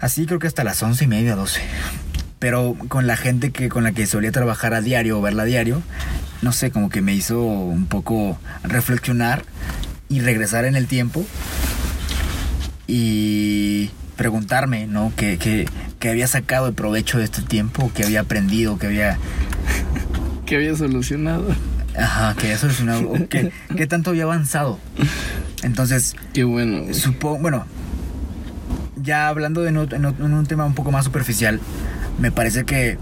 Así 0.00 0.26
creo 0.26 0.38
que 0.40 0.48
hasta 0.48 0.64
las 0.64 0.82
once 0.82 1.04
y 1.04 1.06
media, 1.06 1.36
12. 1.36 1.60
Pero 2.38 2.76
con 2.88 3.06
la 3.06 3.16
gente 3.16 3.52
que 3.52 3.68
con 3.68 3.84
la 3.84 3.92
que 3.92 4.06
solía 4.06 4.32
trabajar 4.32 4.74
a 4.74 4.80
diario 4.80 5.18
o 5.18 5.22
verla 5.22 5.44
a 5.44 5.46
diario, 5.46 5.82
no 6.42 6.50
sé, 6.50 6.72
como 6.72 6.88
que 6.90 7.00
me 7.00 7.14
hizo 7.14 7.40
un 7.40 7.86
poco 7.86 8.36
reflexionar 8.64 9.44
y 10.08 10.18
regresar 10.20 10.64
en 10.64 10.74
el 10.74 10.88
tiempo 10.88 11.24
y 12.94 13.90
preguntarme, 14.18 14.86
¿no? 14.86 15.14
¿Qué, 15.16 15.38
qué, 15.38 15.66
qué 15.98 16.10
había 16.10 16.26
sacado 16.26 16.66
de 16.66 16.72
provecho 16.72 17.16
de 17.16 17.24
este 17.24 17.40
tiempo? 17.40 17.90
¿Qué 17.94 18.04
había 18.04 18.20
aprendido? 18.20 18.78
¿Qué 18.78 18.86
había, 18.88 19.16
Que 20.46 20.56
había 20.56 20.76
solucionado. 20.76 21.46
ajá, 21.98 22.34
que 22.34 22.48
había 22.48 22.58
solucionado? 22.58 23.14
¿Qué, 23.30 23.50
qué 23.74 23.86
tanto 23.86 24.10
había 24.10 24.24
avanzado? 24.24 24.78
Entonces, 25.62 26.14
Qué 26.34 26.44
bueno. 26.44 26.92
Supongo, 26.92 27.38
bueno, 27.38 27.64
ya 28.96 29.28
hablando 29.28 29.62
de 29.62 29.70
en 29.70 29.76
un 30.34 30.46
tema 30.46 30.66
un 30.66 30.74
poco 30.74 30.92
más 30.92 31.06
superficial, 31.06 31.60
me 32.20 32.30
parece 32.30 32.64
que 32.64 32.98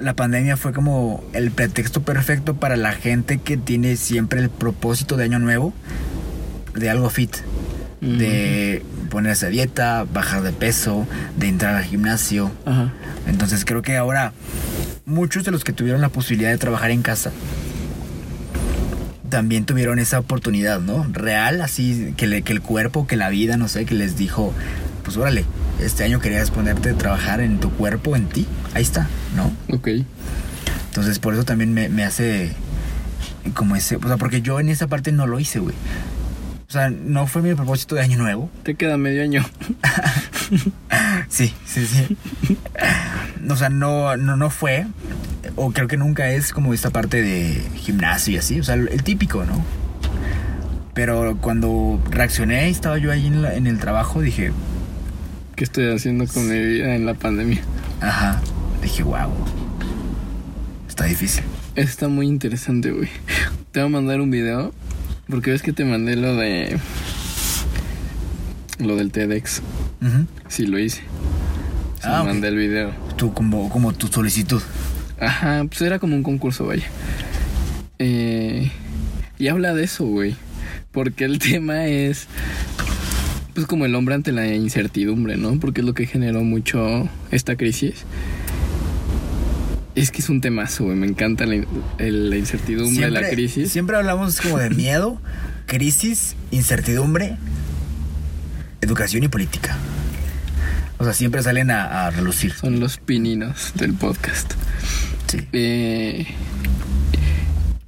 la 0.00 0.14
pandemia 0.14 0.56
fue 0.56 0.72
como 0.72 1.24
el 1.32 1.50
pretexto 1.50 2.02
perfecto 2.02 2.54
para 2.54 2.76
la 2.76 2.92
gente 2.92 3.38
que 3.38 3.56
tiene 3.56 3.96
siempre 3.96 4.38
el 4.38 4.48
propósito 4.48 5.16
de 5.16 5.24
año 5.24 5.40
nuevo 5.40 5.72
de 6.74 6.88
algo 6.88 7.10
fit, 7.10 7.34
de 8.02 8.82
ponerse 9.10 9.46
a 9.46 9.48
dieta, 9.48 10.04
bajar 10.12 10.42
de 10.42 10.52
peso, 10.52 11.06
de 11.38 11.48
entrar 11.48 11.76
al 11.76 11.84
gimnasio. 11.84 12.50
Ajá. 12.66 12.92
Entonces 13.28 13.64
creo 13.64 13.80
que 13.82 13.96
ahora 13.96 14.32
muchos 15.06 15.44
de 15.44 15.52
los 15.52 15.62
que 15.64 15.72
tuvieron 15.72 16.00
la 16.00 16.08
posibilidad 16.08 16.50
de 16.50 16.58
trabajar 16.58 16.90
en 16.90 17.02
casa 17.02 17.30
también 19.28 19.64
tuvieron 19.64 19.98
esa 19.98 20.18
oportunidad, 20.18 20.80
¿no? 20.80 21.06
Real, 21.10 21.62
así 21.62 22.12
que, 22.16 22.26
le- 22.26 22.42
que 22.42 22.52
el 22.52 22.60
cuerpo, 22.60 23.06
que 23.06 23.16
la 23.16 23.30
vida, 23.30 23.56
no 23.56 23.66
sé, 23.68 23.86
que 23.86 23.94
les 23.94 24.16
dijo, 24.16 24.52
pues 25.04 25.16
órale, 25.16 25.44
este 25.80 26.04
año 26.04 26.20
querías 26.20 26.50
ponerte 26.50 26.90
a 26.90 26.94
trabajar 26.94 27.40
en 27.40 27.58
tu 27.58 27.70
cuerpo, 27.70 28.14
en 28.14 28.26
ti, 28.28 28.46
ahí 28.74 28.82
está, 28.82 29.08
¿no? 29.34 29.50
Ok. 29.74 29.88
Entonces 30.88 31.18
por 31.18 31.32
eso 31.32 31.44
también 31.44 31.72
me, 31.72 31.88
me 31.88 32.04
hace 32.04 32.52
como 33.54 33.74
ese, 33.74 33.96
o 33.96 34.02
sea, 34.06 34.18
porque 34.18 34.42
yo 34.42 34.60
en 34.60 34.68
esa 34.68 34.86
parte 34.86 35.12
no 35.12 35.26
lo 35.26 35.40
hice, 35.40 35.60
güey. 35.60 35.74
O 36.72 36.74
sea, 36.74 36.88
no 36.88 37.26
fue 37.26 37.42
mi 37.42 37.54
propósito 37.54 37.96
de 37.96 38.00
año 38.00 38.16
nuevo, 38.16 38.48
Te 38.62 38.76
queda 38.76 38.96
medio 38.96 39.22
año. 39.22 39.44
Sí, 41.28 41.52
sí, 41.66 41.84
sí. 41.86 42.16
O 43.48 43.56
sea, 43.56 43.68
no, 43.68 44.16
no, 44.16 44.36
no 44.38 44.48
fue, 44.48 44.86
o 45.56 45.70
creo 45.72 45.86
que 45.86 45.98
nunca 45.98 46.30
es 46.30 46.52
como 46.52 46.72
esta 46.72 46.88
parte 46.90 47.20
de 47.20 47.62
gimnasio 47.76 48.34
y 48.34 48.36
así, 48.38 48.58
o 48.60 48.64
sea, 48.64 48.74
el 48.76 49.02
típico, 49.02 49.44
¿no? 49.44 49.62
Pero 50.94 51.36
cuando 51.42 52.00
reaccioné 52.10 52.68
y 52.68 52.72
estaba 52.72 52.96
yo 52.98 53.10
ahí 53.12 53.26
en, 53.26 53.42
la- 53.42 53.54
en 53.54 53.66
el 53.66 53.78
trabajo, 53.78 54.20
dije, 54.22 54.52
¿Qué 55.56 55.64
estoy 55.64 55.92
haciendo 55.94 56.26
con 56.26 56.48
mi 56.48 56.58
vida 56.58 56.94
en 56.94 57.04
la 57.04 57.12
pandemia? 57.14 57.60
ajá, 58.00 58.40
dije, 58.82 59.02
wow, 59.02 59.30
está 60.88 61.04
difícil. 61.04 61.44
Está 61.76 62.08
muy 62.08 62.26
interesante, 62.28 62.90
güey. 62.90 63.08
Te 63.72 63.80
voy 63.80 63.88
a 63.88 63.92
mandar 63.92 64.20
un 64.22 64.30
video. 64.30 64.72
Porque 65.32 65.50
ves 65.50 65.62
que 65.62 65.72
te 65.72 65.86
mandé 65.86 66.14
lo 66.14 66.36
de. 66.36 66.78
Lo 68.78 68.96
del 68.96 69.10
TEDx. 69.10 69.62
Ujú. 70.02 70.26
Sí, 70.48 70.66
lo 70.66 70.78
hice. 70.78 71.00
Se 72.02 72.08
Ah, 72.08 72.22
mandé 72.22 72.48
el 72.48 72.56
video. 72.56 72.90
Tú 73.16 73.32
como, 73.32 73.70
como 73.70 73.94
tu 73.94 74.08
solicitud. 74.08 74.60
Ajá, 75.18 75.64
pues 75.66 75.80
era 75.80 75.98
como 75.98 76.16
un 76.16 76.22
concurso, 76.22 76.66
vaya. 76.66 76.84
Eh, 77.98 78.70
y 79.38 79.48
habla 79.48 79.72
de 79.72 79.84
eso, 79.84 80.04
güey. 80.04 80.36
Porque 80.90 81.24
el 81.24 81.38
tema 81.38 81.86
es. 81.86 82.26
Pues 83.54 83.66
como 83.66 83.86
el 83.86 83.94
hombre 83.94 84.14
ante 84.14 84.32
la 84.32 84.46
incertidumbre, 84.54 85.38
¿no? 85.38 85.58
Porque 85.60 85.80
es 85.80 85.86
lo 85.86 85.94
que 85.94 86.06
generó 86.06 86.42
mucho 86.42 87.08
esta 87.30 87.56
crisis. 87.56 88.04
Es 89.94 90.10
que 90.10 90.22
es 90.22 90.28
un 90.28 90.40
temazo, 90.40 90.84
güey. 90.84 90.96
Me 90.96 91.06
encanta 91.06 91.44
la, 91.46 91.56
incertidumbre, 91.56 93.10
la 93.10 93.28
crisis. 93.28 93.70
Siempre 93.70 93.96
hablamos 93.96 94.40
como 94.40 94.58
de 94.58 94.70
miedo, 94.70 95.20
crisis, 95.66 96.34
incertidumbre, 96.50 97.36
educación 98.80 99.22
y 99.24 99.28
política. 99.28 99.76
O 100.98 101.04
sea, 101.04 101.12
siempre 101.12 101.42
salen 101.42 101.70
a, 101.70 102.06
a 102.06 102.10
relucir. 102.10 102.52
Son 102.52 102.80
los 102.80 102.98
pininos 102.98 103.72
del 103.74 103.92
podcast. 103.92 104.54
Sí. 105.26 105.46
Eh, 105.52 106.26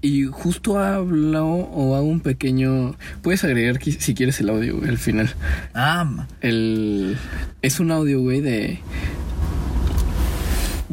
y 0.04 0.24
justo 0.26 0.78
hablo 0.78 1.46
o 1.46 1.96
hago 1.96 2.04
un 2.04 2.20
pequeño. 2.20 2.94
Puedes 3.22 3.42
agregar 3.42 3.82
si 3.82 4.14
quieres 4.14 4.38
el 4.38 4.50
audio, 4.50 4.76
güey, 4.76 4.90
al 4.90 4.98
final. 4.98 5.34
Ah, 5.72 6.26
El, 6.42 7.16
es 7.62 7.80
un 7.80 7.90
audio, 7.90 8.20
güey, 8.20 8.42
de. 8.42 8.80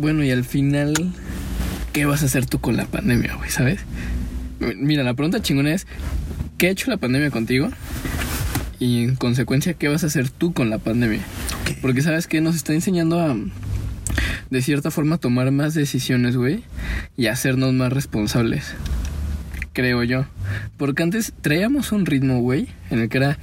Bueno, 0.02 0.24
y 0.24 0.32
al 0.32 0.44
final, 0.44 0.96
¿qué 1.94 2.06
vas 2.06 2.24
a 2.24 2.26
hacer 2.26 2.48
tú 2.48 2.60
con 2.60 2.76
la 2.76 2.86
pandemia, 2.86 3.36
güey? 3.36 3.52
¿Sabes? 3.52 3.82
Mira, 4.60 5.04
la 5.04 5.14
pregunta 5.14 5.44
chingona 5.44 5.76
es: 5.76 5.86
¿qué 6.58 6.66
ha 6.66 6.70
hecho 6.72 6.90
la 6.90 6.98
pandemia 6.98 7.30
contigo? 7.30 7.70
Y 8.80 9.04
en 9.04 9.16
consecuencia, 9.16 9.76
¿qué 9.76 9.90
vas 9.90 10.04
a 10.04 10.08
hacer 10.08 10.32
tú 10.32 10.54
con 10.54 10.72
la 10.72 10.80
pandemia? 10.80 11.22
Porque 11.84 12.02
sabes 12.02 12.26
que 12.26 12.42
nos 12.42 12.56
está 12.56 12.74
enseñando 12.74 13.20
a, 13.20 13.38
de 14.50 14.62
cierta 14.64 14.90
forma, 14.90 15.20
tomar 15.20 15.52
más 15.52 15.76
decisiones, 15.76 16.36
güey, 16.36 16.64
y 17.16 17.28
hacernos 17.28 17.72
más 17.72 17.94
responsables. 17.94 18.74
Creo 19.72 20.02
yo. 20.02 20.26
Porque 20.78 21.04
antes 21.04 21.32
traíamos 21.42 21.92
un 21.92 22.08
ritmo, 22.08 22.40
güey, 22.40 22.70
en 22.90 23.02
el 23.02 23.10
que 23.10 23.20
era, 23.20 23.38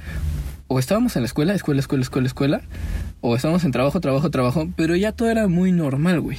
o 0.67 0.77
estábamos 0.77 1.15
en 1.15 1.21
la 1.21 1.27
escuela, 1.27 1.53
escuela, 1.53 1.79
escuela, 1.79 2.03
escuela, 2.03 2.27
escuela, 2.27 2.61
o 3.21 3.35
estábamos 3.35 3.63
en 3.63 3.71
trabajo, 3.71 3.99
trabajo, 3.99 4.29
trabajo, 4.29 4.69
pero 4.75 4.95
ya 4.95 5.11
todo 5.11 5.29
era 5.29 5.47
muy 5.47 5.71
normal, 5.71 6.21
güey. 6.21 6.37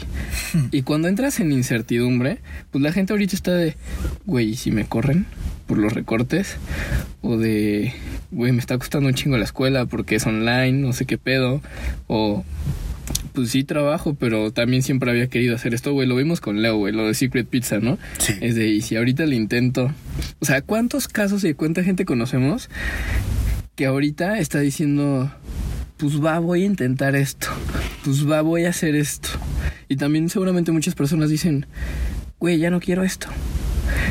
Y 0.70 0.82
cuando 0.82 1.08
entras 1.08 1.40
en 1.40 1.52
incertidumbre, 1.52 2.38
pues 2.70 2.82
la 2.82 2.92
gente 2.92 3.12
ahorita 3.12 3.36
está 3.36 3.52
de, 3.52 3.76
güey, 4.26 4.50
¿y 4.50 4.56
si 4.56 4.70
me 4.70 4.84
corren 4.84 5.26
por 5.66 5.78
los 5.78 5.92
recortes? 5.92 6.56
O 7.22 7.36
de, 7.36 7.92
güey, 8.30 8.52
me 8.52 8.60
está 8.60 8.78
costando 8.78 9.08
un 9.08 9.14
chingo 9.14 9.36
la 9.36 9.44
escuela 9.44 9.86
porque 9.86 10.16
es 10.16 10.26
online, 10.26 10.72
no 10.72 10.92
sé 10.92 11.04
qué 11.04 11.18
pedo. 11.18 11.60
O, 12.06 12.44
pues 13.32 13.50
sí 13.50 13.64
trabajo, 13.64 14.14
pero 14.14 14.50
también 14.50 14.82
siempre 14.82 15.10
había 15.10 15.26
querido 15.28 15.54
hacer 15.54 15.74
esto, 15.74 15.92
güey. 15.92 16.08
Lo 16.08 16.16
vimos 16.16 16.40
con 16.40 16.62
Leo, 16.62 16.76
güey, 16.76 16.92
lo 16.92 17.06
de 17.06 17.14
Secret 17.14 17.46
Pizza, 17.46 17.78
¿no? 17.78 17.98
Sí. 18.18 18.34
Es 18.40 18.54
de, 18.54 18.68
y 18.68 18.80
si 18.80 18.96
ahorita 18.96 19.26
le 19.26 19.36
intento. 19.36 19.92
O 20.40 20.44
sea, 20.44 20.62
¿cuántos 20.62 21.08
casos 21.08 21.44
y 21.44 21.54
cuánta 21.54 21.82
gente 21.82 22.04
conocemos 22.04 22.68
que 23.76 23.86
ahorita 23.86 24.38
está 24.38 24.60
diciendo, 24.60 25.30
pues 26.00 26.22
va, 26.24 26.38
voy 26.38 26.62
a 26.62 26.66
intentar 26.66 27.14
esto. 27.14 27.48
Pues 28.04 28.28
va, 28.28 28.40
voy 28.42 28.64
a 28.64 28.70
hacer 28.70 28.94
esto. 28.94 29.28
Y 29.88 29.96
también 29.96 30.28
seguramente 30.30 30.72
muchas 30.72 30.94
personas 30.94 31.28
dicen, 31.30 31.66
güey, 32.38 32.58
ya 32.58 32.70
no 32.70 32.80
quiero 32.80 33.02
esto. 33.02 33.28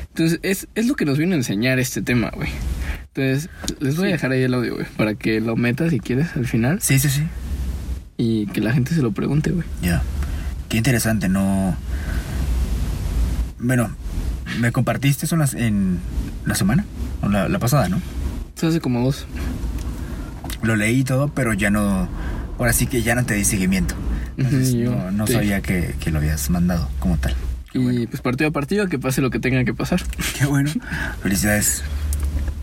Entonces, 0.09 0.39
es, 0.43 0.67
es 0.75 0.87
lo 0.87 0.95
que 0.95 1.05
nos 1.05 1.17
viene 1.17 1.33
a 1.33 1.37
enseñar 1.37 1.79
este 1.79 2.01
tema, 2.01 2.31
güey. 2.35 2.49
Entonces, 3.13 3.49
les 3.79 3.97
voy 3.97 4.09
a 4.09 4.11
dejar 4.11 4.31
ahí 4.31 4.43
el 4.43 4.53
audio, 4.53 4.75
güey, 4.75 4.85
para 4.97 5.15
que 5.15 5.41
lo 5.41 5.55
metas 5.55 5.89
si 5.91 5.99
quieres 5.99 6.35
al 6.35 6.45
final 6.45 6.79
Sí, 6.81 6.99
sí, 6.99 7.09
sí. 7.09 7.23
y 8.17 8.45
que 8.47 8.61
la 8.61 8.71
gente 8.73 8.93
se 8.93 9.01
lo 9.01 9.11
pregunte, 9.11 9.51
güey. 9.51 9.65
Ya. 9.81 10.03
Qué 10.67 10.77
interesante, 10.77 11.27
no. 11.29 11.75
Bueno, 13.59 13.89
me 14.59 14.71
compartiste 14.71 15.25
eso 15.25 15.35
en 15.35 15.39
la, 15.41 15.49
en 15.55 15.99
la 16.45 16.55
semana, 16.55 16.85
o 17.21 17.29
la, 17.29 17.49
la 17.49 17.59
pasada, 17.59 17.89
¿no? 17.89 17.99
Eso 18.55 18.67
hace 18.67 18.79
como 18.79 19.03
dos. 19.03 19.25
Lo 20.63 20.75
leí 20.75 20.99
y 20.99 21.03
todo, 21.03 21.29
pero 21.29 21.53
ya 21.53 21.69
no. 21.69 22.07
Ahora 22.57 22.73
sí 22.73 22.87
que 22.87 23.01
ya 23.01 23.15
no 23.15 23.25
te 23.25 23.35
di 23.35 23.45
seguimiento. 23.45 23.95
Entonces, 24.37 24.73
yo 24.73 25.11
no, 25.11 25.27
sabía 25.27 25.61
que, 25.61 25.95
que 25.99 26.11
lo 26.11 26.19
habías 26.19 26.49
mandado 26.49 26.89
como 26.99 27.17
tal. 27.17 27.33
Qué 27.71 27.79
Y 27.79 27.83
bueno. 27.83 28.01
pues 28.09 28.21
partido 28.21 28.49
a 28.49 28.51
partido, 28.53 28.87
que 28.87 28.99
pase 28.99 29.21
lo 29.21 29.29
que 29.29 29.39
tenga 29.39 29.63
que 29.63 29.73
pasar. 29.73 30.01
Qué 30.37 30.45
bueno. 30.45 30.69
Felicidades. 31.21 31.83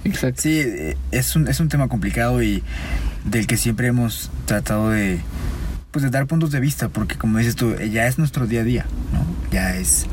Exacto. 0.05 0.43
Sí, 0.43 0.63
es 1.11 1.37
un, 1.37 1.49
es 1.49 1.61
un 1.61 1.69
tema 1.69 1.89
complicado 1.89 2.43
y 2.43 2.63
del 3.25 3.47
que 3.47 3.57
siempre 3.57 3.89
hemos 3.89 4.31
tratado 4.45 4.91
de, 4.91 5.21
pues 5.91 6.03
de 6.05 6.11
dar 6.11 6.27
puntos 6.27 6.51
de 6.51 6.61
vista, 6.61 6.89
porque 6.89 7.17
como 7.17 7.39
dices 7.39 7.57
tú, 7.57 7.75
ya 7.77 8.07
es 8.07 8.19
nuestro 8.19 8.47
día 8.47 8.61
a 8.61 8.65
día, 8.65 8.87
¿no? 9.13 9.27
Ya 9.51 9.75
es, 9.77 10.07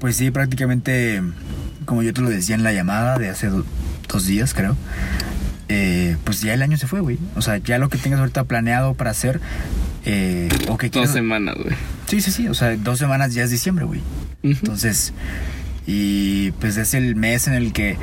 pues 0.00 0.16
sí, 0.16 0.30
prácticamente, 0.30 1.22
como 1.84 2.02
yo 2.02 2.14
te 2.14 2.20
lo 2.22 2.30
decía 2.30 2.54
en 2.54 2.62
la 2.62 2.72
llamada 2.72 3.18
de 3.18 3.28
hace 3.28 3.48
do- 3.48 3.64
dos 4.08 4.26
días, 4.26 4.54
creo, 4.54 4.76
eh, 5.68 6.16
pues 6.24 6.40
ya 6.40 6.54
el 6.54 6.62
año 6.62 6.76
se 6.76 6.86
fue, 6.86 7.00
güey. 7.00 7.18
O 7.36 7.42
sea, 7.42 7.56
ya 7.58 7.78
lo 7.78 7.88
que 7.88 7.98
tengas 7.98 8.20
ahorita 8.20 8.44
planeado 8.44 8.94
para 8.94 9.10
hacer, 9.10 9.40
eh, 10.04 10.48
o 10.68 10.76
que 10.78 10.88
Dos 10.90 11.10
semanas, 11.10 11.56
güey. 11.62 11.74
Sí, 12.06 12.20
sí, 12.20 12.30
sí, 12.30 12.48
o 12.48 12.54
sea, 12.54 12.76
dos 12.76 12.98
semanas 12.98 13.34
ya 13.34 13.42
es 13.44 13.50
diciembre, 13.50 13.84
güey. 13.84 14.00
Entonces, 14.42 15.12
y 15.86 16.52
pues 16.52 16.76
es 16.76 16.94
el 16.94 17.16
mes 17.16 17.46
en 17.48 17.54
el 17.54 17.72
que 17.72 17.96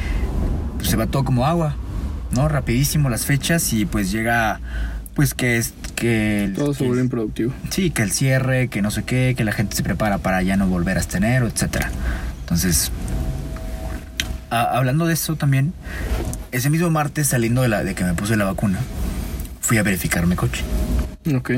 pues, 0.78 0.90
se 0.90 0.98
va 0.98 1.08
todo 1.08 1.24
como 1.24 1.46
agua, 1.46 1.76
¿no? 2.32 2.48
Rapidísimo 2.50 3.10
las 3.10 3.26
fechas 3.26 3.72
y 3.74 3.86
pues 3.86 4.12
llega, 4.12 4.60
pues 5.14 5.34
que 5.34 5.58
es 5.58 5.74
que... 5.96 6.46
el- 6.46 6.54
Todo 6.54 6.74
se 6.74 6.86
vuelve 6.86 7.02
improductivo. 7.04 7.54
Sí, 7.70 7.92
que 7.92 8.02
el 8.04 8.12
cierre, 8.12 8.68
que 8.68 8.82
no 8.82 8.92
sé 8.92 9.04
qué, 9.04 9.36
que 9.38 9.44
la 9.46 9.52
gente 9.54 9.76
se 9.76 9.84
prepara 9.84 10.18
para 10.18 10.42
ya 10.42 10.58
no 10.58 10.68
volver 10.68 10.98
hasta 10.98 11.18
enero, 11.18 11.48
etcétera. 11.48 11.92
Entonces, 12.42 12.92
a- 14.62 14.78
hablando 14.78 15.06
de 15.06 15.14
eso 15.14 15.36
también, 15.36 15.74
ese 16.52 16.70
mismo 16.70 16.90
martes 16.90 17.28
saliendo 17.28 17.62
de, 17.62 17.70
la, 17.70 17.84
de 17.84 17.96
que 17.96 18.04
me 18.04 18.14
puse 18.14 18.36
la 18.38 18.46
vacuna, 18.46 18.80
fui 19.62 19.78
a 19.78 19.84
verificar 19.84 20.26
mi 20.28 20.36
coche. 20.36 20.64
Ok. 21.36 21.52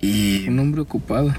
Y... 0.00 0.48
Un 0.48 0.58
hombre 0.58 0.80
ocupado. 0.82 1.34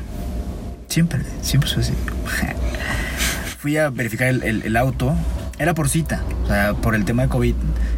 Siempre, 0.89 1.21
siempre 1.41 1.69
soy 1.69 1.83
así. 1.83 1.93
Fui 3.59 3.77
a 3.77 3.89
verificar 3.89 4.27
el, 4.27 4.43
el- 4.43 4.61
el 4.63 4.77
auto. 4.77 5.15
Era 5.59 5.73
por 5.73 5.89
cita. 5.89 6.21
O 6.43 6.47
sea, 6.47 6.73
por 6.73 6.95
el 6.95 7.05
tema 7.05 7.23
de 7.23 7.29
COVID. 7.29 7.55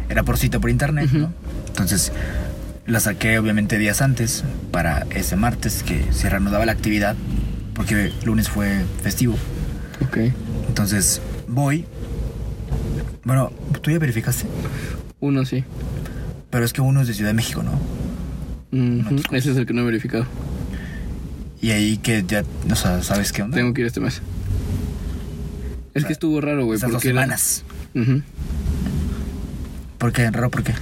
Era 0.08 0.22
por 0.22 0.38
cita 0.38 0.58
por 0.58 0.70
internet. 0.70 1.10
¿no? 1.12 1.32
Entonces, 1.68 2.12
la 2.86 2.98
saqué 3.00 3.38
obviamente 3.38 3.78
días 3.78 4.00
antes. 4.00 4.42
Para 4.72 5.06
ese 5.10 5.36
martes 5.36 5.82
que 5.82 6.12
se 6.12 6.28
reanudaba 6.30 6.64
la 6.66 6.72
actividad. 6.72 7.14
Porque 7.74 8.12
lunes 8.24 8.48
fue 8.48 8.84
festivo. 9.02 9.36
Ok. 10.04 10.18
Entonces, 10.68 11.20
voy. 11.46 11.84
Bueno, 13.24 13.52
tú 13.82 13.90
ya 13.90 13.98
verificaste. 13.98 14.46
Uno 15.20 15.44
sí. 15.44 15.64
Pero 16.50 16.64
es 16.64 16.72
que 16.72 16.80
uno 16.80 17.02
es 17.02 17.08
de 17.08 17.14
Ciudad 17.14 17.30
de 17.30 17.34
México, 17.34 17.62
¿no? 17.62 17.78
Ese 19.32 19.50
es 19.50 19.56
el 19.56 19.66
que 19.66 19.72
no 19.74 19.82
he 19.82 19.84
verificado. 19.84 20.26
Y 21.60 21.70
ahí 21.70 21.98
que 21.98 22.24
ya, 22.26 22.44
o 22.70 22.74
sea, 22.74 23.02
¿sabes 23.02 23.32
qué 23.32 23.42
onda? 23.42 23.56
Tengo 23.56 23.74
que 23.74 23.82
ir 23.82 23.86
este 23.86 24.00
mes. 24.00 24.22
Es 25.92 26.04
que 26.04 26.12
estuvo 26.12 26.40
raro, 26.40 26.64
güey. 26.64 26.78
Dos 26.78 26.90
porque 26.90 27.08
era- 27.10 27.20
semanas. 27.22 27.64
Ujú. 27.94 28.22
¿Por 29.98 30.12
qué? 30.12 30.30
¿Raro 30.30 30.50
por 30.50 30.62
qué? 30.62 30.72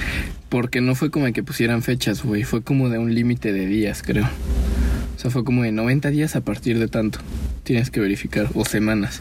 Porque 0.49 0.81
no 0.81 0.95
fue 0.95 1.11
como 1.11 1.25
de 1.25 1.33
que 1.33 1.43
pusieran 1.43 1.83
fechas, 1.83 2.23
güey. 2.23 2.45
Fue 2.45 2.63
como 2.63 2.89
de 2.89 2.99
un 2.99 3.15
límite 3.15 3.53
de 3.53 3.67
días, 3.67 4.03
creo. 4.05 4.25
O 4.25 5.19
sea, 5.21 5.31
fue 5.31 5.43
como 5.45 5.65
de 5.65 5.73
90 5.73 6.11
días 6.11 6.37
a 6.37 6.43
partir 6.43 6.79
de 6.79 6.87
tanto. 6.89 7.19
Tienes 7.65 7.91
que 7.91 7.99
verificar. 8.01 8.49
O 8.55 8.65
semanas. 8.65 9.21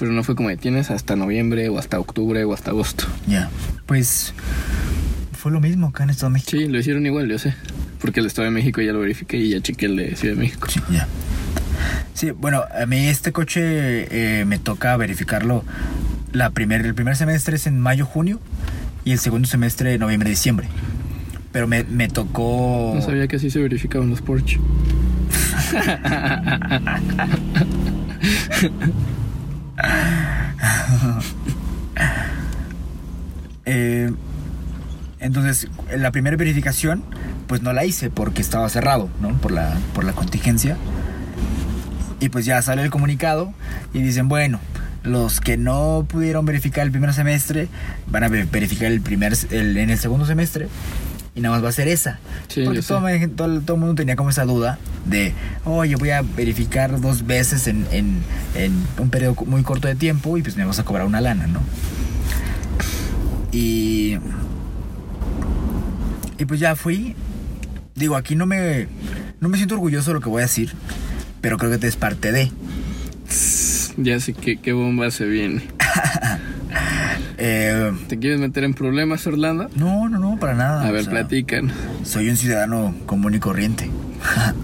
Pero 0.00 0.12
no 0.12 0.24
fue 0.24 0.34
como 0.34 0.48
de 0.48 0.56
tienes 0.56 0.90
hasta 0.90 1.14
noviembre 1.14 1.68
o 1.68 1.78
hasta 1.78 2.00
octubre 2.00 2.42
o 2.44 2.54
hasta 2.54 2.70
agosto. 2.70 3.04
Ya. 3.26 3.50
Pues 3.84 4.32
fue 5.38 5.52
lo 5.52 5.60
mismo 5.60 5.88
acá 5.88 6.04
en 6.04 6.10
Estado 6.10 6.30
de 6.30 6.32
México. 6.32 6.52
Sí, 6.52 6.68
lo 6.68 6.78
hicieron 6.78 7.04
igual, 7.04 7.28
yo 7.28 7.38
sé. 7.38 7.54
Porque 8.00 8.20
el 8.20 8.26
Estado 8.26 8.46
de 8.46 8.50
México 8.50 8.80
ya 8.80 8.94
lo 8.94 9.00
verifiqué 9.00 9.36
y 9.36 9.50
ya 9.50 9.60
chequé 9.60 9.84
el 9.86 9.96
de 9.96 10.16
Ciudad 10.16 10.36
de 10.36 10.40
México. 10.40 10.68
Sí, 10.70 10.80
ya. 10.90 11.06
Sí, 12.14 12.30
bueno, 12.30 12.62
a 12.80 12.86
mí 12.86 13.08
este 13.08 13.32
coche 13.32 13.60
eh, 13.60 14.46
me 14.46 14.58
toca 14.58 14.96
verificarlo. 14.96 15.64
La 16.32 16.48
primer, 16.48 16.86
el 16.86 16.94
primer 16.94 17.14
semestre 17.14 17.56
es 17.56 17.66
en 17.66 17.78
mayo, 17.78 18.06
junio 18.06 18.40
y 19.04 19.12
el 19.12 19.18
segundo 19.18 19.48
semestre 19.48 19.98
noviembre, 19.98 20.30
diciembre. 20.30 20.66
Pero 21.52 21.68
me, 21.68 21.84
me 21.84 22.08
tocó... 22.08 22.92
No 22.94 23.02
sabía 23.02 23.28
que 23.28 23.36
así 23.36 23.50
se 23.50 23.60
verificaban 23.60 24.08
los 24.08 24.22
Porsche. 24.22 24.58
Eh, 33.66 34.10
entonces, 35.20 35.68
la 35.96 36.10
primera 36.10 36.36
verificación, 36.36 37.04
pues 37.46 37.62
no 37.62 37.72
la 37.72 37.84
hice 37.84 38.10
porque 38.10 38.40
estaba 38.42 38.68
cerrado, 38.68 39.08
¿no? 39.20 39.36
Por 39.38 39.52
la, 39.52 39.74
por 39.94 40.02
la 40.04 40.12
contingencia. 40.12 40.76
Y 42.20 42.30
pues 42.30 42.44
ya 42.46 42.60
sale 42.62 42.82
el 42.82 42.90
comunicado 42.90 43.52
y 43.92 44.00
dicen, 44.02 44.28
bueno, 44.28 44.58
los 45.04 45.40
que 45.40 45.56
no 45.56 46.04
pudieron 46.08 46.44
verificar 46.46 46.84
el 46.84 46.90
primer 46.90 47.14
semestre 47.14 47.68
van 48.08 48.24
a 48.24 48.28
ver- 48.28 48.46
verificar 48.46 48.90
el 48.90 49.00
primer, 49.00 49.34
en 49.50 49.90
el 49.90 49.98
segundo 49.98 50.26
semestre. 50.26 50.68
Y 51.34 51.40
nada 51.40 51.54
más 51.54 51.64
va 51.64 51.68
a 51.68 51.72
ser 51.72 51.86
esa. 51.88 52.18
Sí, 52.48 52.62
porque 52.64 52.82
todo, 52.82 53.00
me- 53.00 53.28
todo, 53.28 53.60
todo 53.60 53.74
el 53.74 53.80
mundo 53.80 53.94
tenía 53.94 54.16
como 54.16 54.30
esa 54.30 54.44
duda 54.44 54.78
de, 55.06 55.32
oye, 55.64 55.94
voy 55.96 56.10
a 56.10 56.22
verificar 56.22 57.00
dos 57.00 57.24
veces 57.26 57.66
en, 57.68 57.86
en, 57.92 58.18
en 58.56 58.72
un 58.98 59.10
periodo 59.10 59.36
muy 59.46 59.62
corto 59.62 59.86
de 59.88 59.94
tiempo 59.94 60.36
y 60.36 60.42
pues 60.42 60.56
me 60.56 60.64
vas 60.64 60.78
a 60.80 60.84
cobrar 60.84 61.06
una 61.06 61.20
lana, 61.20 61.46
¿no? 61.46 61.60
Y. 63.52 64.18
Y 66.38 66.44
pues 66.46 66.58
ya 66.60 66.74
fui. 66.76 67.14
Digo, 67.94 68.16
aquí 68.16 68.34
no 68.34 68.46
me. 68.46 68.88
No 69.40 69.48
me 69.48 69.56
siento 69.56 69.74
orgulloso 69.74 70.10
de 70.10 70.14
lo 70.14 70.20
que 70.20 70.28
voy 70.28 70.40
a 70.40 70.46
decir. 70.46 70.72
Pero 71.40 71.58
creo 71.58 71.78
que 71.78 71.86
es 71.86 71.96
parte 71.96 72.32
de. 72.32 72.50
Ya 73.96 74.18
sé 74.20 74.32
que 74.32 74.56
qué 74.58 74.72
bomba 74.72 75.10
se 75.10 75.26
viene. 75.26 75.62
Eh, 77.42 77.90
¿Te 78.06 78.18
quieres 78.18 78.38
meter 78.38 78.64
en 78.64 78.74
problemas, 78.74 79.26
Orlando? 79.26 79.70
no, 79.74 80.10
no, 80.10 80.18
no, 80.18 80.38
para 80.38 80.52
nada. 80.52 80.86
A 80.86 80.90
ver, 80.90 81.04
sea, 81.04 81.10
platican. 81.12 81.72
Soy 82.04 82.28
un 82.28 82.36
ciudadano 82.36 82.94
común 83.06 83.34
y 83.34 83.38
corriente. 83.38 83.90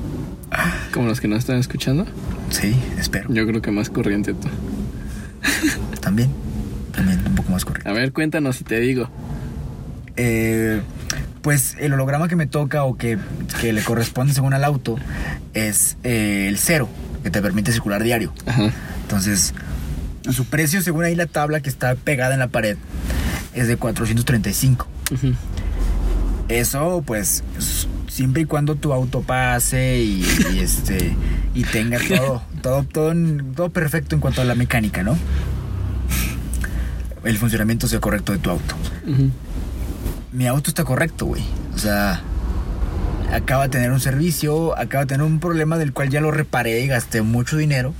Como 0.92 1.08
los 1.08 1.20
que 1.20 1.26
nos 1.26 1.38
están 1.38 1.56
escuchando. 1.56 2.04
Sí, 2.50 2.76
espero. 2.98 3.32
Yo 3.32 3.46
creo 3.46 3.62
que 3.62 3.70
más 3.70 3.88
corriente 3.88 4.34
tú. 4.34 4.48
También. 6.00 6.30
También, 6.92 7.20
un 7.26 7.34
poco 7.34 7.50
más 7.52 7.64
corriente. 7.64 7.88
A 7.88 7.94
ver, 7.94 8.12
cuéntanos 8.12 8.56
si 8.56 8.64
te 8.64 8.78
digo. 8.78 9.08
Eh, 10.16 10.82
pues 11.40 11.76
el 11.78 11.92
holograma 11.94 12.28
que 12.28 12.36
me 12.36 12.46
toca 12.46 12.84
o 12.84 12.96
que, 12.96 13.18
que 13.60 13.72
le 13.72 13.82
corresponde 13.82 14.34
según 14.34 14.52
al 14.52 14.64
auto 14.64 14.96
es 15.54 15.96
eh, 16.04 16.46
el 16.48 16.58
cero, 16.58 16.88
que 17.22 17.30
te 17.30 17.40
permite 17.40 17.72
circular 17.72 18.02
diario. 18.02 18.32
Ajá. 18.46 18.70
Entonces, 19.02 19.54
su 20.32 20.44
precio, 20.46 20.80
según 20.82 21.04
ahí 21.04 21.14
la 21.14 21.26
tabla 21.26 21.60
que 21.60 21.68
está 21.68 21.94
pegada 21.94 22.34
en 22.34 22.40
la 22.40 22.48
pared, 22.48 22.76
es 23.54 23.68
de 23.68 23.76
435. 23.76 24.86
Ujú. 25.12 25.34
Eso, 26.48 27.02
pues, 27.04 27.42
siempre 28.08 28.42
y 28.42 28.44
cuando 28.44 28.76
tu 28.76 28.92
auto 28.92 29.22
pase 29.22 29.98
y, 29.98 30.24
y, 30.54 30.58
este 30.60 31.14
y 31.54 31.64
tenga 31.64 31.98
todo, 31.98 32.42
todo, 32.62 32.84
todo, 32.84 33.14
todo 33.54 33.70
perfecto 33.70 34.14
en 34.14 34.20
cuanto 34.20 34.42
a 34.42 34.44
la 34.44 34.54
mecánica, 34.54 35.02
¿no? 35.02 35.16
El 37.24 37.38
funcionamiento 37.38 37.88
sea 37.88 37.98
correcto 38.00 38.32
de 38.32 38.38
tu 38.38 38.50
auto. 38.50 38.76
Mi 40.32 40.46
auto 40.46 40.70
está 40.70 40.84
correcto, 40.84 41.26
güey. 41.26 41.42
O 41.74 41.78
sea, 41.78 42.20
acaba 43.32 43.64
de 43.64 43.68
tener 43.70 43.90
un 43.90 44.00
servicio, 44.00 44.78
acaba 44.78 45.04
de 45.04 45.08
tener 45.08 45.26
un 45.26 45.40
problema 45.40 45.76
del 45.76 45.92
cual 45.92 46.08
ya 46.08 46.20
lo 46.20 46.30
reparé 46.30 46.80
y 46.80 46.86
gasté 46.86 47.22
mucho 47.22 47.56
dinero. 47.56 47.94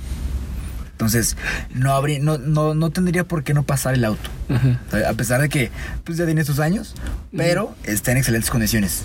Entonces, 0.97 1.37
no, 1.75 1.91
habría, 1.93 2.17
no, 2.19 2.39
no, 2.39 2.73
no 2.73 2.89
tendría 2.89 3.23
por 3.23 3.43
qué 3.43 3.53
no 3.53 3.61
pasar 3.61 3.93
el 3.93 4.03
auto. 4.03 4.31
Ajá. 4.49 4.79
A 5.07 5.13
pesar 5.13 5.39
de 5.41 5.47
que 5.47 5.69
pues 6.03 6.17
ya 6.17 6.25
tiene 6.25 6.43
sus 6.43 6.57
años, 6.59 6.95
pero 7.35 7.75
está 7.83 8.13
en 8.13 8.17
excelentes 8.17 8.49
condiciones. 8.49 9.03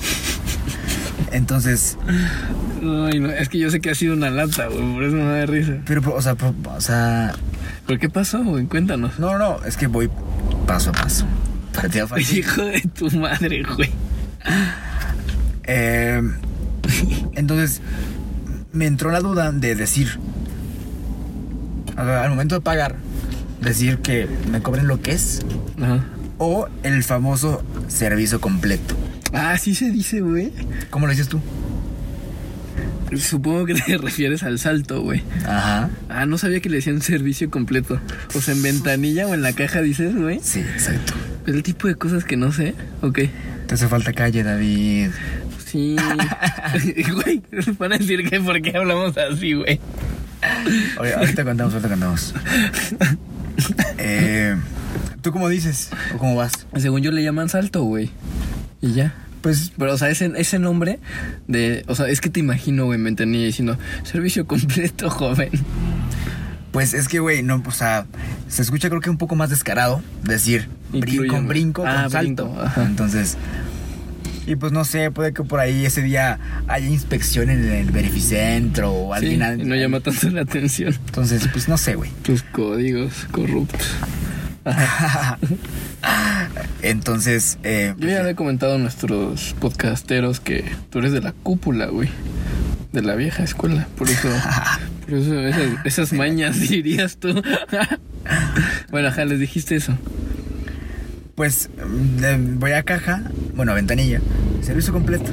Entonces, 1.32 1.98
Ay, 2.80 3.20
no, 3.20 3.30
es 3.30 3.48
que 3.50 3.58
yo 3.58 3.70
sé 3.70 3.80
que 3.80 3.90
ha 3.90 3.94
sido 3.94 4.14
una 4.14 4.30
lata, 4.30 4.68
güey, 4.68 4.94
por 4.94 5.04
eso 5.04 5.16
me 5.16 5.22
da 5.38 5.44
risa. 5.46 5.72
pero, 5.84 6.14
o 6.14 6.22
sea, 6.22 6.34
po- 6.34 6.54
o 6.74 6.80
sea, 6.80 7.34
¿Pero 7.86 8.00
qué 8.00 8.08
pasó, 8.08 8.42
güey? 8.42 8.64
Cuéntanos. 8.64 9.18
no, 9.18 9.36
no, 9.38 9.62
es 9.64 9.76
que 9.76 9.86
voy 9.86 10.08
paso 10.66 10.90
a 10.90 10.92
paso. 10.94 11.26
Partida 11.74 12.06
fácil. 12.06 12.38
Hijo 12.40 12.62
de 12.64 12.80
tu 12.82 13.10
madre, 13.18 13.62
güey. 13.64 13.90
Eh, 15.64 16.22
entonces, 17.34 17.80
me 18.72 18.86
entró 18.86 19.10
la 19.10 19.20
duda 19.20 19.52
de 19.52 19.74
decir, 19.74 20.18
al 22.02 22.30
momento 22.30 22.54
de 22.56 22.60
pagar, 22.60 22.96
decir 23.60 23.98
que 23.98 24.26
me 24.50 24.60
cobren 24.60 24.86
lo 24.86 25.00
que 25.00 25.12
es 25.12 25.40
Ajá. 25.80 26.04
o 26.38 26.68
el 26.82 27.02
famoso 27.04 27.62
servicio 27.88 28.40
completo. 28.40 28.96
Ah, 29.32 29.56
sí 29.58 29.74
se 29.74 29.90
dice, 29.90 30.20
güey. 30.20 30.52
¿Cómo 30.90 31.06
lo 31.06 31.12
dices 31.12 31.28
tú? 31.28 31.40
Supongo 33.16 33.66
que 33.66 33.74
te 33.74 33.96
refieres 33.98 34.42
al 34.42 34.58
salto, 34.58 35.02
güey. 35.02 35.22
Ajá. 35.46 35.90
Ah, 36.08 36.26
no 36.26 36.38
sabía 36.38 36.60
que 36.60 36.68
le 36.70 36.76
decían 36.76 37.02
servicio 37.02 37.50
completo. 37.50 38.00
O 38.34 38.40
sea, 38.40 38.54
en 38.54 38.62
ventanilla 38.62 39.26
o 39.26 39.34
en 39.34 39.42
la 39.42 39.52
caja 39.52 39.82
dices, 39.82 40.16
güey. 40.16 40.40
Sí, 40.42 40.60
exacto. 40.60 41.12
El 41.46 41.62
tipo 41.62 41.88
de 41.88 41.94
cosas 41.94 42.24
que 42.24 42.36
no 42.36 42.52
sé. 42.52 42.74
Ok. 43.02 43.20
Te 43.66 43.74
hace 43.74 43.88
falta 43.88 44.12
calle, 44.12 44.42
David. 44.42 45.10
Sí. 45.66 45.96
Güey, 47.14 47.42
van 47.78 47.92
a 47.94 47.98
decir 47.98 48.28
que 48.28 48.40
por 48.40 48.60
qué 48.62 48.76
hablamos 48.76 49.16
así, 49.16 49.54
güey. 49.54 49.80
Oye, 50.98 51.14
ahorita 51.14 51.44
contamos, 51.44 51.72
ahorita 51.74 51.88
contamos. 51.90 52.34
Eh, 53.98 54.56
¿Tú 55.20 55.32
cómo 55.32 55.48
dices? 55.48 55.90
¿O 56.14 56.18
cómo 56.18 56.34
vas? 56.36 56.52
Según 56.76 57.02
yo 57.02 57.10
le 57.12 57.22
llaman 57.22 57.48
salto, 57.48 57.82
güey. 57.84 58.10
Y 58.80 58.92
ya. 58.92 59.14
Pues 59.42 59.72
Pero, 59.76 59.92
o 59.94 59.98
sea, 59.98 60.08
ese, 60.10 60.32
ese 60.36 60.58
nombre 60.58 61.00
de... 61.48 61.84
O 61.88 61.94
sea, 61.94 62.08
es 62.08 62.20
que 62.20 62.30
te 62.30 62.40
imagino, 62.40 62.86
güey, 62.86 62.98
me 62.98 63.08
entendí 63.08 63.44
diciendo 63.44 63.76
servicio 64.04 64.46
completo, 64.46 65.10
joven. 65.10 65.50
Pues 66.70 66.94
es 66.94 67.06
que, 67.08 67.18
güey, 67.18 67.42
no, 67.42 67.62
o 67.66 67.70
sea, 67.70 68.06
se 68.48 68.62
escucha 68.62 68.88
creo 68.88 69.00
que 69.00 69.10
un 69.10 69.18
poco 69.18 69.34
más 69.36 69.50
descarado 69.50 70.02
decir 70.22 70.68
brinco, 70.92 71.42
brinco 71.42 71.84
Ah, 71.86 72.02
con 72.04 72.10
salto. 72.12 72.48
brinco. 72.48 72.80
Entonces, 72.80 73.36
y 74.46 74.56
pues 74.56 74.72
no 74.72 74.84
sé, 74.84 75.10
puede 75.10 75.32
que 75.32 75.42
por 75.44 75.60
ahí 75.60 75.84
ese 75.86 76.02
día 76.02 76.38
haya 76.68 76.86
inspección 76.86 77.50
en 77.50 77.64
el 77.64 77.90
verificentro 77.90 78.92
o 78.92 79.16
Sí, 79.18 79.40
alguien. 79.40 79.60
y 79.60 79.64
no 79.64 79.74
llama 79.76 80.00
tanto 80.00 80.28
la 80.30 80.42
atención. 80.42 80.92
Entonces, 81.06 81.48
pues 81.52 81.68
no 81.68 81.78
sé, 81.78 81.94
güey. 81.94 82.10
Tus 82.22 82.42
códigos 82.42 83.26
corruptos. 83.30 83.86
Entonces, 86.82 87.58
eh, 87.62 87.94
Yo 87.98 88.08
ya 88.08 88.20
había 88.20 88.34
comentado 88.34 88.74
a 88.76 88.78
nuestros 88.78 89.54
podcasteros 89.60 90.40
que 90.40 90.64
tú 90.90 90.98
eres 91.00 91.12
de 91.12 91.20
la 91.20 91.32
cúpula, 91.32 91.86
güey. 91.86 92.08
De 92.92 93.02
la 93.02 93.14
vieja 93.14 93.42
escuela. 93.44 93.86
Por 93.96 94.08
eso, 94.10 94.28
por 95.06 95.14
eso 95.14 95.40
esas, 95.40 95.62
esas 95.84 96.12
mañas 96.12 96.60
dirías 96.60 97.16
tú. 97.16 97.42
bueno, 98.90 99.08
ajá, 99.08 99.24
les 99.24 99.38
dijiste 99.40 99.76
eso. 99.76 99.96
Pues 101.34 101.70
mm, 101.76 102.20
le- 102.20 102.36
voy 102.56 102.72
a 102.72 102.82
caja, 102.82 103.22
bueno, 103.54 103.72
a 103.72 103.74
ventanilla, 103.74 104.20
servicio 104.62 104.92
completo. 104.92 105.30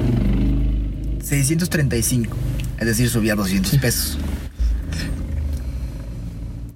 635, 1.22 2.36
es 2.78 2.86
decir, 2.86 3.08
subía 3.10 3.34
200 3.34 3.76
pesos. 3.78 4.18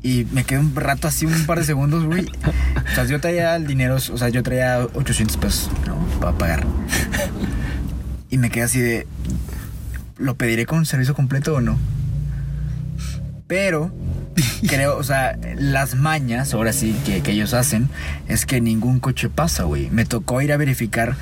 Y 0.02 0.26
me 0.32 0.44
quedé 0.44 0.58
un 0.58 0.76
rato 0.76 1.08
así, 1.08 1.24
un 1.24 1.46
par 1.46 1.58
de 1.58 1.64
segundos, 1.64 2.04
güey. 2.04 2.26
O 2.26 2.94
sea, 2.94 3.04
yo 3.06 3.20
traía 3.20 3.56
el 3.56 3.66
dinero, 3.66 3.96
o 3.96 3.98
sea, 4.18 4.28
yo 4.28 4.42
traía 4.42 4.86
800 4.92 5.36
pesos, 5.38 5.70
¿no? 5.86 5.96
Para 6.20 6.36
pagar. 6.36 6.66
Y 8.28 8.36
me 8.36 8.50
quedé 8.50 8.64
así 8.64 8.80
de, 8.80 9.06
¿lo 10.18 10.34
pediré 10.36 10.66
con 10.66 10.84
servicio 10.84 11.14
completo 11.14 11.54
o 11.54 11.60
no? 11.62 11.78
Pero, 13.46 13.94
creo, 14.66 14.96
o 14.96 15.02
sea, 15.02 15.38
las 15.56 15.94
mañas, 15.94 16.54
ahora 16.54 16.72
sí, 16.72 16.94
que, 17.04 17.20
que 17.22 17.32
ellos 17.32 17.54
hacen, 17.54 17.88
es 18.28 18.46
que 18.46 18.60
ningún 18.60 19.00
coche 19.00 19.28
pasa, 19.28 19.64
güey. 19.64 19.90
Me 19.90 20.04
tocó 20.04 20.40
ir 20.42 20.52
a 20.52 20.56
verificar 20.56 21.16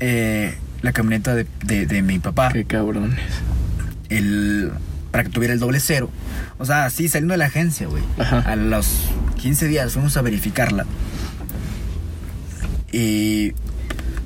eh, 0.00 0.56
la 0.82 0.92
camioneta 0.92 1.34
de, 1.34 1.46
de- 1.64 1.86
de 1.86 2.02
mi 2.02 2.18
papá, 2.18 2.50
Qué 2.52 2.64
cabrones. 2.64 3.18
el, 4.08 4.70
para 5.10 5.24
que 5.24 5.30
tuviera 5.30 5.52
el 5.54 5.60
doble 5.60 5.80
cero. 5.80 6.10
O 6.58 6.64
sea, 6.64 6.88
sí, 6.90 7.08
saliendo 7.08 7.32
de 7.32 7.38
la 7.38 7.46
agencia, 7.46 7.86
güey. 7.86 8.02
Ajá. 8.18 8.38
A 8.40 8.56
los 8.56 8.86
15 9.40 9.66
días 9.68 9.92
fuimos 9.92 10.16
a 10.16 10.22
verificarla. 10.22 10.86
Y 12.92 13.52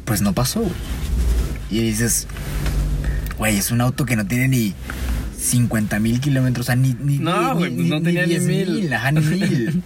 pues 0.05 0.21
no 0.23 0.33
pasó, 0.33 0.61
güey. 0.61 0.73
Y 1.71 1.81
dices, 1.81 2.27
güey, 3.39 3.57
es 3.57 3.71
un 3.71 3.81
auto 3.81 4.05
que 4.07 4.17
no 4.17 4.27
tiene 4.27 4.49
ni 4.49 4.75
50 5.45 5.99
mil 6.01 6.21
kilómetros, 6.21 6.65
o 6.65 6.67
sea, 6.69 6.77
ni, 6.77 6.95
ni, 7.01 7.19
No, 7.19 7.55
güey, 7.57 7.71
pues 7.75 7.87
no 7.89 8.01
tenía 8.01 8.23
ni 8.23 8.39
10 8.39 8.43
mil. 8.47 8.93
Ajá, 8.93 9.13
ni 9.13 9.21
mil. 9.21 9.83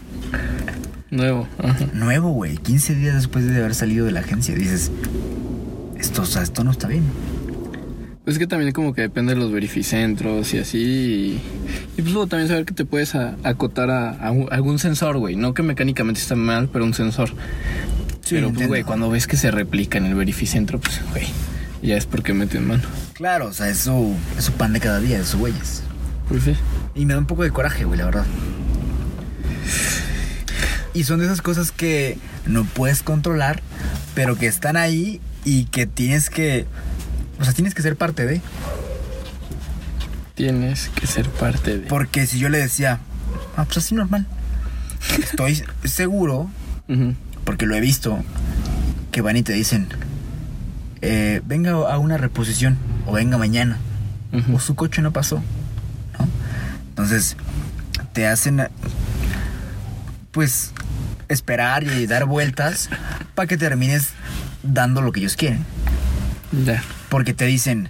Nuevo. 1.10 1.48
Ajá. 1.58 1.86
Nuevo, 1.94 2.30
güey. 2.30 2.56
15 2.58 2.94
días 2.94 3.14
después 3.16 3.44
de 3.46 3.56
haber 3.56 3.74
salido 3.74 4.06
de 4.06 4.12
la 4.12 4.20
agencia. 4.20 4.54
Dices, 4.54 4.90
esto, 5.98 6.22
o 6.22 6.26
sea, 6.26 6.42
esto 6.42 6.62
no 6.64 6.70
está 6.70 6.86
bien. 6.86 7.02
Pues 8.24 8.34
es 8.36 8.38
que 8.38 8.46
también 8.46 8.72
como 8.72 8.92
que 8.92 9.00
depende 9.02 9.34
de 9.34 9.40
los 9.40 9.50
verificentros 9.50 10.52
y 10.54 10.58
así. 10.58 10.78
Y, 10.78 11.40
y 11.96 12.02
pues 12.02 12.12
luego 12.12 12.26
también 12.26 12.48
saber 12.48 12.64
que 12.66 12.74
te 12.74 12.84
puedes 12.84 13.14
a- 13.14 13.36
acotar 13.42 13.90
a, 13.90 14.10
algún 14.50 14.78
sensor, 14.78 15.16
güey. 15.18 15.34
No 15.34 15.54
que 15.54 15.62
mecánicamente 15.62 16.20
está 16.20 16.36
mal, 16.36 16.68
pero 16.72 16.84
un 16.84 16.92
sensor. 16.94 17.30
Sí, 18.20 18.34
pero 18.34 18.52
pues, 18.52 18.68
güey, 18.68 18.82
cuando 18.84 19.08
ves 19.10 19.26
que 19.26 19.36
se 19.38 19.50
replica 19.50 19.96
en 19.96 20.04
el 20.04 20.14
verificentro, 20.14 20.78
pues, 20.78 21.00
güey, 21.10 21.24
ya 21.82 21.96
es 21.96 22.06
porque 22.06 22.34
meten 22.34 22.66
mano. 22.66 22.82
Claro, 23.14 23.46
o 23.46 23.52
sea, 23.52 23.68
es 23.68 23.78
su, 23.78 24.16
es 24.36 24.44
su 24.44 24.52
pan 24.52 24.72
de 24.72 24.80
cada 24.80 25.00
día, 25.00 25.18
es 25.18 25.28
su 25.28 25.38
güeyes. 25.38 25.82
Pues 26.28 26.44
sí. 26.44 26.54
Y 26.94 27.06
me 27.06 27.14
da 27.14 27.20
un 27.20 27.26
poco 27.26 27.42
de 27.42 27.50
coraje, 27.50 27.84
güey, 27.84 27.98
la 27.98 28.04
verdad. 28.04 28.26
Y 30.94 31.04
son 31.04 31.20
de 31.20 31.26
esas 31.26 31.42
cosas 31.42 31.70
que 31.70 32.18
no 32.46 32.64
puedes 32.64 33.02
controlar, 33.02 33.62
pero 34.14 34.36
que 34.36 34.46
están 34.46 34.76
ahí 34.76 35.20
y 35.44 35.64
que 35.66 35.86
tienes 35.86 36.30
que. 36.30 36.66
O 37.40 37.44
sea, 37.44 37.52
tienes 37.52 37.74
que 37.74 37.82
ser 37.82 37.96
parte 37.96 38.26
de. 38.26 38.40
Tienes 40.34 40.88
que 40.88 41.06
ser 41.06 41.28
parte 41.28 41.78
de. 41.78 41.86
Porque 41.86 42.26
si 42.26 42.38
yo 42.38 42.48
le 42.48 42.58
decía, 42.58 43.00
ah, 43.56 43.64
pues 43.64 43.78
así 43.78 43.94
normal. 43.94 44.26
Estoy 45.22 45.62
seguro, 45.84 46.50
porque 47.44 47.66
lo 47.66 47.76
he 47.76 47.80
visto, 47.80 48.18
que 49.12 49.20
van 49.20 49.36
y 49.36 49.42
te 49.42 49.52
dicen, 49.52 49.88
eh, 51.00 51.40
venga 51.44 51.72
a 51.72 51.98
una 51.98 52.16
reposición 52.16 52.76
o 53.06 53.12
venga 53.12 53.38
mañana. 53.38 53.78
O 54.52 54.60
su 54.60 54.74
coche 54.74 55.00
no 55.00 55.12
pasó. 55.12 55.36
¿no? 55.36 56.28
Entonces, 56.90 57.36
te 58.12 58.26
hacen, 58.26 58.68
pues, 60.32 60.72
esperar 61.28 61.84
y 61.84 62.06
dar 62.06 62.26
vueltas 62.26 62.90
para 63.34 63.46
que 63.46 63.56
termines 63.56 64.10
dando 64.62 65.00
lo 65.00 65.12
que 65.12 65.20
ellos 65.20 65.36
quieren. 65.36 65.64
Porque 67.08 67.32
te 67.32 67.46
dicen, 67.46 67.88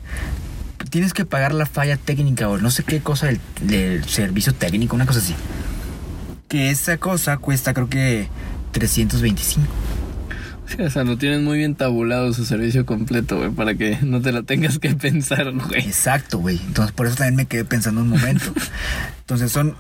tienes 0.90 1.12
que 1.12 1.24
pagar 1.24 1.52
la 1.52 1.66
falla 1.66 1.96
técnica 1.96 2.48
o 2.48 2.58
no 2.58 2.70
sé 2.70 2.84
qué 2.84 3.00
cosa 3.00 3.26
del, 3.26 3.40
del 3.62 4.04
servicio 4.04 4.54
técnico, 4.54 4.94
una 4.94 5.06
cosa 5.06 5.18
así. 5.18 5.34
Que 6.48 6.70
esa 6.70 6.98
cosa 6.98 7.36
cuesta 7.38 7.74
creo 7.74 7.88
que 7.88 8.28
325. 8.72 9.66
Sí, 10.68 10.82
o 10.82 10.90
sea, 10.90 11.04
lo 11.04 11.16
tienen 11.16 11.44
muy 11.44 11.58
bien 11.58 11.74
tabulado 11.74 12.32
su 12.34 12.44
servicio 12.44 12.84
completo, 12.84 13.38
güey, 13.38 13.50
para 13.50 13.74
que 13.74 13.98
no 14.02 14.20
te 14.20 14.32
la 14.32 14.42
tengas 14.42 14.78
que 14.78 14.94
pensar, 14.94 15.50
güey. 15.52 15.80
Exacto, 15.86 16.38
güey. 16.38 16.58
Entonces, 16.66 16.92
por 16.94 17.06
eso 17.06 17.16
también 17.16 17.36
me 17.36 17.46
quedé 17.46 17.64
pensando 17.64 18.02
un 18.02 18.08
momento. 18.08 18.52
Entonces, 19.20 19.50
son 19.50 19.74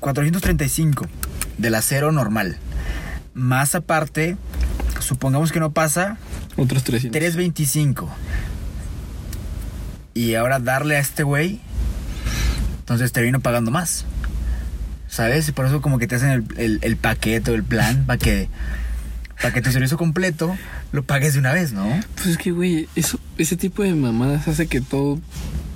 435 0.00 1.06
del 1.58 1.74
acero 1.74 2.12
normal. 2.12 2.56
Más 3.34 3.74
aparte, 3.74 4.36
supongamos 5.00 5.52
que 5.52 5.60
no 5.60 5.72
pasa, 5.72 6.18
Otros 6.56 6.84
300. 6.84 7.12
325. 7.18 8.08
Y 10.14 10.34
ahora 10.36 10.60
darle 10.60 10.96
a 10.96 11.00
este 11.00 11.24
güey, 11.24 11.60
entonces 12.78 13.12
termino 13.12 13.40
pagando 13.40 13.70
más. 13.70 14.04
¿Sabes? 15.08 15.50
Por 15.52 15.66
eso 15.66 15.80
como 15.80 15.98
que 15.98 16.06
te 16.06 16.16
hacen 16.16 16.30
el, 16.30 16.44
el- 16.56 16.78
el 16.82 16.96
paquete 16.96 17.50
o 17.50 17.54
el 17.54 17.62
plan 17.64 18.04
para 18.06 18.18
que, 18.18 18.48
para 19.40 19.52
que 19.52 19.62
tu 19.62 19.70
servicio 19.70 19.96
completo 19.96 20.56
lo 20.92 21.02
pagues 21.04 21.34
de 21.34 21.40
una 21.40 21.52
vez, 21.52 21.72
¿no? 21.72 21.86
Pues 22.14 22.26
es 22.28 22.38
que, 22.38 22.50
güey, 22.52 22.88
eso, 22.96 23.18
ese 23.38 23.56
tipo 23.56 23.82
de 23.82 23.94
mamadas 23.94 24.48
hace 24.48 24.66
que 24.66 24.80
todo 24.80 25.18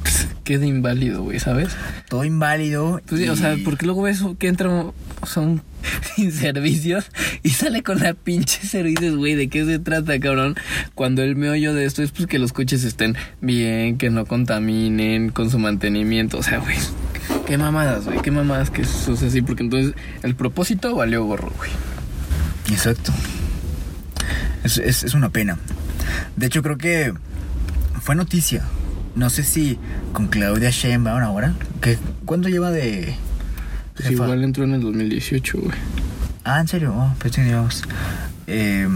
pues, 0.03 0.27
quede 0.45 0.67
inválido, 0.67 1.23
güey, 1.23 1.39
¿sabes? 1.41 1.69
Todo 2.09 2.25
inválido. 2.25 3.01
Pues 3.07 3.21
sí, 3.21 3.29
o 3.29 3.37
sea, 3.37 3.55
y- 3.55 3.63
porque 3.63 3.85
luego 3.87 4.03
ves 4.03 4.23
que 4.39 4.49
entra 4.49 4.71
o 4.71 4.95
sea, 5.27 5.43
un 5.43 5.63
sin 6.17 6.33
servicios 6.33 7.07
y 7.43 7.51
sale 7.51 7.83
con 7.83 8.01
la 8.01 8.15
pinche 8.15 8.67
servicios, 8.67 9.17
güey, 9.17 9.35
¿de 9.35 9.49
qué 9.49 9.65
se 9.65 9.79
trata, 9.79 10.19
cabrón? 10.19 10.57
Cuando 10.95 11.23
el 11.23 11.37
meollo 11.37 11.75
de 11.75 11.85
esto 11.85 12.03
es 12.03 12.11
pues 12.11 12.27
que 12.27 12.39
los 12.39 12.53
coches 12.53 12.85
estén 12.85 13.17
bien, 13.41 13.99
que 13.99 14.11
no 14.11 14.27
contaminen 14.27 15.31
con 15.31 15.51
su 15.51 15.59
mantenimiento, 15.59 16.39
o 16.39 16.43
sea, 16.43 16.59
güey, 16.59 16.77
qué 17.47 17.59
mamadas, 17.59 18.05
güey, 18.07 18.21
qué 18.23 18.31
mamadas 18.31 18.71
que 18.71 18.83
eso 18.83 19.13
es 19.15 19.23
así, 19.23 19.43
porque 19.43 19.63
entonces 19.63 19.95
el 20.23 20.35
propósito 20.35 20.95
valió 20.95 21.25
gorro, 21.25 21.53
güey. 21.59 21.71
Exacto. 22.71 23.13
Es, 24.65 24.79
es- 24.79 25.05
es 25.05 25.15
una 25.15 25.29
pena. 25.31 25.59
De 26.37 26.47
hecho, 26.47 26.63
creo 26.63 26.79
que 26.79 27.13
fue 28.01 28.15
noticia. 28.15 28.63
No 29.15 29.31
sé 29.31 29.43
si 29.43 29.79
con 30.13 30.29
Claudia 30.29 30.71
Sheinbaum 30.71 31.23
ahora. 31.23 31.55
Que, 31.81 31.99
¿Cuánto 32.25 32.49
lleva 32.49 32.71
de 32.71 33.15
Pues 33.95 34.09
jefa? 34.11 34.25
igual 34.25 34.45
entró 34.45 34.65
en 34.65 34.75
el 34.75 34.81
2018, 34.81 35.59
güey. 35.59 35.77
Ah, 36.45 36.61
¿en 36.61 36.69
serio? 36.69 36.95
Oh, 36.97 37.15
pues 37.19 37.35
digamos. 37.37 37.83
Eh, 38.47 38.89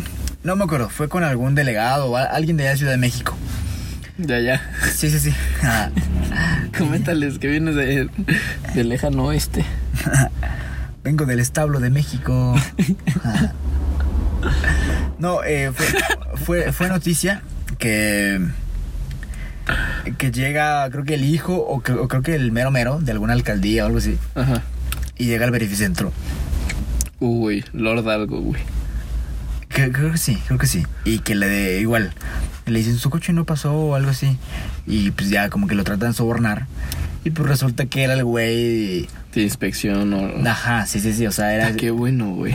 no 0.45 0.57
me 0.57 0.65
acuerdo. 0.65 0.89
Fue 0.89 1.09
con 1.09 1.25
algún 1.25 1.55
delegado 1.55 2.07
o 2.11 2.17
alguien 2.17 2.57
de 2.57 2.65
allá 2.65 2.73
de 2.73 2.77
Ciudad 2.79 2.93
de 2.93 2.99
México. 2.99 3.37
Ya, 4.19 4.39
ya. 4.39 4.63
Sí, 4.95 5.11
sí, 5.11 5.19
sí. 5.19 5.35
Ah, 5.63 5.91
Coméntales 6.79 7.39
que 7.39 7.49
vienes 7.49 7.75
de, 7.75 8.09
de 8.75 8.85
lejano 8.85 9.25
oeste. 9.25 9.65
Vengo 11.05 11.27
del 11.27 11.41
establo 11.41 11.81
de 11.81 11.91
México. 11.91 12.55
Ah. 13.25 13.53
No, 15.23 15.43
eh, 15.45 15.71
fue, 15.73 15.87
fue, 16.45 16.73
fue 16.73 16.89
noticia 16.89 17.43
que 17.79 18.41
que 20.19 20.33
llega, 20.33 20.91
creo 20.91 21.05
que 21.05 21.15
el 21.15 21.25
hijo 21.25 21.55
o, 21.55 21.81
que- 21.83 21.93
o 21.93 22.09
creo 22.09 22.23
que 22.23 22.35
el 22.35 22.51
mero 22.51 22.73
mero 22.73 22.99
de 23.01 23.13
alguna 23.13 23.33
alcaldía 23.33 23.85
o 23.85 23.87
algo 23.87 23.99
así 23.99 24.19
Ajá. 24.35 24.63
y 25.17 25.27
llega 25.27 25.45
al 25.45 25.53
verificentro. 25.53 26.13
Uy, 27.21 27.65
Lord 27.73 28.09
algo, 28.11 28.41
güey. 28.41 28.61
Que- 29.69 29.93
creo 29.93 30.11
que 30.11 30.19
sí, 30.19 30.37
creo 30.49 30.59
que 30.59 30.67
sí. 30.67 30.85
Y 31.05 31.21
que 31.21 31.37
le 31.37 31.47
de 31.49 31.81
igual 31.81 32.13
le 32.67 32.79
dicen 32.81 32.97
su 32.99 33.09
coche 33.11 33.33
no 33.33 33.45
pasó 33.45 33.73
o 33.73 33.95
algo 33.95 34.11
así 34.11 34.37
y 34.87 35.13
pues 35.13 35.31
ya 35.31 35.49
como 35.51 35.67
que 35.69 35.75
lo 35.77 35.85
tratan 35.85 36.11
de 36.11 36.15
sobornar 36.17 36.67
y 37.25 37.31
pues 37.31 37.49
resulta 37.49 37.87
que 37.87 38.03
era 38.03 38.15
el 38.15 38.25
güey. 38.25 39.09
De 39.33 39.43
inspección 39.43 40.13
o... 40.13 40.49
Ajá, 40.51 40.87
sí, 40.87 40.99
sí, 41.01 41.13
sí, 41.13 41.27
o 41.29 41.33
sea, 41.33 41.55
era 41.55 41.69
Ah, 41.69 41.73
qué 41.77 41.91
bueno, 41.93 42.35
güey. 42.35 42.55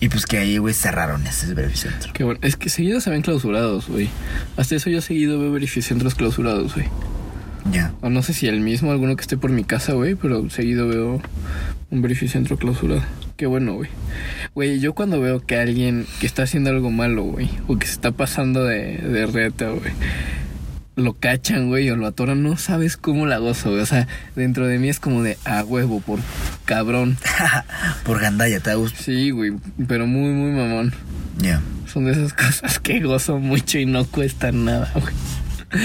Y 0.00 0.08
pues 0.08 0.24
que 0.24 0.38
ahí, 0.38 0.56
güey, 0.56 0.72
cerraron 0.72 1.26
ese 1.26 1.52
verificentro. 1.52 2.12
Qué 2.14 2.24
bueno. 2.24 2.40
Es 2.42 2.56
que 2.56 2.70
seguido 2.70 3.00
se 3.00 3.10
ven 3.10 3.20
clausurados, 3.20 3.88
güey. 3.88 4.08
Hasta 4.56 4.74
eso 4.74 4.88
yo 4.88 5.02
seguido 5.02 5.38
veo 5.38 5.52
verificentros 5.52 6.14
clausurados, 6.14 6.74
güey. 6.74 6.86
Ya. 7.70 7.92
O 8.00 8.08
no 8.08 8.22
sé 8.22 8.32
si 8.32 8.46
el 8.48 8.60
mismo, 8.60 8.90
alguno 8.90 9.14
que 9.14 9.22
esté 9.22 9.36
por 9.36 9.50
mi 9.50 9.64
casa, 9.64 9.92
güey, 9.92 10.14
pero 10.14 10.48
seguido 10.48 10.88
veo 10.88 11.20
un 11.90 12.02
verificentro 12.02 12.56
clausurado. 12.56 13.02
Qué 13.36 13.46
bueno, 13.46 13.74
güey. 13.74 13.90
Güey, 14.54 14.80
yo 14.80 14.94
cuando 14.94 15.20
veo 15.20 15.40
que 15.40 15.56
alguien 15.56 16.06
que 16.18 16.26
está 16.26 16.44
haciendo 16.44 16.70
algo 16.70 16.90
malo, 16.90 17.24
güey, 17.24 17.50
o 17.68 17.78
que 17.78 17.86
se 17.86 17.92
está 17.92 18.10
pasando 18.10 18.64
de, 18.64 18.98
de 18.98 19.26
reta, 19.26 19.70
güey, 19.70 19.92
lo 21.00 21.14
cachan, 21.14 21.68
güey, 21.68 21.90
o 21.90 21.96
lo 21.96 22.06
atoran, 22.06 22.42
no 22.42 22.56
sabes 22.56 22.96
cómo 22.96 23.26
la 23.26 23.38
gozo, 23.38 23.70
güey. 23.70 23.82
O 23.82 23.86
sea, 23.86 24.06
dentro 24.36 24.66
de 24.66 24.78
mí 24.78 24.88
es 24.88 25.00
como 25.00 25.22
de 25.22 25.36
a 25.44 25.64
huevo, 25.64 26.00
por 26.00 26.20
cabrón. 26.64 27.18
Por 28.04 28.20
gandalla, 28.20 28.60
¿te 28.60 28.74
gusta? 28.74 29.02
Sí, 29.02 29.30
güey, 29.30 29.52
pero 29.88 30.06
muy, 30.06 30.30
muy 30.32 30.52
mamón. 30.52 30.92
Ya. 31.38 31.60
Son 31.92 32.04
de 32.04 32.12
esas 32.12 32.32
cosas 32.34 32.78
que 32.78 33.00
gozo 33.00 33.38
mucho 33.38 33.78
y 33.78 33.86
no 33.86 34.04
cuestan 34.06 34.64
nada, 34.64 34.90
güey. 34.94 35.14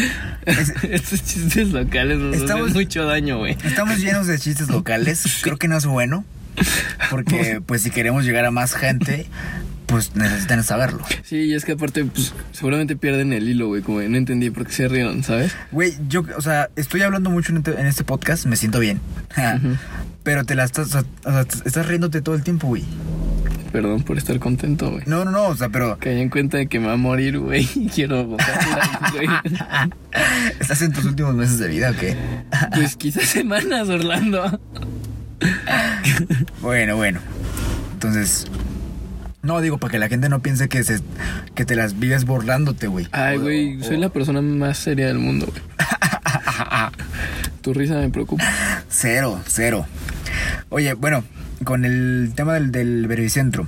Estos 0.91 1.24
chistes 1.24 1.70
locales 1.70 2.18
nos 2.18 2.36
Estamos- 2.36 2.70
hacen 2.72 2.74
mucho 2.82 3.05
daño, 3.05 3.38
güey. 3.39 3.57
Estamos 3.63 3.99
llenos 3.99 4.28
de 4.28 4.38
chistes 4.39 4.70
locales. 4.70 5.24
Creo 5.41 5.57
que 5.57 5.68
no 5.68 5.78
es 5.78 5.86
bueno. 5.86 6.26
Porque, 7.09 7.61
pues, 7.66 7.82
si 7.82 7.91
queremos 7.91 8.24
llegar 8.26 8.45
a 8.45 8.51
más 8.51 8.74
gente, 8.74 9.28
pues 9.86 10.16
necesitan 10.16 10.64
saberlo. 10.64 11.04
Sí, 11.24 11.38
y 11.38 11.54
es 11.54 11.66
que 11.66 11.74
aparte, 11.74 12.06
pues, 12.06 12.34
seguramente 12.52 12.96
pierden 12.96 13.34
el 13.34 13.48
hilo, 13.48 13.68
güey, 13.68 13.82
como 13.82 14.02
no 14.02 14.18
entendí 14.18 14.50
por 14.50 14.66
qué 14.66 14.74
se 14.74 14.88
rieron, 14.88 15.24
¿sabes? 15.24 15.56
Güey, 15.72 15.94
yo, 16.08 16.24
o 16.38 16.42
sea, 16.42 16.70
estoy 16.76 17.02
hablando 17.02 17.30
mucho 17.30 17.52
en 17.52 17.60
este, 17.60 17.88
este 17.88 18.04
podcast, 18.04 18.46
me 18.46 18.56
siento 18.56 18.80
bien. 18.80 19.00
Pero 20.24 20.44
te 20.44 20.56
la 20.56 20.64
estás, 20.64 20.88
o 20.96 21.04
sea, 21.32 21.46
estás 21.66 21.86
riéndote 21.86 22.22
todo 22.22 22.34
el 22.34 22.42
tiempo, 22.42 22.68
güey. 22.68 22.84
Perdón 23.72 24.04
por 24.04 24.18
estar 24.18 24.40
contento, 24.40 24.90
güey. 24.90 25.04
No, 25.06 25.24
no, 25.24 25.32
no, 25.32 25.50
o 25.50 25.56
sea, 25.56 25.70
pero 25.70 25.98
Caí 26.00 26.20
en 26.22 26.30
cuenta 26.30 26.58
de 26.58 26.68
que 26.68 26.80
me 26.80 26.88
va 26.88 26.94
a 26.94 26.98
morir, 26.98 27.38
güey, 27.40 27.68
y 27.76 27.90
quiero 27.90 28.26
güey. 28.26 28.40
¿estás 30.60 30.82
en 30.82 30.94
tus 30.94 31.06
últimos 31.06 31.36
meses 31.36 31.60
de 31.60 31.68
vida 31.68 31.92
o 31.92 31.96
qué? 31.96 32.16
Pues 32.74 32.96
quizás 32.96 33.26
semanas, 33.26 33.90
Orlando. 33.90 34.60
Bueno, 36.62 36.96
bueno. 36.96 37.20
Entonces, 37.94 38.48
no 39.46 39.62
digo 39.62 39.78
para 39.78 39.91
que 39.91 40.00
la 40.00 40.10
gente 40.10 40.28
no 40.28 40.41
piense 40.41 40.68
que 40.68 40.84
se 40.84 41.00
que 41.54 41.66
te 41.66 41.76
las 41.76 42.00
vives 42.00 42.26
burlándote, 42.26 42.88
güey. 42.88 43.08
Ay, 43.12 43.38
güey, 43.38 43.84
soy 43.84 43.98
la 43.98 44.10
persona 44.10 44.41
más 44.41 44.78
seria 44.78 45.08
del 45.08 45.20
mundo, 45.20 45.48
güey. 45.48 45.62
Tu 47.62 47.74
risa 47.74 47.96
me 47.96 48.10
preocupa. 48.10 48.43
Cero, 48.89 49.39
cero. 49.48 49.86
Oye, 50.70 50.93
bueno, 50.93 51.24
con 51.64 51.86
el 51.86 52.34
tema 52.36 52.54
del, 52.54 52.72
del 52.72 53.08
verificentro, 53.08 53.66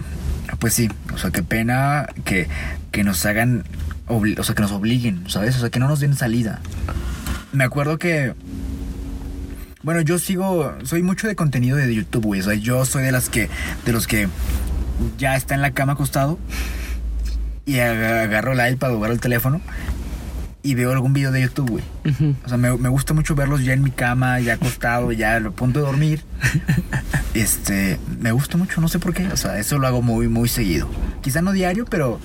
pues 0.59 0.73
sí, 0.73 0.89
o 1.13 1.17
sea, 1.17 1.31
qué 1.31 1.43
pena 1.43 2.07
que, 2.25 2.47
que 2.91 3.03
nos 3.03 3.25
hagan, 3.25 3.63
o 4.07 4.43
sea, 4.43 4.55
que 4.55 4.61
nos 4.61 4.71
obliguen, 4.71 5.29
¿sabes? 5.29 5.55
O 5.57 5.59
sea, 5.59 5.69
que 5.69 5.79
no 5.79 5.87
nos 5.87 5.99
den 5.99 6.15
salida. 6.15 6.59
Me 7.53 7.63
acuerdo 7.63 7.97
que, 7.97 8.33
bueno, 9.83 10.01
yo 10.01 10.19
sigo, 10.19 10.75
soy 10.83 11.01
mucho 11.01 11.27
de 11.27 11.35
contenido 11.35 11.77
de 11.77 11.93
YouTube, 11.93 12.25
güey, 12.25 12.41
o 12.41 12.43
sea, 12.43 12.53
yo 12.55 12.85
soy 12.85 13.03
de 13.03 13.11
las 13.11 13.29
que, 13.29 13.49
de 13.85 13.91
los 13.93 14.07
que 14.07 14.27
ya 15.17 15.35
está 15.35 15.55
en 15.55 15.61
la 15.61 15.71
cama 15.71 15.93
acostado 15.93 16.37
y 17.65 17.75
ag- 17.75 18.23
agarro 18.23 18.53
el 18.53 18.73
iPad 18.73 18.93
o 18.93 18.97
agarro 18.97 19.13
el 19.13 19.19
teléfono 19.19 19.61
y 20.63 20.75
veo 20.75 20.91
algún 20.91 21.13
video 21.13 21.31
de 21.31 21.41
YouTube, 21.41 21.69
güey. 21.69 21.83
O 22.45 22.49
sea, 22.49 22.57
me, 22.57 22.75
me 22.77 22.89
gusta 22.89 23.13
mucho 23.13 23.35
verlos 23.35 23.63
ya 23.63 23.73
en 23.73 23.83
mi 23.83 23.91
cama, 23.91 24.39
ya 24.39 24.53
acostado, 24.55 25.11
ya 25.11 25.37
a 25.37 25.41
punto 25.51 25.79
de 25.79 25.85
dormir. 25.85 26.23
Este, 27.33 27.99
me 28.19 28.31
gusta 28.31 28.57
mucho, 28.57 28.81
no 28.81 28.87
sé 28.87 28.97
por 28.97 29.13
qué. 29.13 29.27
O 29.27 29.37
sea, 29.37 29.59
eso 29.59 29.77
lo 29.77 29.85
hago 29.87 30.01
muy, 30.01 30.27
muy 30.27 30.49
seguido. 30.49 30.89
Quizá 31.21 31.41
no 31.43 31.51
diario, 31.51 31.85
pero 31.85 32.19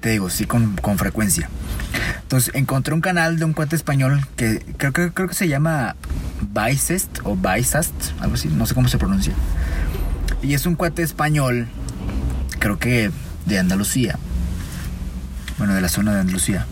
te 0.00 0.10
digo, 0.10 0.30
sí 0.30 0.46
con, 0.46 0.74
con 0.76 0.98
frecuencia. 0.98 1.48
Entonces, 2.22 2.52
encontré 2.54 2.92
un 2.92 3.00
canal 3.00 3.38
de 3.38 3.44
un 3.44 3.52
cuate 3.52 3.76
español 3.76 4.26
que 4.36 4.64
creo, 4.76 4.92
que 4.92 5.12
creo 5.12 5.28
que 5.28 5.34
se 5.34 5.46
llama 5.48 5.94
Bicest 6.52 7.20
o 7.22 7.36
Bicast, 7.36 7.92
algo 8.20 8.34
así, 8.34 8.48
no 8.48 8.66
sé 8.66 8.74
cómo 8.74 8.88
se 8.88 8.98
pronuncia. 8.98 9.32
Y 10.42 10.54
es 10.54 10.66
un 10.66 10.74
cuate 10.74 11.02
español, 11.02 11.68
creo 12.58 12.78
que 12.78 13.10
de 13.46 13.58
Andalucía. 13.58 14.18
Bueno, 15.58 15.74
de 15.74 15.80
la 15.80 15.88
zona 15.88 16.14
de 16.14 16.20
Andalucía. 16.20 16.66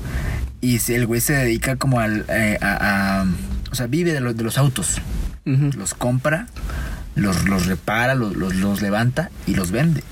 Y 0.60 0.78
el 0.92 1.06
güey 1.06 1.20
se 1.20 1.32
dedica 1.34 1.76
como 1.76 2.00
al, 2.00 2.24
eh, 2.28 2.58
a, 2.60 3.20
a- 3.20 3.26
O 3.70 3.74
sea, 3.74 3.86
vive 3.86 4.12
de, 4.12 4.20
los 4.20 4.36
de 4.36 4.44
los 4.44 4.58
autos. 4.58 5.00
Los 5.44 5.94
compra, 5.94 6.48
los, 7.14 7.44
los 7.44 7.66
repara, 7.66 8.14
los, 8.16 8.34
los, 8.36 8.54
los 8.56 8.82
levanta 8.82 9.30
y 9.46 9.54
los 9.54 9.70
vende. 9.70 10.02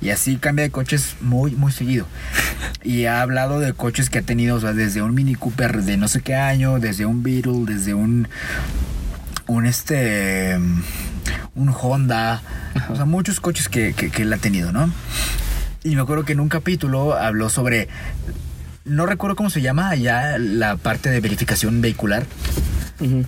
Y 0.00 0.10
así 0.10 0.36
cambia 0.36 0.64
de 0.64 0.70
coches 0.70 1.14
muy, 1.20 1.52
muy 1.52 1.72
seguido. 1.72 2.06
Y 2.82 3.06
ha 3.06 3.22
hablado 3.22 3.60
de 3.60 3.72
coches 3.72 4.10
que 4.10 4.18
ha 4.18 4.22
tenido, 4.22 4.56
o 4.56 4.60
sea, 4.60 4.74
desde 4.74 5.00
un 5.00 5.14
Mini 5.14 5.34
Cooper 5.36 5.82
de 5.84 5.96
no 5.96 6.06
sé 6.06 6.20
qué 6.20 6.34
año, 6.34 6.78
desde 6.80 7.06
un 7.06 7.22
Beetle, 7.22 7.64
desde 7.66 7.94
un. 7.94 8.28
Un 9.46 9.64
este. 9.64 10.58
Un 11.56 11.68
Honda. 11.80 12.42
O 12.90 12.96
sea, 12.96 13.04
muchos 13.04 13.40
coches 13.40 13.68
que, 13.68 13.92
que, 13.92 14.10
que 14.10 14.22
él 14.22 14.32
ha 14.32 14.38
tenido, 14.38 14.72
¿no? 14.72 14.90
Y 15.84 15.94
me 15.96 16.02
acuerdo 16.02 16.24
que 16.24 16.32
en 16.32 16.40
un 16.40 16.48
capítulo 16.48 17.14
habló 17.14 17.48
sobre. 17.48 17.88
No 18.84 19.06
recuerdo 19.06 19.36
cómo 19.36 19.50
se 19.50 19.62
llama 19.62 19.88
allá 19.88 20.36
la 20.38 20.76
parte 20.76 21.10
de 21.10 21.20
verificación 21.20 21.80
vehicular. 21.80 22.26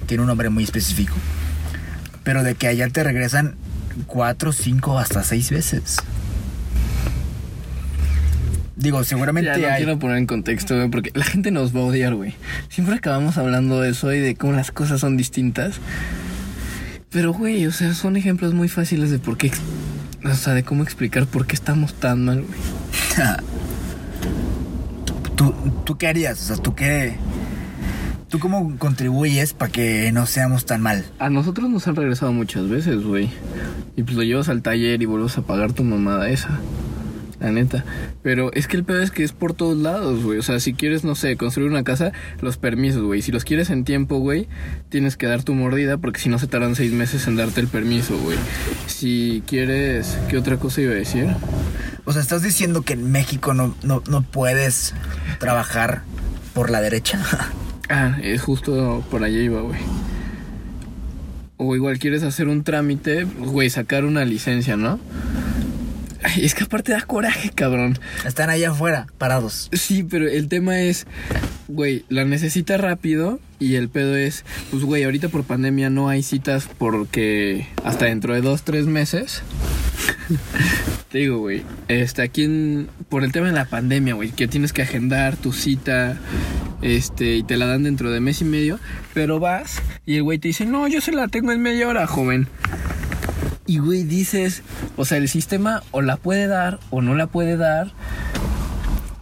Tiene 0.06 0.22
un 0.22 0.26
nombre 0.26 0.48
muy 0.50 0.64
específico. 0.64 1.14
Pero 2.24 2.42
de 2.42 2.54
que 2.54 2.66
allá 2.66 2.88
te 2.88 3.02
regresan 3.04 3.54
cuatro, 4.06 4.52
cinco, 4.52 4.98
hasta 4.98 5.22
seis 5.22 5.50
veces. 5.50 5.96
Digo, 8.74 9.02
seguramente 9.04 9.50
Ya 9.50 9.56
no 9.58 9.66
hay. 9.74 9.76
quiero 9.84 9.98
poner 9.98 10.18
en 10.18 10.26
contexto, 10.26 10.76
güey, 10.76 10.90
porque 10.90 11.10
la 11.14 11.24
gente 11.24 11.50
nos 11.50 11.74
va 11.74 11.80
a 11.80 11.84
odiar, 11.84 12.14
güey. 12.14 12.34
Siempre 12.68 12.94
acabamos 12.96 13.38
hablando 13.38 13.80
de 13.80 13.90
eso 13.90 14.12
y 14.12 14.20
de 14.20 14.34
cómo 14.36 14.52
las 14.52 14.70
cosas 14.70 15.00
son 15.00 15.16
distintas. 15.16 15.76
Pero, 17.16 17.32
güey, 17.32 17.66
o 17.66 17.72
sea, 17.72 17.94
son 17.94 18.18
ejemplos 18.18 18.52
muy 18.52 18.68
fáciles 18.68 19.10
de 19.10 19.18
por 19.18 19.38
qué. 19.38 19.50
O 20.22 20.34
sea, 20.34 20.52
de 20.52 20.64
cómo 20.64 20.82
explicar 20.82 21.24
por 21.24 21.46
qué 21.46 21.54
estamos 21.54 21.94
tan 21.94 22.26
mal, 22.26 22.42
güey. 22.42 22.58
¿Tú, 25.34 25.54
¿Tú 25.86 25.96
qué 25.96 26.08
harías? 26.08 26.38
O 26.42 26.44
sea, 26.44 26.56
¿tú 26.58 26.74
qué. 26.74 27.16
¿Tú 28.28 28.38
cómo 28.38 28.76
contribuyes 28.76 29.54
para 29.54 29.72
que 29.72 30.12
no 30.12 30.26
seamos 30.26 30.66
tan 30.66 30.82
mal? 30.82 31.06
A 31.18 31.30
nosotros 31.30 31.70
nos 31.70 31.88
han 31.88 31.96
regresado 31.96 32.34
muchas 32.34 32.68
veces, 32.68 33.02
güey. 33.02 33.30
Y 33.96 34.02
pues 34.02 34.14
lo 34.14 34.22
llevas 34.22 34.50
al 34.50 34.60
taller 34.60 35.00
y 35.00 35.06
vuelves 35.06 35.38
a 35.38 35.40
pagar 35.40 35.72
tu 35.72 35.84
mamada 35.84 36.28
esa. 36.28 36.50
La 37.40 37.50
neta. 37.50 37.84
Pero 38.22 38.50
es 38.54 38.66
que 38.66 38.76
el 38.76 38.84
pedo 38.84 39.02
es 39.02 39.10
que 39.10 39.22
es 39.22 39.32
por 39.32 39.52
todos 39.52 39.76
lados, 39.76 40.22
güey. 40.22 40.38
O 40.38 40.42
sea, 40.42 40.58
si 40.58 40.72
quieres, 40.72 41.04
no 41.04 41.14
sé, 41.14 41.36
construir 41.36 41.70
una 41.70 41.84
casa, 41.84 42.12
los 42.40 42.56
permisos, 42.56 43.02
güey. 43.02 43.20
Si 43.22 43.30
los 43.30 43.44
quieres 43.44 43.70
en 43.70 43.84
tiempo, 43.84 44.18
güey, 44.18 44.48
tienes 44.88 45.16
que 45.16 45.26
dar 45.26 45.42
tu 45.42 45.54
mordida 45.54 45.98
porque 45.98 46.20
si 46.20 46.28
no 46.28 46.38
se 46.38 46.46
tardan 46.46 46.74
seis 46.74 46.92
meses 46.92 47.26
en 47.26 47.36
darte 47.36 47.60
el 47.60 47.68
permiso, 47.68 48.16
güey. 48.18 48.38
Si 48.86 49.42
quieres... 49.46 50.18
¿Qué 50.28 50.38
otra 50.38 50.56
cosa 50.56 50.80
iba 50.80 50.92
a 50.92 50.96
decir? 50.96 51.26
O 52.06 52.12
sea, 52.12 52.22
¿estás 52.22 52.42
diciendo 52.42 52.82
que 52.82 52.94
en 52.94 53.10
México 53.10 53.52
no, 53.52 53.74
no, 53.82 54.02
no 54.08 54.22
puedes 54.22 54.94
trabajar 55.38 56.02
por 56.54 56.70
la 56.70 56.80
derecha? 56.80 57.20
Ah, 57.88 58.18
es 58.20 58.42
justo 58.42 59.04
por 59.12 59.22
allá 59.22 59.38
iba, 59.38 59.60
güey. 59.60 59.78
O 61.56 61.76
igual 61.76 62.00
quieres 62.00 62.24
hacer 62.24 62.48
un 62.48 62.64
trámite, 62.64 63.22
güey, 63.22 63.70
sacar 63.70 64.04
una 64.04 64.24
licencia, 64.24 64.76
¿no? 64.76 64.98
Ay, 66.22 66.44
es 66.44 66.54
que 66.54 66.64
aparte 66.64 66.92
da 66.92 67.02
coraje, 67.02 67.50
cabrón. 67.54 67.98
Están 68.24 68.50
allá 68.50 68.70
afuera, 68.70 69.06
parados. 69.18 69.68
Sí, 69.72 70.02
pero 70.02 70.28
el 70.28 70.48
tema 70.48 70.80
es, 70.80 71.06
güey, 71.68 72.04
la 72.08 72.24
necesita 72.24 72.76
rápido 72.76 73.40
y 73.58 73.76
el 73.76 73.88
pedo 73.88 74.16
es, 74.16 74.44
pues, 74.70 74.82
güey, 74.84 75.04
ahorita 75.04 75.28
por 75.28 75.44
pandemia 75.44 75.90
no 75.90 76.08
hay 76.08 76.22
citas 76.22 76.68
porque 76.78 77.68
hasta 77.84 78.06
dentro 78.06 78.34
de 78.34 78.40
dos, 78.40 78.62
tres 78.62 78.86
meses. 78.86 79.42
Te 81.10 81.18
digo, 81.18 81.38
güey, 81.38 81.62
este, 81.88 82.22
aquí 82.22 82.44
en, 82.44 82.88
por 83.08 83.24
el 83.24 83.32
tema 83.32 83.46
de 83.46 83.52
la 83.52 83.64
pandemia, 83.64 84.14
güey, 84.14 84.30
que 84.30 84.48
tienes 84.48 84.72
que 84.72 84.82
agendar 84.82 85.36
tu 85.36 85.52
cita, 85.52 86.18
este, 86.82 87.36
y 87.36 87.42
te 87.42 87.56
la 87.56 87.66
dan 87.66 87.84
dentro 87.84 88.10
de 88.10 88.20
mes 88.20 88.40
y 88.40 88.44
medio, 88.44 88.78
pero 89.14 89.40
vas 89.40 89.80
y 90.04 90.16
el 90.16 90.24
güey 90.24 90.38
te 90.38 90.48
dice, 90.48 90.66
no, 90.66 90.88
yo 90.88 91.00
se 91.00 91.12
la 91.12 91.28
tengo 91.28 91.52
en 91.52 91.62
media 91.62 91.88
hora, 91.88 92.06
joven. 92.06 92.48
Y, 93.66 93.78
güey, 93.78 94.04
dices, 94.04 94.62
o 94.96 95.04
sea, 95.04 95.18
el 95.18 95.28
sistema 95.28 95.82
o 95.90 96.02
la 96.02 96.16
puede 96.16 96.46
dar 96.46 96.78
o 96.90 97.02
no 97.02 97.14
la 97.14 97.26
puede 97.26 97.56
dar. 97.56 97.92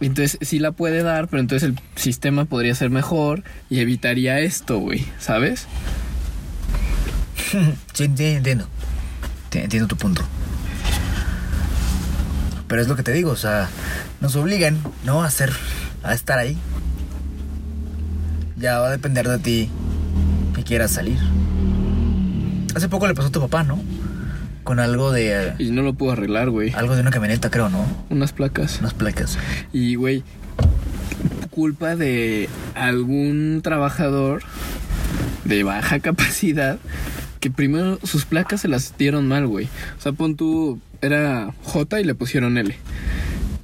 Entonces 0.01 0.37
sí 0.41 0.59
la 0.59 0.71
puede 0.71 1.01
dar, 1.01 1.27
pero 1.29 1.41
entonces 1.41 1.69
el 1.69 1.79
sistema 1.95 2.45
podría 2.45 2.75
ser 2.75 2.89
mejor 2.91 3.43
y 3.69 3.79
evitaría 3.79 4.39
esto, 4.39 4.79
güey, 4.79 5.05
¿sabes? 5.19 5.67
Sí, 7.93 8.03
entiendo. 8.03 8.67
Entiendo 9.53 9.87
tu 9.87 9.95
punto. 9.95 10.21
Pero 12.67 12.81
es 12.81 12.87
lo 12.87 12.95
que 12.95 13.03
te 13.03 13.13
digo, 13.13 13.31
o 13.31 13.35
sea, 13.35 13.69
nos 14.19 14.35
obligan, 14.35 14.77
¿no? 15.05 15.23
A 15.23 15.27
hacer, 15.27 15.53
a 16.03 16.13
estar 16.13 16.39
ahí. 16.39 16.57
Ya 18.57 18.79
va 18.79 18.87
a 18.87 18.91
depender 18.91 19.27
de 19.27 19.39
ti 19.39 19.69
que 20.55 20.63
quieras 20.63 20.91
salir. 20.91 21.19
Hace 22.75 22.89
poco 22.89 23.07
le 23.07 23.13
pasó 23.13 23.29
a 23.29 23.31
tu 23.31 23.41
papá, 23.41 23.63
¿no? 23.63 23.79
Con 24.65 24.81
algo 24.81 25.13
de. 25.13 25.53
Y 25.59 25.71
no 25.71 25.83
lo 25.83 25.93
pudo 25.93 26.11
arreglar, 26.11 26.49
güey. 26.49 26.73
Algo 26.73 26.95
de 26.95 27.01
una 27.01 27.11
camioneta, 27.11 27.49
creo, 27.49 27.69
¿no? 27.69 27.85
Unas 28.09 28.33
placas. 28.33 28.79
Unas 28.81 28.93
placas. 28.93 29.37
Y, 29.71 29.95
güey, 29.95 30.23
culpa 31.51 31.95
de 31.95 32.49
algún 32.73 33.61
trabajador 33.63 34.43
de 35.45 35.63
baja 35.63 35.99
capacidad 36.01 36.79
que 37.39 37.51
primero 37.51 37.99
sus 38.03 38.25
placas 38.25 38.61
se 38.61 38.67
las 38.67 38.97
dieron 38.97 39.27
mal, 39.27 39.47
güey. 39.47 39.69
O 39.97 40.01
sea, 40.01 40.11
pon 40.11 40.35
tú, 40.35 40.81
era 41.01 41.53
J 41.63 42.01
y 42.01 42.03
le 42.03 42.15
pusieron 42.15 42.57
L. 42.57 42.75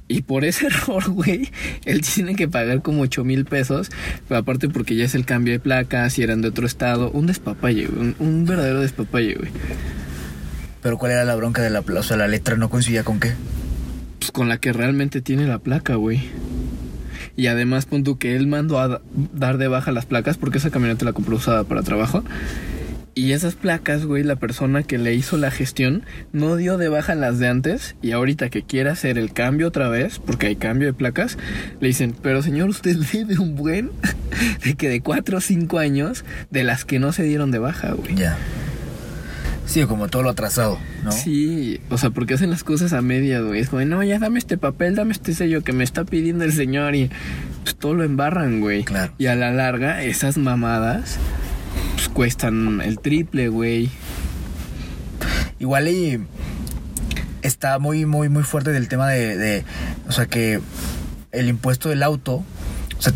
Y 0.06 0.22
por 0.22 0.44
ese 0.44 0.66
error, 0.68 1.10
güey, 1.10 1.50
él 1.84 2.00
tiene 2.02 2.36
que 2.36 2.46
pagar 2.46 2.80
como 2.80 3.02
8 3.02 3.24
mil 3.24 3.44
pesos. 3.44 3.90
Pero 4.28 4.38
aparte 4.38 4.68
porque 4.68 4.94
ya 4.94 5.04
es 5.04 5.16
el 5.16 5.24
cambio 5.24 5.52
de 5.52 5.58
placas 5.58 6.16
y 6.18 6.22
eran 6.22 6.42
de 6.42 6.48
otro 6.48 6.64
estado. 6.64 7.10
Un 7.10 7.26
despapalle, 7.26 7.86
güey. 7.86 8.00
Un, 8.00 8.16
un 8.20 8.44
verdadero 8.44 8.80
despapalle, 8.80 9.34
güey. 9.34 9.50
Pero 10.82 10.98
¿cuál 10.98 11.12
era 11.12 11.24
la 11.24 11.34
bronca 11.36 11.62
de 11.62 11.70
la 11.70 11.82
placa? 11.82 12.00
O 12.00 12.02
sea, 12.02 12.16
la 12.16 12.28
letra 12.28 12.56
no 12.56 12.68
coincidía 12.68 13.04
con 13.04 13.20
qué. 13.20 13.32
Pues 14.18 14.30
con 14.32 14.48
la 14.48 14.58
que 14.58 14.72
realmente 14.72 15.20
tiene 15.20 15.46
la 15.46 15.58
placa, 15.58 15.94
güey. 15.94 16.20
Y 17.36 17.46
además, 17.46 17.86
pon 17.86 18.04
tú 18.04 18.18
que 18.18 18.36
él 18.36 18.46
mandó 18.46 18.78
a 18.78 18.88
da- 18.88 19.00
dar 19.32 19.58
de 19.58 19.68
baja 19.68 19.90
las 19.92 20.06
placas 20.06 20.36
porque 20.36 20.58
esa 20.58 20.70
camioneta 20.70 21.04
la 21.04 21.12
compró 21.12 21.36
usada 21.36 21.64
para 21.64 21.82
trabajo. 21.82 22.24
Y 23.14 23.32
esas 23.32 23.54
placas, 23.56 24.06
güey, 24.06 24.22
la 24.22 24.36
persona 24.36 24.82
que 24.82 24.96
le 24.96 25.14
hizo 25.14 25.36
la 25.36 25.50
gestión 25.50 26.02
no 26.32 26.56
dio 26.56 26.78
de 26.78 26.88
baja 26.88 27.14
las 27.14 27.38
de 27.38 27.46
antes. 27.48 27.94
Y 28.02 28.12
ahorita 28.12 28.48
que 28.48 28.62
quiere 28.62 28.90
hacer 28.90 29.18
el 29.18 29.32
cambio 29.32 29.68
otra 29.68 29.88
vez, 29.88 30.18
porque 30.18 30.46
hay 30.46 30.56
cambio 30.56 30.88
de 30.88 30.94
placas, 30.94 31.36
le 31.80 31.88
dicen, 31.88 32.14
pero 32.22 32.42
señor, 32.42 32.68
usted 32.70 32.96
debe 33.12 33.38
un 33.38 33.54
buen 33.54 33.90
de 34.64 34.74
que 34.74 34.88
de 34.88 35.00
4 35.00 35.38
o 35.38 35.40
5 35.40 35.78
años 35.78 36.24
de 36.50 36.64
las 36.64 36.84
que 36.84 36.98
no 36.98 37.12
se 37.12 37.22
dieron 37.22 37.50
de 37.50 37.58
baja, 37.58 37.92
güey. 37.92 38.14
Ya. 38.14 38.36
Sí, 39.66 39.84
como 39.84 40.08
todo 40.08 40.22
lo 40.22 40.30
atrasado, 40.30 40.78
¿no? 41.04 41.12
Sí, 41.12 41.80
o 41.88 41.96
sea, 41.96 42.10
porque 42.10 42.34
hacen 42.34 42.50
las 42.50 42.64
cosas 42.64 42.92
a 42.92 43.00
media, 43.00 43.40
güey. 43.40 43.60
Es 43.60 43.68
como, 43.68 43.84
no, 43.84 44.02
ya 44.02 44.18
dame 44.18 44.38
este 44.38 44.58
papel, 44.58 44.96
dame 44.96 45.12
este 45.12 45.34
sello 45.34 45.62
que 45.62 45.72
me 45.72 45.84
está 45.84 46.04
pidiendo 46.04 46.44
el 46.44 46.52
señor 46.52 46.94
y 46.94 47.10
pues 47.62 47.76
todo 47.76 47.94
lo 47.94 48.04
embarran, 48.04 48.60
güey. 48.60 48.84
Claro. 48.84 49.12
Y 49.18 49.26
a 49.26 49.34
la 49.34 49.50
larga, 49.50 50.02
esas 50.02 50.36
mamadas 50.36 51.18
pues 51.94 52.08
cuestan 52.08 52.80
el 52.80 52.98
triple, 52.98 53.48
güey. 53.48 53.90
Igual 55.58 55.88
y 55.88 56.20
está 57.42 57.78
muy, 57.78 58.04
muy, 58.06 58.28
muy 58.28 58.42
fuerte 58.42 58.72
del 58.72 58.88
tema 58.88 59.08
de, 59.08 59.36
de, 59.36 59.64
o 60.08 60.12
sea, 60.12 60.26
que 60.26 60.60
el 61.30 61.48
impuesto 61.48 61.88
del 61.88 62.02
auto, 62.02 62.44
o 62.98 63.02
sea, 63.02 63.12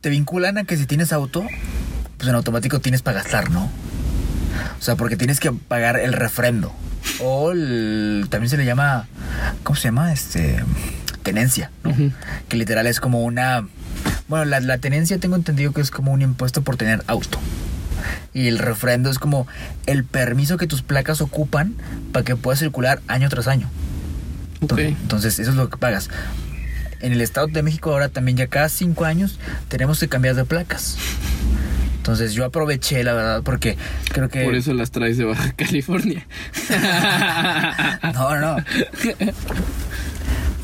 te 0.00 0.10
vinculan 0.10 0.58
a 0.58 0.64
que 0.64 0.76
si 0.76 0.86
tienes 0.86 1.12
auto, 1.12 1.44
pues 2.16 2.28
en 2.28 2.34
automático 2.34 2.80
tienes 2.80 3.02
para 3.02 3.22
gastar, 3.22 3.50
¿no? 3.50 3.70
O 4.78 4.82
sea, 4.82 4.96
porque 4.96 5.16
tienes 5.16 5.40
que 5.40 5.52
pagar 5.52 5.98
el 5.98 6.12
refrendo. 6.12 6.72
O 7.20 7.50
el- 7.52 8.26
también 8.30 8.50
se 8.50 8.56
le 8.56 8.64
llama, 8.64 9.06
¿cómo 9.62 9.76
se 9.76 9.84
llama? 9.88 10.12
Este, 10.12 10.62
tenencia, 11.22 11.70
¿no? 11.82 11.90
Ujú. 11.90 12.12
Que 12.48 12.56
literal 12.56 12.86
es 12.86 13.00
como 13.00 13.22
una, 13.22 13.66
bueno, 14.28 14.44
la, 14.44 14.60
la 14.60 14.78
tenencia 14.78 15.18
tengo 15.18 15.36
entendido 15.36 15.72
que 15.72 15.80
es 15.80 15.90
como 15.90 16.12
un 16.12 16.22
impuesto 16.22 16.62
por 16.62 16.76
tener 16.76 17.02
auto. 17.06 17.38
Y 18.32 18.48
el 18.48 18.58
refrendo 18.58 19.10
es 19.10 19.18
como 19.18 19.46
el 19.86 20.04
permiso 20.04 20.56
que 20.56 20.66
tus 20.66 20.82
placas 20.82 21.20
ocupan 21.20 21.74
para 22.12 22.24
que 22.24 22.36
puedas 22.36 22.58
circular 22.58 23.00
año 23.06 23.28
tras 23.28 23.46
año. 23.48 23.68
Ok. 24.60 24.72
Entonces, 24.78 24.96
entonces, 25.02 25.38
eso 25.38 25.50
es 25.50 25.56
lo 25.56 25.70
que 25.70 25.76
pagas. 25.76 26.10
En 27.00 27.12
el 27.12 27.20
Estado 27.20 27.46
de 27.48 27.62
México 27.62 27.90
ahora 27.92 28.08
también 28.08 28.36
ya 28.36 28.46
cada 28.46 28.68
cinco 28.70 29.04
años 29.04 29.38
tenemos 29.68 30.00
que 30.00 30.08
cambiar 30.08 30.34
de 30.34 30.44
placas. 30.44 30.96
Entonces 32.04 32.34
yo 32.34 32.44
aproveché, 32.44 33.02
la 33.02 33.14
verdad, 33.14 33.42
porque 33.42 33.78
creo 34.12 34.28
que... 34.28 34.44
Por 34.44 34.54
eso 34.54 34.74
las 34.74 34.90
traes 34.90 35.16
de 35.16 35.24
Baja 35.24 35.52
California. 35.56 36.26
No, 38.12 38.38
no. 38.38 38.56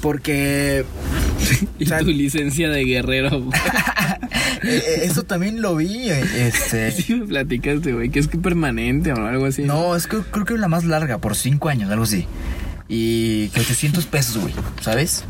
Porque 0.03 0.85
y 1.79 1.85
O 1.85 1.89
sea- 1.89 2.01
tu 2.01 2.09
licencia 2.11 2.69
de 2.69 2.85
guerrero. 2.85 3.39
eh, 3.39 3.43
eh, 4.65 5.01
eso 5.05 5.23
también 5.23 5.63
lo 5.63 5.77
vi. 5.77 6.11
eh, 6.11 6.23
Este... 6.47 6.91
Sí 7.03 7.15
me 7.15 7.27
platicaste, 7.27 7.95
güey, 7.95 8.11
que 8.11 8.19
es 8.19 8.29
que 8.29 8.37
permanente 8.37 9.11
o 9.15 9.27
algo 9.27 9.47
así. 9.47 9.63
No, 9.63 9.97
es 9.97 10.07
que 10.07 10.19
creo 10.19 10.45
que 10.45 10.59
la 10.59 10.69
más 10.69 10.85
larga, 10.85 11.17
por 11.17 11.37
cinco 11.37 11.71
años, 11.71 11.91
algo 11.91 12.05
así. 12.05 12.27
Y 12.87 13.49
que 13.49 13.61
800 13.61 14.05
pesos, 14.05 14.37
güey, 14.37 14.53
¿sabes? 14.83 15.25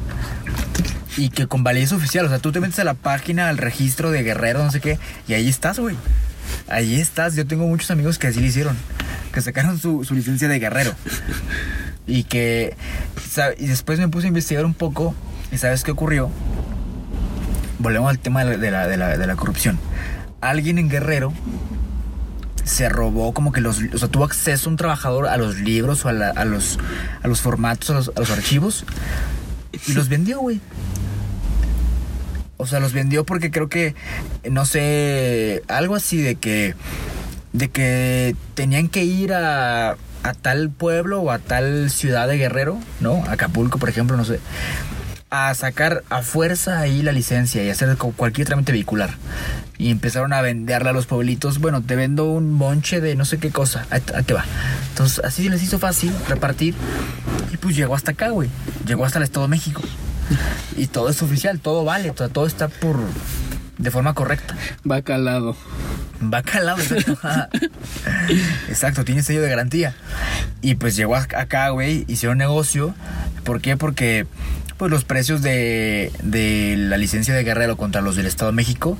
Y 1.17 1.31
que 1.31 1.47
con 1.47 1.65
validez 1.65 1.93
oficial, 1.93 2.27
o 2.27 2.29
sea, 2.29 2.39
tú 2.39 2.53
te 2.53 2.61
metes 2.61 2.79
a 2.79 2.85
la 2.85 2.95
página, 2.95 3.49
al 3.49 3.59
registro 3.59 4.11
de 4.11 4.23
Guerrero, 4.23 4.63
no 4.65 4.71
sé 4.71 4.81
qué, 4.81 4.99
y 5.27 5.35
ahí 5.35 5.49
estás, 5.49 5.79
güey. 5.79 5.97
Ahí 6.69 7.01
estás. 7.01 7.35
Yo 7.35 7.47
tengo 7.47 7.67
muchos 7.67 7.91
amigos 7.91 8.19
que 8.19 8.29
así 8.29 8.41
lo 8.41 8.47
hicieron, 8.47 8.77
que 9.33 9.41
sacaron 9.41 9.79
su, 9.79 10.05
su 10.05 10.15
licencia 10.15 10.49
de 10.49 10.59
Guerrero. 10.59 10.93
Y 12.07 12.25
que. 12.25 12.77
Y 13.59 13.67
después 13.67 13.99
me 13.99 14.09
puse 14.09 14.27
a 14.27 14.29
investigar 14.29 14.65
un 14.65 14.75
poco, 14.75 15.15
y 15.53 15.59
¿sabes 15.59 15.83
qué 15.85 15.91
ocurrió? 15.93 16.31
Volvemos 17.79 18.11
al 18.11 18.19
tema 18.19 18.45
de 18.45 18.71
la, 18.71 18.87
de 18.87 18.97
la, 18.97 19.17
de 19.17 19.27
la, 19.27 19.37
corrupción. 19.37 19.79
Alguien 20.41 20.79
en 20.79 20.89
Guerrero 20.89 21.33
se 22.65 22.89
robó 22.89 23.33
como 23.33 23.53
que 23.53 23.61
los, 23.61 23.79
o 23.95 23.99
sea, 23.99 24.09
tuvo 24.09 24.25
acceso 24.25 24.69
un 24.69 24.77
trabajador 24.77 25.27
a 25.29 25.37
los 25.37 25.57
libros 25.59 26.05
o 26.05 26.09
a, 26.09 26.13
la- 26.13 26.31
a 26.31 26.45
los, 26.45 26.79
a 27.23 27.29
los 27.29 27.41
formatos, 27.41 28.11
a 28.15 28.21
los 28.21 28.31
archivos 28.31 28.85
y 29.87 29.93
los 29.93 30.09
vendió, 30.09 30.41
güey. 30.41 30.61
O 32.61 32.67
sea, 32.67 32.79
los 32.79 32.93
vendió 32.93 33.25
porque 33.25 33.51
creo 33.51 33.69
que, 33.69 33.95
no 34.49 34.67
sé, 34.67 35.63
algo 35.69 35.97
así 35.97 36.21
de 36.21 36.35
que, 36.37 36.75
de 37.53 37.69
que 37.69 38.37
tenían 38.55 38.89
que 38.89 39.03
ir 39.03 39.33
a, 39.33 39.97
a 40.23 40.35
tal 40.35 40.71
pueblo 40.71 41.21
o 41.21 41.31
a 41.31 41.39
tal 41.39 41.91
ciudad 41.91 42.29
de 42.29 42.37
Guerrero, 42.37 42.79
¿no? 43.01 43.25
Acapulco, 43.29 43.79
por 43.79 43.89
ejemplo, 43.89 44.17
no 44.17 44.25
sé. 44.25 44.41
A 45.31 45.55
sacar 45.55 46.03
a 46.11 46.23
fuerza 46.23 46.81
ahí 46.81 47.03
la 47.03 47.13
licencia 47.13 47.63
y 47.63 47.71
hacer 47.71 47.97
cualquier 47.97 48.47
trámite 48.47 48.73
vehicular. 48.73 49.11
Y 49.79 49.91
empezaron 49.91 50.33
a 50.33 50.43
venderla 50.43 50.91
a 50.91 50.93
los 50.93 51.07
pueblitos. 51.07 51.61
Bueno, 51.61 51.83
te 51.83 51.97
vendo 51.97 52.27
un 52.27 52.53
monche 52.53 53.01
de 53.01 53.15
no 53.15 53.25
sé 53.25 53.39
qué 53.39 53.51
cosa. 53.51 53.87
Ahí 53.91 54.01
te 54.01 54.35
va. 54.35 54.45
Entonces, 54.91 55.25
así 55.25 55.49
les 55.49 55.63
hizo 55.63 55.79
fácil 55.79 56.13
repartir. 56.29 56.75
Y 57.53 57.57
pues 57.57 57.77
llegó 57.77 57.95
hasta 57.95 58.11
acá, 58.11 58.31
güey. 58.31 58.51
Llegó 58.87 59.07
hasta 59.07 59.19
el 59.19 59.25
Estado 59.25 59.47
de 59.47 59.51
México. 59.51 59.83
Y 60.77 60.87
todo 60.87 61.09
es 61.09 61.23
oficial, 61.23 61.61
todo 61.61 61.85
vale, 61.85 62.11
todo, 62.11 62.29
todo 62.29 62.47
está 62.47 62.69
por 62.69 62.97
de 63.79 63.91
forma 63.91 64.15
correcta. 64.15 64.55
Va 64.91 65.03
calado. 65.03 65.57
Va 66.23 66.43
calado, 66.43 66.81
exacto. 66.83 67.19
Exacto, 68.69 69.05
tiene 69.05 69.23
sello 69.23 69.41
de 69.43 69.49
garantía. 69.49 69.95
Y 70.63 70.75
pues 70.75 70.97
llegó 70.97 71.17
ac- 71.17 71.35
acá, 71.37 71.71
güey, 71.71 72.05
hicieron 72.09 72.39
negocio. 72.39 72.95
¿Por 73.45 73.61
qué? 73.61 73.77
Porque 73.77 74.27
pues 74.77 74.91
los 74.91 75.05
precios 75.05 75.43
de, 75.43 76.11
de 76.23 76.75
la 76.79 76.97
licencia 76.97 77.35
de 77.35 77.43
Guerrero 77.45 77.77
contra 77.77 78.01
los 78.01 78.17
del 78.17 78.27
Estado 78.27 78.51
de 78.51 78.57
México, 78.57 78.97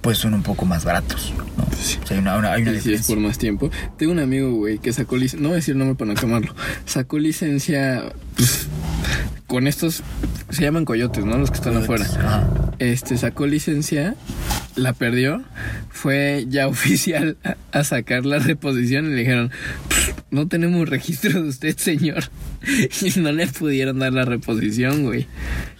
pues 0.00 0.18
son 0.18 0.34
un 0.34 0.42
poco 0.42 0.64
más 0.64 0.84
baratos. 0.84 1.32
¿no? 1.56 1.64
O 1.64 2.06
sea, 2.06 2.16
hay 2.16 2.18
una, 2.18 2.36
una- 2.36 2.52
hay 2.52 2.62
una 2.62 2.72
Sí, 2.72 2.76
sí, 2.76 2.78
es 2.78 2.84
diferencia. 2.84 3.14
por 3.14 3.24
más 3.24 3.38
tiempo. 3.38 3.70
Tengo 3.98 4.12
un 4.12 4.18
amigo, 4.20 4.52
güey, 4.54 4.78
que 4.78 4.92
sacó 4.92 5.16
licencia. 5.16 5.40
No 5.42 5.48
voy 5.48 5.54
a 5.54 5.56
decir 5.56 5.72
el 5.72 5.78
nombre 5.78 5.96
para 5.96 6.14
no 6.14 6.20
quemarlo. 6.20 6.54
Sacó 6.86 7.18
licencia. 7.18 8.04
pues, 8.36 8.68
con 9.50 9.66
estos. 9.66 10.02
Se 10.48 10.62
llaman 10.62 10.84
coyotes, 10.84 11.24
¿no? 11.24 11.36
Los 11.36 11.50
que 11.50 11.56
están 11.56 11.76
afuera. 11.76 12.06
Este 12.78 13.18
sacó 13.18 13.46
licencia, 13.46 14.14
la 14.76 14.92
perdió, 14.92 15.42
fue 15.90 16.46
ya 16.48 16.68
oficial 16.68 17.36
a, 17.72 17.84
sacar 17.84 18.26
la 18.26 18.38
reposición 18.38 19.06
y 19.06 19.10
le 19.10 19.16
dijeron, 19.16 19.50
"Pff, 19.88 20.10
no 20.30 20.46
tenemos 20.46 20.88
registro 20.88 21.42
de 21.42 21.48
usted, 21.48 21.76
señor. 21.76 22.24
Y 23.00 23.18
no 23.20 23.32
le 23.32 23.46
pudieron 23.46 23.98
dar 23.98 24.12
la 24.12 24.24
reposición, 24.24 25.04
güey. 25.04 25.26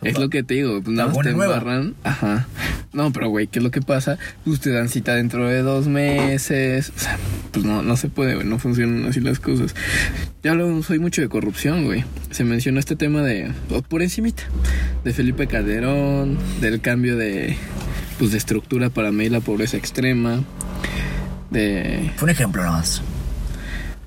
Es 0.03 0.19
lo 0.19 0.31
que 0.31 0.43
te 0.43 0.55
digo, 0.55 0.81
nada 0.87 1.09
más 1.09 1.19
te 1.21 1.31
embarran. 1.31 1.95
Ajá. 2.05 2.49
No, 2.93 3.13
pero 3.13 3.29
güey, 3.29 3.47
¿qué 3.47 3.59
es 3.59 3.63
lo 3.63 3.71
que 3.71 3.83
pasa? 3.83 4.19
Te 4.63 4.71
dan 4.71 4.89
cita 4.89 5.15
dentro 5.15 5.47
de 5.47 5.63
dos 5.63 5.87
meses. 5.87 6.93
O 6.97 6.99
sea, 6.99 7.19
pues 7.53 7.65
no, 7.65 7.83
no 7.83 7.97
se 7.97 8.09
puede, 8.09 8.35
güey, 8.35 8.47
no 8.47 8.59
funcionan 8.59 9.05
así 9.05 9.21
las 9.21 9.39
cosas. 9.41 9.75
Ya 10.43 10.53
hablo, 10.53 10.83
soy 10.83 10.99
mucho 10.99 11.21
de 11.21 11.29
corrupción, 11.29 11.85
güey. 11.85 12.05
Se 12.31 12.45
mencionó 12.45 12.81
este 12.81 12.97
tema 12.97 13.23
de, 13.23 13.53
por 13.89 14.03
encimita, 14.03 14.45
de 15.05 15.13
Felipe 15.13 15.47
Calderón, 15.47 16.39
del 16.61 16.81
cambio 16.81 17.17
de, 17.17 17.57
pues 18.21 18.33
de 18.33 18.39
estructura 18.39 18.91
para 18.91 19.11
medir 19.13 19.33
la 19.33 19.41
pobreza 19.41 19.77
extrema, 19.79 20.41
de, 21.51 22.13
Fue 22.17 22.27
un 22.27 22.31
ejemplo 22.31 22.63
nada 22.63 22.77
más. 22.77 23.01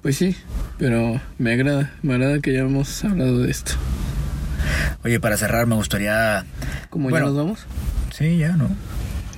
pues 0.04 0.16
sí, 0.18 0.38
pero 0.78 1.20
me 1.40 1.52
agrada, 1.54 1.92
me 2.04 2.14
agrada 2.14 2.40
que 2.40 2.54
ya 2.54 2.60
hemos 2.60 3.04
hablado 3.04 3.40
de 3.40 3.50
esto. 3.52 3.74
Oye, 5.04 5.20
para 5.20 5.36
cerrar 5.36 5.66
me 5.66 5.76
gustaría... 5.76 6.46
¿Cómo 6.92 7.10
Bueno. 7.10 7.26
ya 7.26 7.32
nos 7.32 7.38
vamos? 7.38 7.60
Sí, 8.16 8.38
ya, 8.38 8.56
¿no? 8.56 8.70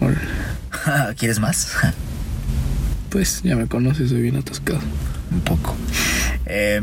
¿Quieres 1.17 1.39
más? 1.39 1.71
Pues 3.09 3.41
ya 3.43 3.55
me 3.55 3.65
conoces, 3.67 4.09
soy 4.09 4.21
bien 4.23 4.35
atascado. 4.35 4.79
Un 5.31 5.39
poco. 5.39 5.73
Eh, 6.47 6.81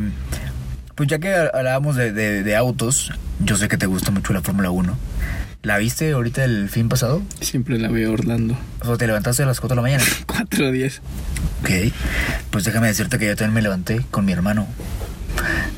pues 0.95 1.07
ya 1.11 1.19
que 1.19 1.35
hablábamos 1.35 1.95
de, 1.97 2.11
de- 2.11 2.43
de 2.43 2.57
autos, 2.57 3.13
yo 3.45 3.57
sé 3.57 3.69
que 3.69 3.77
te 3.77 3.85
gusta 3.85 4.11
mucho 4.11 4.33
la 4.33 4.41
Fórmula 4.41 4.71
1. 4.71 4.97
¿La 5.63 5.79
viste 5.79 6.11
ahorita 6.13 6.45
el 6.45 6.69
fin 6.69 6.89
pasado? 6.89 7.23
Siempre 7.41 7.79
la 7.79 7.89
veo 7.89 8.13
Orlando. 8.13 8.59
O 8.81 8.87
sea, 8.87 8.97
te 8.97 9.07
levantaste 9.07 9.45
a 9.45 9.47
las 9.47 9.61
4 9.61 9.75
de 9.75 9.77
la 9.77 9.83
mañana. 9.83 10.05
4 10.27 10.67
o 10.69 10.73
10. 10.73 11.01
Ok. 11.61 11.71
Pues 12.51 12.65
déjame 12.65 12.89
decirte 12.89 13.19
que 13.19 13.27
yo 13.27 13.37
también 13.37 13.55
me 13.55 13.63
levanté 13.63 14.01
con 14.11 14.25
mi 14.25 14.33
hermano. 14.33 14.67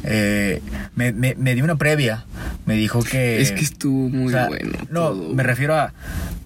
eh, 0.05 0.63
me, 0.97 1.13
me, 1.13 1.35
me 1.37 1.55
dio 1.55 1.65
una 1.65 1.77
previa. 1.77 2.25
Me 2.67 2.75
dijo 2.77 3.03
que. 3.03 3.43
Es 3.43 3.53
que 3.53 3.61
estuvo 3.61 4.09
muy 4.09 4.29
o 4.29 4.31
sea, 4.31 4.49
bueno. 4.49 4.73
No, 4.91 5.09
todo. 5.11 5.35
me 5.35 5.43
refiero 5.43 5.75
a. 5.77 5.93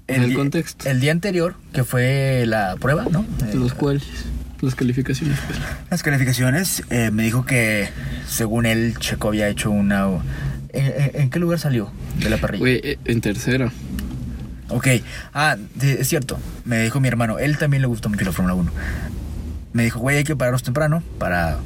El 0.08 0.30
di- 0.30 0.34
contexto. 0.34 0.88
El 0.88 1.00
día 1.00 1.12
anterior, 1.12 1.54
que 1.72 1.84
fue 1.84 2.44
la 2.46 2.76
prueba, 2.80 3.04
¿no? 3.10 3.20
Eh, 3.46 3.54
Los 3.54 3.74
cuales, 3.74 4.02
las 4.62 4.74
calificaciones. 4.74 5.38
pues. 5.46 5.58
Las 5.90 6.02
calificaciones, 6.02 6.82
eh, 6.90 7.10
me 7.12 7.22
dijo 7.22 7.44
que 7.44 7.88
según 8.26 8.66
él, 8.66 8.96
Checo 8.98 9.28
había 9.28 9.48
hecho 9.48 9.70
una. 9.70 10.08
¿En, 10.70 11.30
qué 11.30 11.38
lugar 11.38 11.58
salió 11.58 11.90
de 12.18 12.30
la 12.30 12.36
parrilla? 12.36 12.60
Güey, 12.60 12.80
eh, 12.82 12.98
en 13.04 13.20
tercero. 13.20 13.70
Ok, 14.68 14.86
ah, 15.32 15.56
es 15.80 16.08
cierto. 16.08 16.38
Me 16.64 16.82
dijo 16.82 17.00
mi 17.00 17.08
hermano, 17.08 17.38
él 17.38 17.56
también 17.56 17.80
le 17.80 17.88
gusta 17.88 18.08
mucho 18.08 18.24
la 18.24 18.32
Fórmula 18.32 18.54
1. 18.54 18.70
Me 19.72 19.84
dijo, 19.84 19.98
güey, 19.98 20.18
hay 20.18 20.24
que 20.24 20.36
pararnos 20.36 20.62
temprano 20.62 21.02
para, 21.18 21.58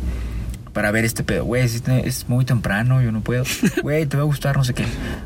para 0.73 0.91
ver 0.93 1.05
este 1.05 1.25
pedo. 1.25 1.45
Güey, 1.45 1.63
es, 1.63 1.83
es 1.87 2.29
muy 2.29 2.45
temprano, 2.45 3.03
yo 3.03 3.11
no 3.11 3.21
puedo. 3.21 3.45
Güey, 3.83 4.07
te 4.07 4.17
va 4.17 4.23
a 4.23 4.27
gustar, 4.27 4.57
no 4.57 4.65
sé 4.65 4.75
qué. 4.75 4.85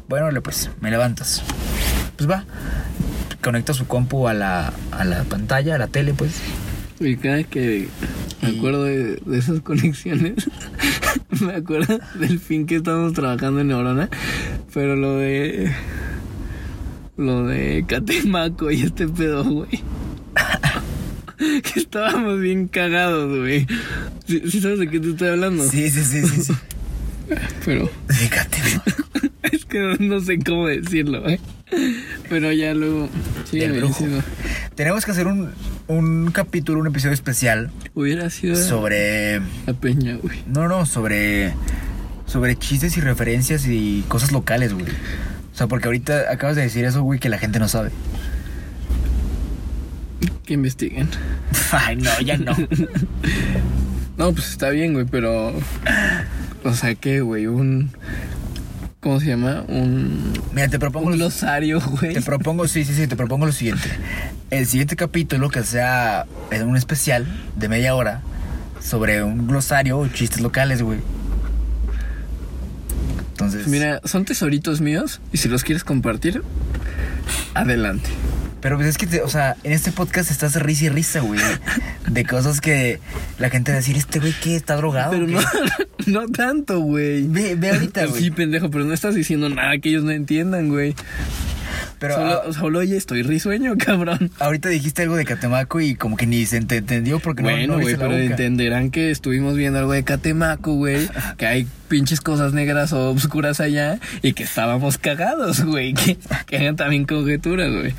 Bueno, 0.08 0.30
le 0.30 0.40
pues, 0.40 0.70
me 0.80 0.90
levantas. 0.90 1.42
Pues 2.16 2.28
va. 2.28 2.44
Conecta 3.42 3.74
su 3.74 3.86
compu 3.86 4.26
a 4.26 4.34
la, 4.34 4.72
a 4.90 5.04
la 5.04 5.24
pantalla, 5.24 5.74
a 5.74 5.78
la 5.78 5.88
tele, 5.88 6.14
pues. 6.14 6.40
Y 7.00 7.16
cada 7.16 7.42
que 7.44 7.88
me 8.42 8.50
Y- 8.50 8.58
acuerdo 8.58 8.84
de, 8.84 9.16
de 9.16 9.38
esas 9.38 9.60
conexiones, 9.62 10.48
me 11.40 11.54
acuerdo 11.54 11.98
del 12.18 12.38
fin 12.38 12.66
que 12.66 12.76
estábamos 12.76 13.12
trabajando 13.12 13.60
en 13.60 13.68
Neurona, 13.68 14.08
pero 14.72 14.96
lo 14.96 15.16
de. 15.16 15.72
Lo 17.18 17.46
de 17.46 17.84
Catemaco 17.88 18.70
y 18.70 18.82
este 18.82 19.08
pedo, 19.08 19.42
güey. 19.42 19.82
que 21.38 21.80
estábamos 21.80 22.40
bien 22.40 22.68
cagados, 22.68 23.38
güey. 23.38 23.66
¿Sí, 24.26 24.42
sí 24.50 24.60
sabes 24.60 24.78
de 24.80 24.88
qué 24.90 25.00
te 25.00 25.10
estoy 25.10 25.28
hablando? 25.28 25.64
Sí, 25.64 25.88
sí, 25.90 26.02
sí, 26.04 26.22
sí. 26.26 26.42
sí. 26.44 26.52
Pero 27.64 27.90
Fíjate, 28.08 28.58
¿no? 28.74 29.30
es 29.52 29.64
que 29.64 29.96
no, 29.98 30.20
sé 30.20 30.38
cómo 30.38 30.66
decirlo, 30.68 31.22
güey. 31.22 31.40
Pero 32.28 32.52
ya 32.52 32.74
luego. 32.74 33.08
Sí. 33.50 33.60
Tenemos 34.74 35.04
que 35.04 35.10
hacer 35.10 35.26
un, 35.26 35.50
un 35.88 36.30
capítulo, 36.30 36.80
un 36.80 36.86
episodio 36.86 37.14
especial 37.14 37.70
Hubiera 37.94 38.30
sido 38.30 38.56
sobre 38.56 39.40
la 39.66 39.72
peña, 39.72 40.16
güey. 40.16 40.42
No, 40.46 40.68
no, 40.68 40.86
sobre. 40.86 41.54
Sobre 42.26 42.56
chistes 42.56 42.96
y 42.96 43.00
referencias 43.00 43.66
y 43.66 44.04
cosas 44.08 44.32
locales, 44.32 44.74
güey. 44.74 44.86
O 44.86 45.56
sea, 45.56 45.68
porque 45.68 45.86
ahorita 45.86 46.30
acabas 46.30 46.56
de 46.56 46.62
decir 46.62 46.84
eso, 46.84 47.02
güey, 47.02 47.20
que 47.20 47.28
la 47.28 47.38
gente 47.38 47.58
no 47.58 47.68
sabe. 47.68 47.90
Que 50.44 50.54
investiguen. 50.54 51.08
Ay, 51.72 51.96
no, 51.96 52.20
ya 52.20 52.36
no. 52.36 52.52
No, 54.16 54.32
pues 54.32 54.48
está 54.48 54.70
bien, 54.70 54.94
güey, 54.94 55.04
pero. 55.04 55.52
O 56.66 56.74
sea, 56.74 56.94
¿qué, 56.94 57.20
güey? 57.20 57.46
Un. 57.46 57.90
¿Cómo 59.00 59.20
se 59.20 59.26
llama? 59.26 59.64
Un. 59.68 60.32
Mira, 60.52 60.68
te 60.68 60.78
propongo. 60.78 61.06
Un 61.06 61.12
lo- 61.12 61.18
glosario, 61.18 61.80
güey. 62.00 62.14
Te 62.14 62.22
propongo, 62.22 62.66
sí, 62.68 62.84
sí, 62.84 62.94
sí, 62.94 63.06
te 63.06 63.16
propongo 63.16 63.46
lo 63.46 63.52
siguiente. 63.52 63.88
El 64.50 64.66
siguiente 64.66 64.96
capítulo 64.96 65.48
que 65.48 65.62
sea 65.62 66.26
un 66.64 66.76
especial 66.76 67.26
de 67.56 67.68
media 67.68 67.94
hora 67.94 68.22
sobre 68.80 69.22
un 69.22 69.46
glosario 69.46 69.98
o 69.98 70.06
chistes 70.08 70.40
locales, 70.40 70.82
güey. 70.82 70.98
Entonces. 73.30 73.66
Mira, 73.68 74.00
son 74.04 74.24
tesoritos 74.24 74.80
míos 74.80 75.20
y 75.32 75.36
si 75.38 75.48
los 75.48 75.62
quieres 75.62 75.84
compartir, 75.84 76.42
adelante. 77.54 78.08
Pero 78.66 78.78
pues 78.78 78.88
es 78.88 78.98
que, 78.98 79.06
te- 79.06 79.22
o 79.22 79.28
sea, 79.28 79.56
en 79.62 79.70
este 79.70 79.92
podcast 79.92 80.28
estás 80.28 80.60
risa 80.60 80.86
y 80.86 80.88
risa, 80.88 81.20
güey. 81.20 81.38
De 82.08 82.24
cosas 82.24 82.60
que 82.60 82.98
la 83.38 83.48
gente 83.48 83.70
va 83.70 83.76
a 83.76 83.78
decir, 83.80 83.96
este 83.96 84.18
güey 84.18 84.32
que 84.42 84.56
está 84.56 84.74
drogado. 84.74 85.12
Pero 85.12 85.26
o 85.26 85.28
qué?". 85.28 85.34
no, 86.10 86.22
no 86.22 86.28
tanto, 86.30 86.80
güey. 86.80 87.28
Ve, 87.28 87.54
ve 87.54 87.70
ahorita, 87.70 88.06
güey. 88.06 88.24
Sí, 88.24 88.30
pendejo, 88.32 88.68
pero 88.68 88.84
no 88.84 88.92
estás 88.92 89.14
diciendo 89.14 89.48
nada 89.48 89.78
que 89.78 89.90
ellos 89.90 90.02
no 90.02 90.10
entiendan, 90.10 90.68
güey. 90.68 90.96
Pero 91.98 92.14
solo, 92.14 92.42
ah, 92.48 92.52
solo, 92.52 92.78
oye, 92.80 92.96
estoy 92.96 93.22
risueño, 93.22 93.74
cabrón. 93.78 94.30
ahorita 94.38 94.68
dijiste 94.68 95.02
algo 95.02 95.16
de 95.16 95.24
Catemaco 95.24 95.80
y 95.80 95.94
como 95.94 96.16
que 96.16 96.26
ni 96.26 96.44
se 96.46 96.60
te 96.62 96.76
entendió 96.76 97.18
porque 97.20 97.42
no- 97.42 97.48
Bueno, 97.50 97.66
no, 97.68 97.72
güey, 97.74 97.86
viste 97.94 98.02
la 98.02 98.08
pero 98.10 98.20
boca. 98.22 98.30
entenderán 98.32 98.90
que 98.90 99.10
estuvimos 99.10 99.56
viendo 99.56 99.78
algo 99.78 99.92
de 99.92 100.04
Catemaco, 100.04 100.74
güey. 100.74 101.08
Que 101.38 101.46
hay 101.46 101.66
pinches 101.88 102.20
cosas 102.20 102.52
negras 102.52 102.92
o 102.92 103.10
obscuras 103.10 103.60
allá 103.60 103.98
y 104.22 104.32
que 104.34 104.42
estábamos 104.42 104.98
cagados, 104.98 105.64
güey. 105.64 105.94
Que, 105.94 106.18
que 106.46 106.56
hagan 106.58 106.76
también 106.76 107.04
conjeturas, 107.06 107.70
güey. 107.72 107.94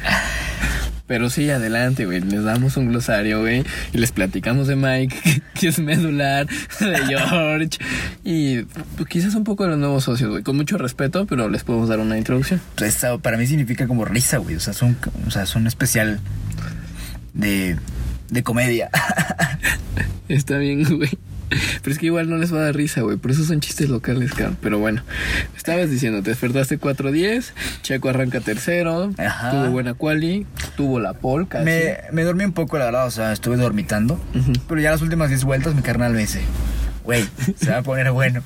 Pero 1.08 1.30
sí, 1.30 1.50
adelante, 1.50 2.06
güey. 2.06 2.20
Les 2.20 2.44
damos 2.44 2.76
un 2.76 2.90
glosario, 2.90 3.40
güey. 3.40 3.64
Y 3.94 3.98
les 3.98 4.12
platicamos 4.12 4.68
de 4.68 4.76
Mike, 4.76 5.16
que, 5.24 5.42
que 5.60 5.68
es 5.70 5.80
medular, 5.80 6.48
de 6.80 6.98
George. 7.08 7.80
Y 8.24 8.64
pues, 8.64 9.08
quizás 9.10 9.34
un 9.36 9.46
poco 9.46 9.64
de 9.64 9.72
los 9.72 9.80
nuevos 9.80 10.04
socios, 10.04 10.30
güey. 10.30 10.44
Con 10.44 10.58
mucho 10.58 10.78
respeto, 10.78 11.26
pero 11.26 11.50
les 11.50 11.64
podemos 11.64 11.88
dar 11.88 12.00
una 12.00 12.18
introducción. 12.18 12.62
Pues, 12.76 12.96
esa 12.96 13.18
para 13.18 13.38
mí 13.38 13.48
significa 13.48 13.88
como 13.88 14.04
risa, 14.06 14.38
güey. 14.38 14.56
O 14.56 14.60
sea, 14.60 14.74
son, 14.74 14.98
o 15.26 15.32
sea, 15.32 15.46
son 15.46 15.66
especial 15.66 16.20
de, 17.34 17.78
de 18.30 18.44
comedia. 18.44 18.90
Está 20.28 20.58
bien, 20.58 20.84
güey. 20.84 21.10
Pero 21.82 21.92
es 21.94 22.00
que 22.00 22.08
igual 22.08 22.30
no 22.30 22.38
les 22.38 22.54
va 22.54 22.58
a 22.60 22.62
dar 22.64 22.76
risa, 22.76 23.02
güey. 23.02 23.18
Por 23.18 23.32
eso 23.32 23.44
son 23.44 23.60
chistes 23.60 23.90
locales, 23.90 24.34
cabrón. 24.34 24.58
Pero 24.62 24.80
bueno, 24.80 25.02
estabas 25.56 25.90
diciendo, 25.90 26.22
te 26.24 26.32
despertaste 26.32 26.80
4-10, 26.80 27.52
Checo 27.84 28.10
arranca 28.10 28.40
tercero, 28.42 29.12
Ajá. 29.18 29.52
tuvo 29.52 29.70
buena 29.72 29.94
quali, 29.94 30.46
tuvo 30.76 31.00
la 31.00 31.14
pole 31.14 31.48
casi. 31.48 31.66
me, 31.66 31.98
me 32.12 32.24
dormí 32.24 32.44
un 32.46 32.54
poco, 32.54 32.78
la 32.78 32.86
verdad. 32.86 33.08
O 33.08 33.12
sea, 33.12 33.32
estuve 33.32 33.58
dormitando. 33.58 34.20
Pero 34.68 34.82
ya 34.82 34.92
las 34.92 35.02
últimas 35.02 35.30
10 35.30 35.44
vueltas 35.46 35.76
mi 35.76 35.82
carnal 35.82 36.14
me 36.14 36.20
dice, 36.20 36.42
güey, 37.08 37.26
se 37.58 37.72
va 37.72 37.78
a 37.78 37.84
poner 37.84 38.12
bueno. 38.12 38.44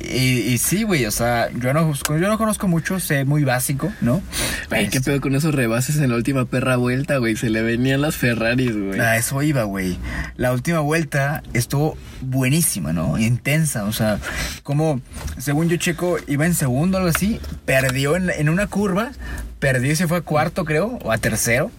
y, 0.00 0.38
y 0.38 0.56
sí, 0.56 0.82
güey, 0.82 1.04
o 1.04 1.10
sea, 1.10 1.50
yo 1.50 1.74
no, 1.74 1.92
yo 1.92 2.28
no 2.28 2.38
conozco 2.38 2.68
mucho, 2.68 2.98
sé 3.00 3.26
muy 3.26 3.44
básico, 3.44 3.92
¿no? 4.00 4.22
Güey, 4.70 4.88
qué 4.88 5.02
pedo 5.02 5.20
con 5.20 5.34
esos 5.34 5.54
rebases 5.54 5.96
en 5.98 6.08
la 6.08 6.16
última 6.16 6.46
perra 6.46 6.76
vuelta, 6.76 7.18
güey. 7.18 7.36
Se 7.36 7.50
le 7.50 7.60
venían 7.60 8.00
las 8.00 8.16
Ferraris, 8.16 8.74
güey. 8.74 8.98
A 8.98 9.18
eso 9.18 9.42
iba, 9.42 9.64
güey. 9.64 9.98
La 10.36 10.54
última 10.54 10.80
vuelta 10.80 11.42
estuvo 11.52 11.98
buenísima, 12.22 12.94
¿no? 12.94 13.18
Intensa, 13.18 13.84
o 13.84 13.92
sea, 13.92 14.18
como, 14.62 15.02
según 15.36 15.68
yo 15.68 15.76
checo, 15.76 16.16
iba 16.28 16.46
en 16.46 16.54
segundo 16.54 16.96
o 16.96 17.00
algo 17.00 17.10
así, 17.14 17.40
perdió 17.66 18.16
en, 18.16 18.30
en 18.30 18.48
una 18.48 18.68
curva, 18.68 19.10
perdió 19.58 19.92
y 19.92 19.96
se 19.96 20.08
fue 20.08 20.16
a 20.16 20.22
cuarto, 20.22 20.64
creo, 20.64 20.98
o 21.04 21.12
a 21.12 21.18
tercero. 21.18 21.70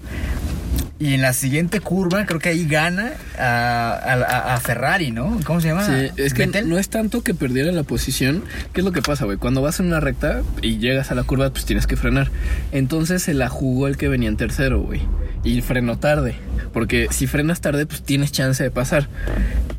Y 1.04 1.16
en 1.16 1.22
la 1.22 1.34
siguiente 1.34 1.82
curva, 1.82 2.26
creo 2.26 2.40
que 2.40 2.48
ahí 2.50 2.66
gana 2.66 3.12
a, 3.38 3.92
a- 3.92 4.54
a 4.56 4.60
Ferrari, 4.62 5.12
¿no? 5.12 5.38
¿Cómo 5.44 5.60
se 5.60 5.68
llama? 5.68 5.86
Sí, 5.86 6.10
es 6.16 6.34
que 6.34 6.46
¿Vettel? 6.46 6.70
no 6.70 6.78
es 6.80 6.88
tanto 6.88 7.24
que 7.24 7.34
perdiera 7.34 7.74
la 7.74 7.84
posición. 7.84 8.44
¿Qué 8.74 8.80
es 8.80 8.86
lo 8.86 8.94
que 8.94 9.02
pasa, 9.02 9.26
güey? 9.26 9.38
Cuando 9.38 9.62
vas 9.62 9.82
en 9.82 9.88
una 9.88 10.00
recta 10.00 10.44
y 10.62 10.78
llegas 10.78 11.12
a 11.12 11.16
la 11.16 11.24
curva, 11.24 11.50
pues 11.50 11.66
tienes 11.66 11.88
que 11.88 11.98
frenar. 11.98 12.32
Entonces 12.72 13.22
se 13.22 13.34
la 13.34 13.50
jugó 13.50 13.88
el 13.88 13.98
que 13.98 14.08
venía 14.08 14.30
en 14.30 14.38
tercero, 14.38 14.80
güey. 14.82 15.02
Y 15.44 15.62
frenó 15.62 15.98
tarde. 16.00 16.36
Porque 16.72 17.08
si 17.12 17.28
frenas 17.28 17.60
tarde, 17.60 17.86
pues 17.86 18.02
tienes 18.02 18.32
chance 18.32 18.64
de 18.64 18.72
pasar. 18.72 19.10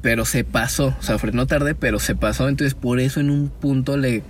Pero 0.03 0.27
se 0.27 0.45
pasó. 0.45 0.95
O 0.99 1.03
sea, 1.03 1.17
frenó 1.19 1.47
tarde, 1.47 1.75
pero 1.75 2.01
se 2.01 2.15
pasó. 2.15 2.51
Entonces 2.51 2.75
por 2.75 3.01
eso 3.01 3.21
en 3.21 3.31
un 3.31 3.49
punto 3.49 3.97
le, 3.97 4.23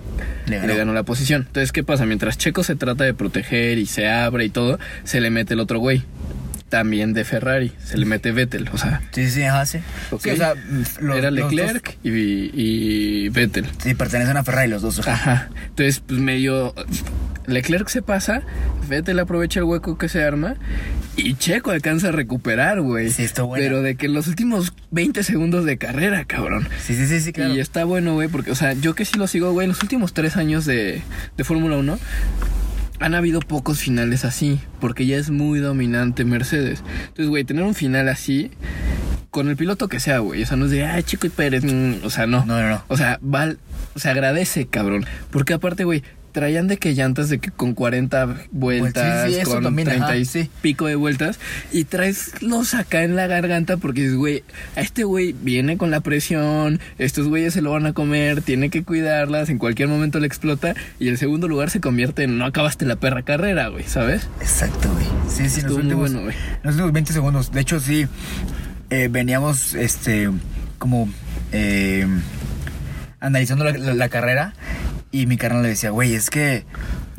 Le 0.46 0.56
ganó. 0.58 0.68
le 0.68 0.76
ganó 0.76 0.92
la 0.94 1.02
posición. 1.02 1.42
Entonces, 1.48 1.72
¿qué 1.72 1.82
pasa? 1.82 2.06
Mientras 2.06 2.38
Checo 2.38 2.62
se 2.62 2.76
trata 2.76 3.02
de 3.02 3.14
proteger 3.14 3.78
y 3.78 3.86
se 3.86 4.08
abre 4.08 4.44
y 4.44 4.50
todo, 4.50 4.78
se 5.02 5.20
le 5.20 5.30
mete 5.30 5.54
el 5.54 5.60
otro 5.60 5.80
güey. 5.80 6.04
También 6.74 7.12
de 7.14 7.24
Ferrari. 7.24 7.70
Se 7.84 7.96
le 7.96 8.04
mete 8.04 8.32
Vettel. 8.32 8.68
O 8.72 8.78
sea, 8.78 9.00
Sí, 9.12 9.30
sí, 9.30 9.44
ajá, 9.44 9.64
sí. 9.64 9.78
Ok. 10.10 10.22
Sí, 10.22 10.30
o 10.30 10.36
sea, 10.36 10.54
los- 11.00 11.16
era 11.16 11.30
los 11.30 11.52
Leclerc 11.52 11.98
y, 12.02 12.10
y 12.52 13.28
Vettel. 13.28 13.64
sí, 13.78 13.94
pertenecen 13.94 14.36
a 14.36 14.42
Ferrari 14.42 14.68
los 14.68 14.82
dos. 14.82 14.98
ajá. 14.98 15.12
Ajá. 15.12 15.48
Entonces, 15.68 16.02
pues 16.04 16.18
medio. 16.18 16.74
Leclerc 17.46 17.86
se 17.88 18.02
pasa, 18.02 18.42
Vettel 18.88 19.20
aprovecha 19.20 19.60
el 19.60 19.64
hueco 19.66 19.98
que 19.98 20.08
se 20.08 20.24
arma 20.24 20.56
y 21.16 21.34
Checo 21.34 21.70
alcanza 21.70 22.08
a 22.08 22.12
recuperar, 22.12 22.80
güey. 22.80 23.10
Sí, 23.10 23.22
está 23.22 23.42
bueno. 23.42 23.62
Pero 23.62 23.82
de 23.82 23.94
que 23.96 24.08
los 24.08 24.26
últimos 24.26 24.72
20 24.90 25.22
segundos 25.22 25.64
de 25.64 25.76
carrera, 25.78 26.24
cabrón. 26.24 26.66
Sí, 26.82 26.96
sí, 26.96 27.06
sí, 27.06 27.20
sí, 27.20 27.32
claro. 27.32 27.54
Y 27.54 27.60
está 27.60 27.84
bueno, 27.84 28.14
güey, 28.14 28.26
porque, 28.28 28.50
o 28.50 28.54
sea, 28.56 28.72
yo 28.72 28.94
que 28.96 29.04
sí 29.04 29.16
lo 29.16 29.26
sigo, 29.28 29.52
güey, 29.52 29.66
en 29.66 29.68
los 29.72 29.82
últimos 29.82 30.12
tres 30.14 30.36
años 30.36 30.64
de, 30.64 31.02
de 31.36 31.44
Fórmula 31.44 31.76
1 31.76 31.98
han 33.00 33.14
habido 33.14 33.40
pocos 33.40 33.80
finales 33.80 34.24
así, 34.24 34.60
porque 34.80 35.06
ya 35.06 35.16
es 35.16 35.30
muy 35.30 35.58
dominante 35.58 36.24
Mercedes. 36.24 36.82
Entonces, 37.00 37.28
güey, 37.28 37.44
tener 37.44 37.64
un 37.64 37.74
final 37.74 38.08
así, 38.08 38.50
con 39.30 39.48
el 39.48 39.56
piloto 39.56 39.88
que 39.88 40.00
sea, 40.00 40.20
güey, 40.20 40.42
o 40.42 40.46
sea, 40.46 40.56
no 40.56 40.66
es 40.66 40.70
de, 40.70 40.84
ay, 40.84 41.02
Chico 41.02 41.26
y 41.26 41.30
Pérez, 41.30 41.64
mm, 41.64 42.04
o 42.04 42.10
sea, 42.10 42.26
no. 42.26 42.44
No, 42.44 42.60
no, 42.60 42.68
no. 42.70 42.84
O 42.88 42.96
sea, 42.96 43.18
val, 43.20 43.58
se 43.96 44.08
agradece, 44.08 44.66
cabrón. 44.66 45.04
Porque 45.30 45.54
aparte, 45.54 45.84
güey, 45.84 46.02
traían 46.34 46.66
de 46.66 46.78
que 46.78 46.94
llantas 46.94 47.28
de 47.28 47.38
que 47.38 47.52
con 47.52 47.74
40 47.74 48.36
vueltas, 48.50 48.92
Pues 49.22 49.28
sí, 49.28 49.34
sí, 49.34 49.40
eso 49.40 49.50
con 49.52 49.62
también, 49.62 49.86
30 49.86 50.04
ajá, 50.04 50.16
y 50.16 50.24
sí. 50.24 50.50
pico 50.62 50.86
de 50.86 50.96
vueltas, 50.96 51.38
y 51.70 51.84
traes 51.84 52.42
los 52.42 52.74
acá 52.74 53.04
en 53.04 53.14
la 53.14 53.28
garganta 53.28 53.76
porque 53.76 54.00
dices, 54.02 54.16
güey, 54.16 54.42
a 54.74 54.80
este 54.80 55.04
güey 55.04 55.32
viene 55.32 55.78
con 55.78 55.92
la 55.92 56.00
presión, 56.00 56.80
estos 56.98 57.28
güeyes 57.28 57.54
se 57.54 57.62
lo 57.62 57.70
van 57.70 57.86
a 57.86 57.92
comer, 57.92 58.42
tiene 58.42 58.68
que 58.68 58.82
cuidarlas, 58.82 59.48
en 59.48 59.58
cualquier 59.58 59.86
momento 59.88 60.18
le 60.18 60.26
explota, 60.26 60.74
y 60.98 61.06
el 61.06 61.18
segundo 61.18 61.46
lugar 61.46 61.70
se 61.70 61.80
convierte 61.80 62.24
en 62.24 62.36
no 62.36 62.46
acabaste 62.46 62.84
la 62.84 62.96
perra 62.96 63.22
carrera, 63.22 63.68
güey, 63.68 63.84
¿sabes? 63.84 64.28
Exacto, 64.40 64.92
güey. 64.92 65.06
Sí, 65.28 65.48
sí, 65.48 65.60
Estuvo 65.60 65.76
los 65.78 65.84
muy 65.84 65.92
últimos, 65.94 66.10
bueno, 66.12 66.24
güey. 66.24 66.36
los 66.64 66.74
últimos 66.74 66.92
20 66.92 67.12
segundos. 67.12 67.52
De 67.52 67.60
hecho, 67.60 67.78
sí, 67.78 68.06
eh, 68.90 69.08
veníamos, 69.08 69.74
este, 69.74 70.30
como, 70.78 71.08
eh, 71.52 72.06
analizando 73.20 73.64
la, 73.64 73.72
la- 73.78 73.94
la 73.94 74.08
carrera 74.08 74.52
y 75.22 75.26
mi 75.26 75.36
carnal 75.36 75.62
le 75.62 75.68
decía, 75.70 75.90
güey, 75.90 76.14
es 76.14 76.30
que 76.30 76.64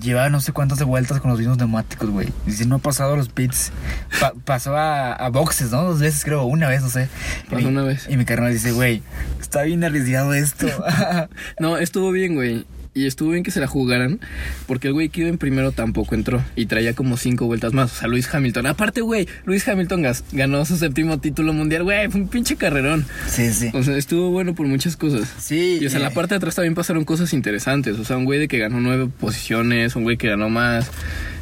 lleva 0.01 0.29
no 0.29 0.41
sé 0.41 0.51
cuántas 0.51 0.77
de 0.79 0.85
vueltas 0.85 1.19
con 1.21 1.29
los 1.31 1.39
mismos 1.39 1.57
neumáticos, 1.57 2.09
güey. 2.09 2.27
Dice, 2.45 2.65
no 2.65 2.75
ha 2.75 2.79
pasado 2.79 3.13
a 3.13 3.17
los 3.17 3.29
pits. 3.29 3.71
Pa- 4.19 4.33
pasó 4.43 4.75
a, 4.75 5.13
a 5.13 5.29
boxes, 5.29 5.71
¿no? 5.71 5.83
Dos 5.83 5.99
veces 5.99 6.23
creo, 6.25 6.43
una 6.43 6.67
vez, 6.67 6.81
no 6.81 6.89
sé. 6.89 7.07
Y 7.47 7.55
Pasó 7.55 7.67
una 7.69 7.83
vez. 7.83 8.07
Y 8.09 8.17
mi 8.17 8.25
carnal 8.25 8.51
dice, 8.51 8.71
güey, 8.71 9.01
está 9.39 9.63
bien 9.63 9.83
arriesgado 9.83 10.33
esto. 10.33 10.67
No, 11.59 11.77
estuvo 11.77 12.11
bien, 12.11 12.35
güey. 12.35 12.65
Y 12.97 13.07
estuvo 13.07 13.31
bien 13.31 13.43
que 13.43 13.51
se 13.51 13.59
la 13.59 13.67
jugaran, 13.67 14.21
porque 14.67 14.87
el 14.87 14.93
güey 14.93 15.09
que 15.09 15.19
iba 15.19 15.29
en 15.29 15.37
primero 15.37 15.73
tampoco 15.73 16.15
entró 16.15 16.41
y 16.55 16.65
traía 16.67 16.93
como 16.93 17.17
cinco 17.17 17.45
vueltas 17.45 17.73
más. 17.73 17.91
O 17.91 17.95
sea, 17.99 18.07
Luis 18.07 18.33
Hamilton. 18.33 18.67
Aparte, 18.67 19.01
güey, 19.01 19.27
Luis 19.43 19.67
Hamilton 19.67 20.05
ganó 20.31 20.63
su 20.63 20.77
séptimo 20.77 21.19
título 21.19 21.51
mundial, 21.51 21.83
güey. 21.83 22.09
Fue 22.09 22.21
un 22.21 22.29
pinche 22.29 22.55
carrerón. 22.55 23.05
sí, 23.27 23.51
sí. 23.51 23.69
O 23.73 23.83
sea, 23.83 23.97
estuvo 23.97 24.31
bueno 24.31 24.55
por 24.55 24.65
muchas 24.65 24.95
cosas. 24.95 25.27
Sí. 25.39 25.79
Y 25.81 25.85
o 25.85 25.89
sea, 25.89 25.97
en 25.97 26.03
la 26.03 26.09
eh, 26.11 26.15
parte 26.15 26.35
de 26.35 26.37
atrás 26.37 26.55
también 26.55 26.73
pasaron 26.73 27.03
cosas 27.03 27.33
interesantes. 27.33 27.99
O 27.99 28.05
sea, 28.05 28.15
un 28.15 28.23
güey 28.23 28.39
de 28.39 28.47
que 28.47 28.59
ganó 28.59 28.79
nueve 28.79 29.09
posiciones, 29.19 29.97
un 29.97 30.03
güey 30.03 30.15
que 30.15 30.29
ganó 30.29 30.49
más. 30.49 30.89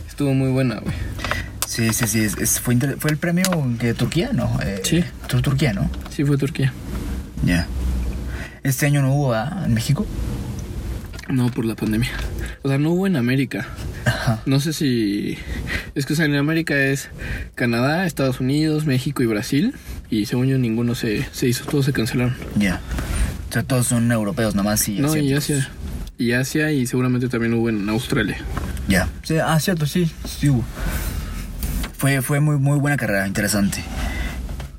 Estuvo 0.09 0.33
muy 0.33 0.49
buena, 0.49 0.79
güey. 0.79 0.95
Sí, 1.67 1.93
sí, 1.93 2.07
sí. 2.07 2.19
es- 2.21 2.37
es- 2.39 2.59
fue, 2.61 2.73
el 2.73 3.17
premio 3.17 3.43
de 3.79 3.93
Turquía, 3.93 4.31
¿no? 4.33 4.59
Eh, 4.63 4.81
Sí. 4.83 5.03
Tur- 5.27 5.43
Turquía, 5.43 5.71
¿no? 5.73 5.87
Sí, 6.09 6.23
fue 6.25 6.35
Turquía. 6.37 6.73
Ya. 7.45 7.67
Este 8.63 8.87
año 8.87 9.03
no 9.03 9.13
hubo, 9.13 9.29
¿verdad? 9.29 9.65
En 9.67 9.73
México. 9.75 10.07
No, 11.29 11.49
por 11.49 11.65
la 11.65 11.75
pandemia. 11.75 12.11
O 12.63 12.69
sea, 12.69 12.77
no 12.77 12.91
hubo 12.91 13.07
en 13.07 13.15
América. 13.15 13.67
Ajá. 14.05 14.41
No 14.45 14.59
sé 14.59 14.73
si. 14.73 15.37
Es 15.95 16.05
que, 16.05 16.13
o 16.13 16.15
sea, 16.15 16.25
en 16.25 16.35
América 16.35 16.75
es 16.77 17.09
Canadá, 17.55 18.05
Estados 18.05 18.39
Unidos, 18.39 18.85
México 18.85 19.23
y 19.23 19.25
Brasil. 19.25 19.73
Y 20.09 20.25
según 20.25 20.47
yo, 20.47 20.57
ninguno 20.57 20.95
se, 20.95 21.25
se 21.31 21.47
hizo, 21.47 21.65
todos 21.65 21.85
se 21.85 21.93
cancelaron. 21.93 22.35
Ya. 22.55 22.81
O 23.49 23.53
sea, 23.53 23.63
todos 23.63 23.87
son 23.87 24.11
europeos 24.11 24.55
nomás 24.55 24.87
y 24.89 24.99
no, 24.99 25.15
y. 25.15 25.33
Asia. 25.33 25.69
Y 26.17 26.33
Asia, 26.33 26.71
y 26.71 26.85
seguramente 26.85 27.29
también 27.29 27.53
hubo 27.53 27.69
en 27.69 27.87
Australia. 27.89 28.37
Ya. 28.87 29.09
Sí, 29.23 29.35
ah, 29.37 29.59
cierto, 29.59 29.85
sí. 29.85 30.11
Sí 30.25 30.49
hubo. 30.49 30.63
Fue, 31.97 32.21
fue 32.21 32.39
muy, 32.39 32.57
muy 32.57 32.77
buena 32.79 32.97
carrera, 32.97 33.27
interesante. 33.27 33.83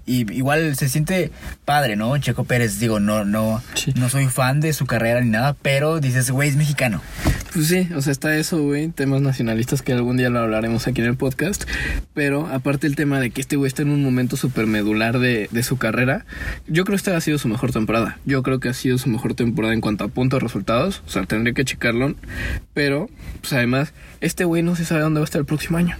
Y 0.06 0.30
igual 0.34 0.76
se 0.76 0.88
siente 0.88 1.30
padre, 1.64 1.96
¿no? 1.96 2.16
Checo 2.18 2.44
Pérez, 2.44 2.78
digo, 2.78 3.00
no, 3.00 3.24
no, 3.24 3.62
Sí. 3.74 3.92
no 3.96 4.08
soy 4.08 4.26
fan 4.26 4.60
de 4.60 4.72
su 4.72 4.86
carrera 4.86 5.20
ni 5.20 5.30
nada, 5.30 5.54
pero 5.60 6.00
dices, 6.00 6.30
güey, 6.30 6.48
es 6.50 6.56
mexicano. 6.56 7.00
Pues 7.52 7.68
sí, 7.68 7.88
o 7.94 8.00
sea, 8.02 8.10
está 8.12 8.36
eso, 8.36 8.60
güey, 8.62 8.88
temas 8.88 9.20
nacionalistas 9.22 9.80
que 9.82 9.92
algún 9.92 10.16
día 10.16 10.28
lo 10.28 10.40
hablaremos 10.40 10.86
aquí 10.88 11.00
en 11.00 11.06
el 11.06 11.16
podcast. 11.16 11.64
Pero 12.12 12.46
aparte 12.48 12.86
el 12.86 12.96
tema 12.96 13.20
de 13.20 13.30
que 13.30 13.40
este 13.40 13.56
güey 13.56 13.68
está 13.68 13.82
en 13.82 13.90
un 13.90 14.02
momento 14.02 14.36
súper 14.36 14.66
medular 14.66 15.18
de, 15.20 15.48
de 15.50 15.62
su 15.62 15.76
carrera, 15.78 16.26
yo 16.66 16.84
creo 16.84 16.94
que 16.94 16.96
esta 16.96 17.16
ha 17.16 17.20
sido 17.20 17.38
su 17.38 17.48
mejor 17.48 17.72
temporada. 17.72 18.18
Yo 18.24 18.42
creo 18.42 18.60
que 18.60 18.68
ha 18.68 18.74
sido 18.74 18.98
su 18.98 19.08
mejor 19.08 19.34
temporada 19.34 19.72
en 19.72 19.80
cuanto 19.80 20.04
a 20.04 20.08
puntos 20.08 20.42
resultados. 20.42 21.02
O 21.06 21.10
sea, 21.10 21.24
tendría 21.24 21.54
que 21.54 21.64
checarlo. 21.64 22.14
Pero, 22.74 23.08
pues 23.40 23.52
además, 23.52 23.92
este 24.20 24.44
güey 24.44 24.62
no 24.62 24.74
se 24.76 24.84
sabe 24.84 25.02
dónde 25.02 25.20
va 25.20 25.24
a 25.24 25.26
estar 25.26 25.38
el 25.40 25.46
próximo 25.46 25.78
año. 25.78 25.96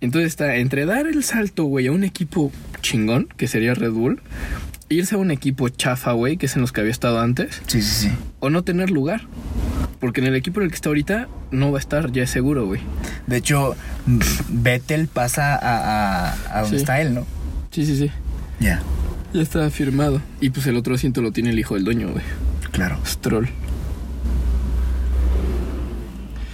Entonces 0.00 0.28
está 0.28 0.56
entre 0.56 0.86
dar 0.86 1.06
el 1.06 1.22
salto, 1.24 1.64
güey, 1.64 1.86
a 1.88 1.92
un 1.92 2.04
equipo 2.04 2.50
chingón, 2.80 3.28
que 3.36 3.48
sería 3.48 3.74
Red 3.74 3.90
Bull, 3.92 4.20
irse 4.88 5.14
a 5.14 5.18
un 5.18 5.30
equipo 5.30 5.68
chafa, 5.68 6.12
güey, 6.12 6.36
que 6.36 6.46
es 6.46 6.56
en 6.56 6.62
los 6.62 6.72
que 6.72 6.80
había 6.80 6.90
estado 6.92 7.20
antes, 7.20 7.60
Sí, 7.66 7.82
sí, 7.82 8.08
sí. 8.08 8.10
o 8.40 8.48
no 8.50 8.62
tener 8.64 8.90
lugar. 8.90 9.22
Porque 10.00 10.20
en 10.22 10.26
el 10.28 10.34
equipo 10.34 10.60
en 10.60 10.64
el 10.64 10.70
que 10.70 10.76
está 10.76 10.88
ahorita 10.88 11.28
no 11.50 11.70
va 11.72 11.78
a 11.78 11.80
estar, 11.80 12.10
ya 12.10 12.22
es 12.22 12.30
seguro, 12.30 12.64
güey. 12.64 12.80
De 13.26 13.36
hecho, 13.36 13.76
Vettel 14.48 15.08
pasa 15.08 15.54
a, 15.54 16.30
a, 16.30 16.58
a 16.58 16.62
donde 16.62 16.78
Sí. 16.78 16.82
está 16.82 17.00
él, 17.02 17.12
¿no? 17.14 17.26
Sí, 17.70 17.84
sí, 17.84 17.96
sí. 17.96 18.10
Ya, 18.60 18.80
Ya 19.34 19.42
está 19.42 19.68
firmado. 19.70 20.22
Y 20.40 20.50
pues 20.50 20.66
el 20.66 20.76
otro 20.76 20.94
asiento 20.94 21.20
lo 21.20 21.30
tiene 21.32 21.50
el 21.50 21.58
hijo 21.58 21.74
del 21.74 21.84
dueño, 21.84 22.10
güey. 22.10 22.24
claro. 22.72 22.98
Stroll. 23.06 23.48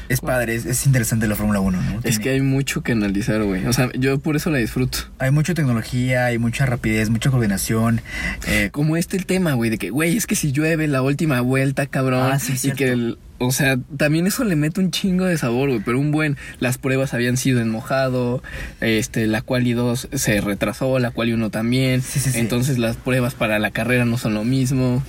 Es 0.09 0.21
padre, 0.21 0.55
es, 0.55 0.67
es 0.67 0.87
interesante 0.87 1.27
la 1.27 1.35
Fórmula 1.37 1.61
1, 1.61 1.83
¿no? 1.83 2.01
Es 2.05 2.19
que 2.19 2.31
hay 2.31 2.41
mucho 2.41 2.83
que 2.83 2.93
analizar, 2.93 3.43
güey. 3.43 3.67
O 3.67 3.73
sea, 3.73 3.91
yo 3.99 4.19
por 4.19 4.37
eso 4.37 4.51
la 4.51 4.59
disfruto. 4.59 4.99
Hay 5.19 5.31
mucha 5.31 5.55
tecnología, 5.55 6.27
hay 6.27 6.39
mucha 6.39 6.67
rapidez, 6.67 7.11
mucha 7.11 7.31
coordinación. 7.31 8.01
eh, 8.47 8.69
Como 8.73 8.97
este 8.97 9.17
el 9.17 9.27
tema, 9.27 9.55
güey, 9.55 9.71
de 9.71 9.79
que, 9.79 9.91
güey, 9.91 10.17
es 10.17 10.27
que 10.27 10.37
si 10.37 10.53
llueve 10.53 10.87
la 10.87 11.03
última 11.03 11.41
vuelta, 11.41 11.87
cabrón. 11.87 12.31
Ah, 12.33 12.39
sí, 12.39 12.53
y 12.53 12.57
cierto. 12.57 12.79
que 12.79 12.91
el, 12.93 13.19
o 13.39 13.53
sea, 13.53 13.79
también 13.97 14.27
eso 14.27 14.45
le 14.45 14.57
mete 14.57 14.81
un 14.81 14.91
chingo 14.91 15.25
de 15.25 15.37
sabor, 15.39 15.69
güey. 15.69 15.81
Pero 15.85 15.99
un 15.99 16.11
buen, 16.13 16.37
las 16.61 16.79
pruebas 16.79 17.15
habían 17.15 17.37
sido 17.37 17.61
en 17.61 17.71
mojado, 17.71 18.43
este, 18.81 19.27
la 19.27 19.43
quali 19.43 19.73
2 19.73 20.09
se 20.13 20.41
retrasó, 20.41 20.99
la 20.99 21.11
quali 21.11 21.33
1 21.33 21.51
también. 21.51 22.03
Sí, 22.03 22.21
sí, 22.21 22.31
sí. 22.31 22.39
Entonces 22.39 22.79
las 22.79 22.97
pruebas 22.97 23.35
para 23.35 23.59
la 23.59 23.71
carrera 23.71 24.05
no 24.05 24.19
son 24.19 24.35
lo 24.35 24.45
mismo. 24.45 25.03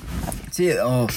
Sí, 0.51 0.69
o, 0.83 1.07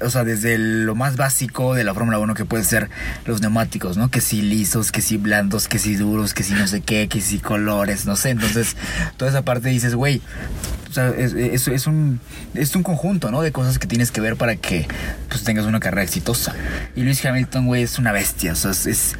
o- 0.00 0.10
sea, 0.10 0.24
desde 0.24 0.56
lo 0.58 0.94
más 0.94 1.16
básico 1.16 1.74
de 1.74 1.84
la 1.84 1.92
Fórmula 1.92 2.18
1 2.18 2.34
que 2.34 2.44
puede 2.46 2.64
ser 2.64 2.88
los 3.26 3.42
neumáticos, 3.42 3.96
¿no? 3.98 4.10
Que 4.10 4.20
si 4.22 4.40
lisos, 4.40 4.90
que 4.90 5.02
si 5.02 5.18
blandos, 5.18 5.68
que 5.68 5.78
si 5.78 5.96
duros, 5.96 6.32
que 6.34 6.42
si 6.42 6.54
no 6.54 6.66
sé 6.66 6.80
qué, 6.80 7.08
que 7.08 7.20
si 7.20 7.38
colores, 7.38 8.06
no 8.06 8.16
sé. 8.16 8.30
Entonces, 8.30 8.76
toda 9.18 9.30
esa 9.30 9.42
parte 9.42 9.68
dices, 9.68 9.94
güey, 9.94 10.22
o 10.88 10.92
sea, 10.92 11.08
es, 11.10 11.34
es- 11.34 11.68
es 11.68 11.86
un, 11.86 12.20
es 12.54 12.74
un 12.74 12.82
conjunto, 12.82 13.30
¿no? 13.30 13.42
De 13.42 13.52
cosas 13.52 13.78
que 13.78 13.86
tienes 13.86 14.10
que 14.10 14.22
ver 14.22 14.36
para 14.36 14.56
que 14.56 14.86
pues, 15.28 15.44
tengas 15.44 15.66
una 15.66 15.80
carrera 15.80 16.02
exitosa. 16.08 16.54
Y 16.96 17.02
Luis 17.02 17.24
Hamilton, 17.24 17.66
güey, 17.66 17.82
es 17.82 17.98
una 17.98 18.12
bestia, 18.12 18.52
o 18.52 18.56
sea, 18.56 18.70
es, 18.72 18.86
es, 18.86 19.16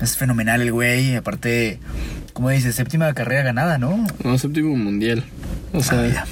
es 0.00 0.16
fenomenal 0.16 0.62
el 0.62 0.72
güey. 0.72 1.14
Aparte, 1.16 1.78
como 2.32 2.50
dices, 2.50 2.74
séptima 2.74 3.12
carrera 3.14 3.42
ganada, 3.42 3.78
¿no? 3.78 4.06
No, 4.24 4.38
séptimo 4.38 4.74
mundial. 4.76 5.22
O 5.72 5.82
sea, 5.82 6.00
Ah, 6.16 6.24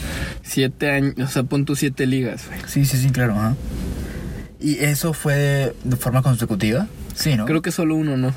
siete 0.43 0.91
años, 0.91 1.15
o 1.19 1.27
sea, 1.27 1.43
pon 1.45 1.65
tus 1.65 1.79
siete 1.81 2.07
ligas, 2.07 2.47
güey. 2.49 2.61
Sí, 2.67 2.85
sí, 2.85 2.97
sí, 2.97 3.11
claro. 3.11 3.35
ajá. 3.35 3.55
¿Y 4.61 4.79
eso 4.85 5.13
fue 5.13 5.75
de 5.85 5.97
forma 5.97 6.23
consecutiva? 6.23 6.87
Sí, 7.15 7.35
¿no? 7.37 7.45
Creo 7.47 7.63
que 7.63 7.73
solo 7.73 7.97
uno 7.97 8.17
no. 8.17 8.33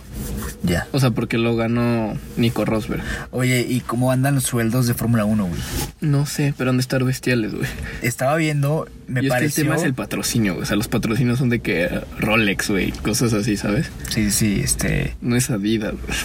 Ya. 0.66 0.88
O 0.92 1.00
sea, 1.00 1.12
porque 1.12 1.38
lo 1.38 1.56
ganó 1.56 2.18
Nico 2.38 2.66
Rosberg. 2.66 3.04
Oye, 3.32 3.66
¿y 3.68 3.82
cómo 3.82 4.12
andan 4.12 4.36
los 4.36 4.46
sueldos 4.46 4.88
de 4.88 4.94
Fórmula 4.94 5.26
1, 5.26 5.46
güey? 5.46 5.62
No 6.02 6.26
sé, 6.26 6.54
pero 6.58 6.72
han 6.72 6.78
de 6.78 6.82
estar 6.82 7.04
bestiales, 7.04 7.54
güey. 7.54 7.68
Estaba 8.02 8.36
viendo, 8.36 8.88
me 9.08 9.22
y 9.22 9.26
es 9.26 9.30
que 9.30 9.30
pareció... 9.30 9.62
el 9.64 9.68
tema 9.68 9.76
es 9.80 9.84
el 9.84 9.94
patrocinio, 9.94 10.54
güey. 10.54 10.64
O 10.64 10.66
sea, 10.66 10.76
los 10.76 10.88
patrocinios 10.88 11.38
son 11.40 11.50
de 11.50 11.60
que 11.60 12.02
Rolex, 12.20 12.70
güey, 12.70 12.92
cosas 12.92 13.34
así, 13.34 13.58
¿sabes? 13.58 13.92
Sí, 14.10 14.32
sí, 14.32 14.62
este... 14.64 15.16
No 15.22 15.36
es 15.36 15.50
Adidas, 15.50 15.94
güey. 15.94 16.18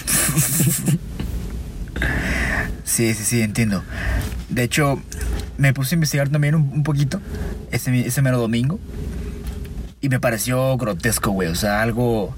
Sí, 2.83 3.13
sí, 3.13 3.23
sí, 3.23 3.41
entiendo. 3.41 3.83
De 4.49 4.63
hecho, 4.63 5.01
me 5.57 5.73
puse 5.73 5.93
a 5.93 5.97
investigar 5.97 6.27
también 6.27 6.55
un, 6.55 6.69
un 6.73 6.83
poquito 6.83 7.21
ese, 7.71 7.97
ese 8.05 8.21
mero 8.21 8.37
domingo. 8.37 8.79
Y 10.01 10.09
me 10.09 10.19
pareció 10.19 10.75
grotesco, 10.77 11.31
güey. 11.31 11.47
O 11.47 11.55
sea, 11.55 11.81
algo 11.81 12.35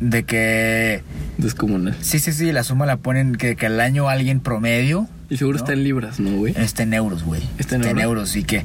de 0.00 0.22
que... 0.24 1.02
Descomunal. 1.38 1.96
Sí, 2.00 2.18
sí, 2.18 2.32
sí, 2.32 2.52
la 2.52 2.62
suma 2.64 2.86
la 2.86 2.96
ponen 2.98 3.34
que, 3.36 3.56
que 3.56 3.66
al 3.66 3.80
año 3.80 4.08
alguien 4.08 4.40
promedio 4.40 5.08
Y 5.30 5.36
seguro 5.36 5.58
¿No? 5.58 5.64
está 5.64 5.72
en 5.74 5.84
libras, 5.84 6.18
¿no, 6.20 6.30
güey? 6.36 6.54
está 6.56 6.82
en 6.82 6.94
euros, 6.94 7.22
güey. 7.24 7.42
¿Está 7.58 7.76
en 7.76 7.84
euros? 7.84 8.02
euros 8.02 8.36
y 8.36 8.44
que... 8.44 8.64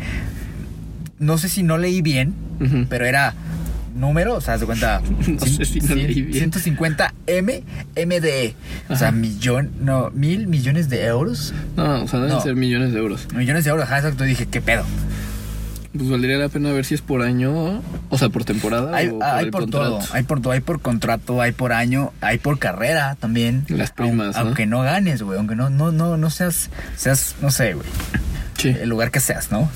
No 1.20 1.38
sé 1.38 1.48
si 1.50 1.64
no 1.64 1.78
leí 1.78 2.02
bien, 2.02 2.34
pero 2.90 3.06
era 3.06 3.34
número, 3.96 4.36
o 4.36 4.42
sea, 4.42 4.58
se 4.58 4.66
cuenta. 4.66 5.02
No 5.28 5.46
sé 5.46 5.64
si 5.66 5.80
no 5.80 5.96
leí 5.96 6.22
bien. 6.22 6.34
150 6.52 7.14
M, 7.28 7.64
MDE. 7.96 8.56
O 8.90 8.96
sea, 8.96 9.12
millón, 9.12 9.72
no, 9.82 10.10
mil 10.12 10.48
millones 10.48 10.90
de 10.90 11.06
euros. 11.06 11.54
No, 11.78 12.04
o 12.04 12.08
sea, 12.08 12.20
deben 12.20 12.36
No. 12.36 12.42
ser 12.42 12.56
millones 12.56 12.92
de 12.92 13.00
euros. 13.00 13.28
Millones 13.34 13.64
de 13.64 13.70
euros, 13.70 13.86
ajá, 13.86 13.98
exacto. 14.00 14.24
Dije, 14.26 14.48
¿qué 14.48 14.60
pedo? 14.60 14.84
Pues 15.96 16.10
valdría 16.10 16.38
la 16.38 16.50
pena 16.50 16.72
ver 16.72 16.86
si 16.86 16.96
es 16.96 17.02
por 17.02 17.22
año, 17.22 17.82
o 18.10 18.18
sea, 18.18 18.30
por 18.30 18.44
temporada 18.46 18.96
Hay, 18.96 19.10
o 19.10 19.20
por 19.20 19.24
hay 19.24 19.46
el 19.46 19.52
por 19.52 19.70
todo, 19.70 20.00
hay 20.12 20.24
por 20.24 20.42
todo, 20.42 20.54
hay 20.54 20.60
por 20.60 20.82
contrato, 20.82 21.40
hay 21.40 21.52
por 21.52 21.72
año, 21.72 22.12
hay 22.20 22.40
por 22.40 22.58
carrera 22.58 23.16
también. 23.20 23.64
Las 23.68 23.92
primas, 23.92 24.36
Aun- 24.36 24.42
¿no? 24.44 24.48
Aunque 24.48 24.66
no 24.66 24.82
ganes, 24.82 25.22
güey, 25.22 25.38
aunque 25.38 25.56
no, 25.56 25.70
no, 25.70 25.92
no, 25.92 26.18
no 26.18 26.30
seas, 26.32 26.72
seas, 26.98 27.36
no 27.42 27.52
sé, 27.52 27.76
güey. 27.76 27.86
Sí. 28.58 28.70
El 28.70 28.90
lugar 28.90 29.12
que 29.12 29.20
seas, 29.20 29.52
¿no? 29.52 29.70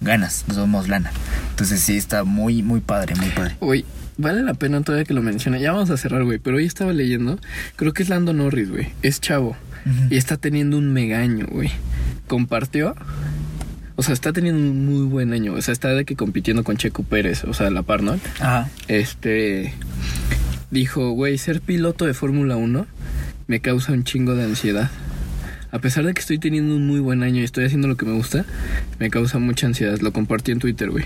Ganas, 0.00 0.44
nos 0.46 0.56
damos 0.58 0.88
lana. 0.88 1.10
Entonces 1.50 1.80
sí, 1.80 1.96
está 1.96 2.22
muy, 2.24 2.62
muy 2.62 2.80
padre, 2.80 3.14
muy 3.16 3.30
padre. 3.30 3.56
Güey, 3.60 3.84
vale 4.18 4.42
la 4.42 4.54
pena 4.54 4.80
todavía 4.82 5.04
que 5.04 5.14
lo 5.14 5.22
mencione. 5.22 5.60
Ya 5.60 5.72
vamos 5.72 5.90
a 5.90 5.96
cerrar, 5.96 6.22
güey. 6.24 6.38
Pero 6.38 6.56
hoy 6.58 6.66
estaba 6.66 6.92
leyendo. 6.92 7.38
Creo 7.76 7.92
que 7.92 8.02
es 8.04 8.08
Lando 8.08 8.32
Norris, 8.32 8.70
güey. 8.70 8.90
Es 9.02 9.20
chavo. 9.20 9.56
Y 10.10 10.16
está 10.16 10.36
teniendo 10.36 10.76
un 10.78 10.92
mega 10.92 11.18
año, 11.18 11.46
güey. 11.50 11.70
Compartió. 12.28 12.94
O 13.96 14.02
sea, 14.02 14.14
está 14.14 14.32
teniendo 14.32 14.60
un 14.60 14.86
muy 14.86 15.06
buen 15.06 15.32
año. 15.32 15.54
O 15.54 15.62
sea, 15.62 15.72
está 15.72 15.88
de 15.90 16.04
que 16.04 16.16
compitiendo 16.16 16.64
con 16.64 16.76
Checo 16.76 17.02
Pérez. 17.02 17.44
O 17.44 17.54
sea, 17.54 17.70
la 17.70 17.82
par, 17.82 18.02
¿no? 18.02 18.18
Ajá. 18.40 18.70
Este. 18.88 19.74
Dijo, 20.70 21.10
güey, 21.10 21.36
ser 21.38 21.60
piloto 21.60 22.06
de 22.06 22.14
Fórmula 22.14 22.56
1 22.56 22.86
me 23.46 23.60
causa 23.60 23.92
un 23.92 24.04
chingo 24.04 24.34
de 24.34 24.44
ansiedad. 24.44 24.90
A 25.70 25.78
pesar 25.78 26.04
de 26.04 26.14
que 26.14 26.20
estoy 26.20 26.38
teniendo 26.38 26.76
un 26.76 26.86
muy 26.86 27.00
buen 27.00 27.22
año 27.22 27.40
y 27.40 27.44
estoy 27.44 27.64
haciendo 27.64 27.88
lo 27.88 27.96
que 27.96 28.06
me 28.06 28.12
gusta, 28.12 28.44
me 28.98 29.10
causa 29.10 29.38
mucha 29.38 29.66
ansiedad. 29.66 29.98
Lo 30.00 30.12
compartí 30.12 30.52
en 30.52 30.58
Twitter, 30.58 30.90
güey. 30.90 31.04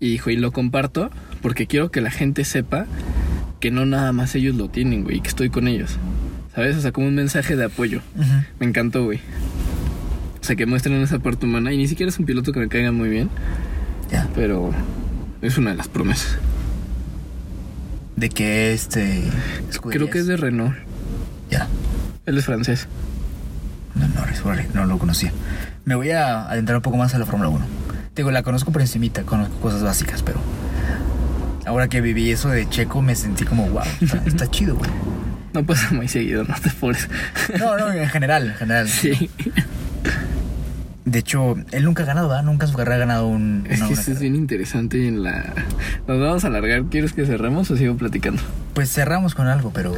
Y 0.00 0.10
dijo, 0.10 0.30
y 0.30 0.36
lo 0.36 0.52
comparto 0.52 1.10
porque 1.42 1.66
quiero 1.66 1.90
que 1.90 2.00
la 2.00 2.10
gente 2.10 2.44
sepa 2.44 2.86
que 3.60 3.70
no 3.70 3.86
nada 3.86 4.12
más 4.12 4.34
ellos 4.34 4.54
lo 4.54 4.68
tienen, 4.68 5.04
güey, 5.04 5.18
y 5.18 5.20
que 5.20 5.28
estoy 5.28 5.48
con 5.48 5.66
ellos. 5.66 5.96
¿Sabes? 6.54 6.76
O 6.76 6.80
sea, 6.80 6.92
como 6.92 7.06
un 7.06 7.14
mensaje 7.14 7.56
de 7.56 7.64
apoyo. 7.64 8.00
Ujú. 8.16 8.44
Me 8.60 8.66
encantó, 8.66 9.04
güey. 9.04 9.20
O 10.46 10.48
sea, 10.48 10.54
que 10.54 10.64
muestren 10.64 11.02
esa 11.02 11.18
parte 11.18 11.44
humana. 11.44 11.72
Y 11.72 11.76
ni 11.76 11.88
siquiera 11.88 12.08
es 12.08 12.20
un 12.20 12.24
piloto 12.24 12.52
que 12.52 12.60
me 12.60 12.68
caiga 12.68 12.92
muy 12.92 13.08
bien. 13.08 13.28
Ya. 14.12 14.28
Pero 14.32 14.70
es 15.42 15.58
una 15.58 15.70
de 15.70 15.76
las 15.76 15.88
promesas. 15.88 16.38
¿De 18.14 18.28
qué 18.28 18.72
este. 18.72 19.24
Creo 19.90 20.08
que 20.08 20.20
es 20.20 20.28
de 20.28 20.36
Renault. 20.36 20.76
Ya. 21.50 21.66
Él 22.26 22.38
es 22.38 22.44
francés. 22.44 22.86
No, 23.96 24.06
no, 24.06 24.62
no 24.72 24.86
lo 24.86 24.98
conocía. 25.00 25.32
Me 25.84 25.96
voy 25.96 26.12
a 26.12 26.48
adentrar 26.48 26.76
un 26.76 26.82
poco 26.82 26.96
más 26.96 27.12
a 27.16 27.18
la 27.18 27.26
Fórmula 27.26 27.48
1. 27.48 27.66
Digo, 28.14 28.30
la 28.30 28.44
conozco 28.44 28.70
por 28.70 28.82
encimita, 28.82 29.24
conozco 29.24 29.56
cosas 29.56 29.82
básicas, 29.82 30.22
pero 30.22 30.38
ahora 31.66 31.88
que 31.88 32.00
viví 32.00 32.30
eso 32.30 32.50
de 32.50 32.68
Checo 32.68 33.02
me 33.02 33.16
sentí 33.16 33.44
como, 33.44 33.68
wow, 33.68 33.82
está, 34.00 34.22
está 34.24 34.46
chido, 34.52 34.76
güey. 34.76 34.92
No 35.54 35.66
pasa 35.66 35.90
muy 35.92 36.06
seguido, 36.06 36.44
no 36.44 36.54
te 36.60 36.70
pones. 36.70 37.08
No, 37.58 37.76
no, 37.76 37.90
en 37.90 38.08
general, 38.08 38.46
en 38.46 38.54
general. 38.54 38.88
Sí. 38.88 39.28
De 41.16 41.20
hecho, 41.20 41.56
él 41.72 41.84
nunca 41.84 42.02
ha 42.02 42.06
ganado, 42.06 42.28
¿verdad? 42.28 42.44
Nunca 42.44 42.66
en 42.66 42.72
su 42.72 42.76
carrera 42.76 42.96
ha 42.96 42.98
ganado 42.98 43.26
un. 43.26 43.66
Es 43.70 43.82
que 43.82 43.94
esto 43.94 44.12
es 44.12 44.20
bien 44.20 44.36
interesante 44.36 44.98
y 44.98 45.06
en 45.06 45.22
la... 45.22 45.50
Nos 46.06 46.20
vamos 46.20 46.44
a 46.44 46.48
alargar. 46.48 46.84
¿Quieres 46.90 47.14
que 47.14 47.24
cerremos 47.24 47.70
o 47.70 47.76
sigo 47.78 47.96
platicando? 47.96 48.42
Pues 48.74 48.92
cerramos 48.92 49.34
con 49.34 49.46
algo, 49.46 49.70
pero. 49.72 49.94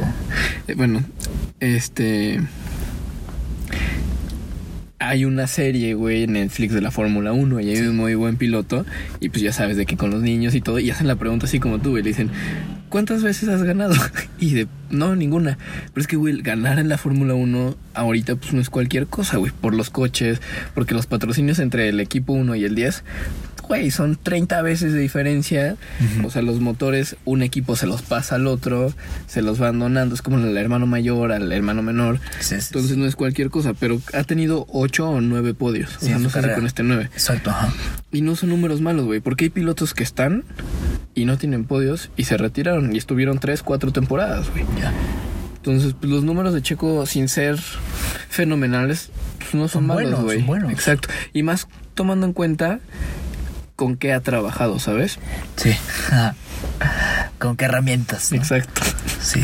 Eh, 0.69 0.75
bueno, 0.75 1.03
este... 1.59 2.39
Hay 4.99 5.25
una 5.25 5.47
serie, 5.47 5.93
güey, 5.93 6.23
en 6.23 6.31
Netflix 6.31 6.73
de 6.73 6.79
la 6.79 6.89
Fórmula 6.89 7.33
1 7.33 7.59
y 7.59 7.69
hay 7.69 7.81
un 7.81 7.97
muy 7.97 8.15
buen 8.15 8.37
piloto 8.37 8.85
y 9.19 9.27
pues 9.27 9.41
ya 9.41 9.51
sabes 9.51 9.75
de 9.75 9.85
que 9.85 9.97
con 9.97 10.11
los 10.11 10.21
niños 10.21 10.55
y 10.55 10.61
todo 10.61 10.79
y 10.79 10.89
hacen 10.89 11.07
la 11.07 11.17
pregunta 11.17 11.47
así 11.47 11.59
como 11.59 11.79
tú, 11.79 11.89
güey, 11.91 12.03
le 12.03 12.11
dicen, 12.11 12.29
¿cuántas 12.89 13.23
veces 13.23 13.49
has 13.49 13.63
ganado? 13.63 13.95
Y 14.41 14.53
de, 14.53 14.67
no, 14.89 15.17
ninguna. 15.17 15.57
Pero 15.93 16.01
es 16.01 16.07
que, 16.07 16.15
güey, 16.15 16.41
ganar 16.41 16.79
en 16.79 16.87
la 16.87 16.97
Fórmula 16.97 17.33
1 17.33 17.75
ahorita 17.93 18.37
pues 18.37 18.53
no 18.53 18.61
es 18.61 18.69
cualquier 18.69 19.07
cosa, 19.07 19.37
güey, 19.37 19.51
por 19.51 19.73
los 19.73 19.89
coches, 19.89 20.41
porque 20.73 20.93
los 20.93 21.07
patrocinios 21.07 21.59
entre 21.59 21.89
el 21.89 21.99
equipo 21.99 22.31
1 22.31 22.55
y 22.55 22.63
el 22.63 22.75
10, 22.75 23.03
güey, 23.69 23.91
son 23.91 24.17
30 24.21 24.61
veces 24.63 24.91
de 24.93 24.99
diferencia. 24.99 25.77
O 26.25 26.29
sea, 26.31 26.41
los 26.41 26.59
motores, 26.59 27.15
un 27.23 27.41
equipo 27.43 27.75
se 27.77 27.85
los 27.85 28.01
pasa 28.01 28.35
al 28.35 28.47
otro, 28.47 28.91
se 29.27 29.41
los 29.41 29.59
van 29.59 29.79
donando, 29.79 30.15
es 30.15 30.21
como 30.21 30.37
el 30.39 30.57
hermano 30.57 30.87
mayor 30.87 31.31
al 31.31 31.51
hermano 31.51 31.81
menor. 31.83 32.19
Sí, 32.39 32.55
sí, 32.59 32.67
Entonces 32.67 32.97
no 32.97 33.05
es 33.05 33.15
cualquier 33.15 33.49
cosa, 33.51 33.73
pero 33.75 34.01
ha 34.13 34.23
tenido 34.23 34.65
8 34.71 35.09
o 35.09 35.21
9 35.21 35.53
podios. 35.53 35.95
O 35.97 35.99
Sí, 35.99 36.07
sea, 36.07 36.15
en 36.17 36.23
no 36.23 36.29
sé 36.31 36.41
si 36.41 36.49
con 36.49 36.65
este 36.65 36.83
9. 36.83 37.09
Exacto, 37.13 37.51
ajá. 37.51 37.71
Y 38.11 38.21
no 38.21 38.35
son 38.35 38.49
números 38.49 38.81
malos, 38.81 39.05
güey, 39.05 39.19
porque 39.19 39.45
hay 39.45 39.49
pilotos 39.51 39.93
que 39.93 40.03
están 40.03 40.43
y 41.13 41.25
no 41.25 41.37
tienen 41.37 41.63
podios 41.65 42.09
y 42.17 42.23
se 42.23 42.37
retiraron 42.37 42.93
y 42.93 42.97
estuvieron 42.97 43.37
3, 43.39 43.61
4 43.61 43.91
temporadas, 43.93 44.49
güey. 44.49 44.65
Ya. 44.81 44.91
Entonces, 45.57 45.93
pues, 45.99 46.11
los 46.11 46.23
números 46.23 46.53
de 46.55 46.61
Checo, 46.63 47.05
sin 47.05 47.27
ser 47.29 47.57
fenomenales, 48.29 49.11
pues, 49.37 49.53
no 49.53 49.67
son, 49.67 49.85
Son 49.85 49.87
malos, 49.87 50.21
güey. 50.23 50.43
Exacto. 50.71 51.09
Y 51.33 51.43
más 51.43 51.67
tomando 51.93 52.25
en 52.25 52.33
cuenta 52.33 52.79
con 53.79 53.95
qué 53.95 54.11
ha 54.11 54.19
trabajado, 54.19 54.77
¿sabes? 54.77 55.19
Sí. 55.55 55.73
¿Con 57.39 57.55
qué 57.55 57.63
herramientas? 57.63 58.29
no? 58.29 58.37
Exacto. 58.37 58.81
Sí. 59.21 59.41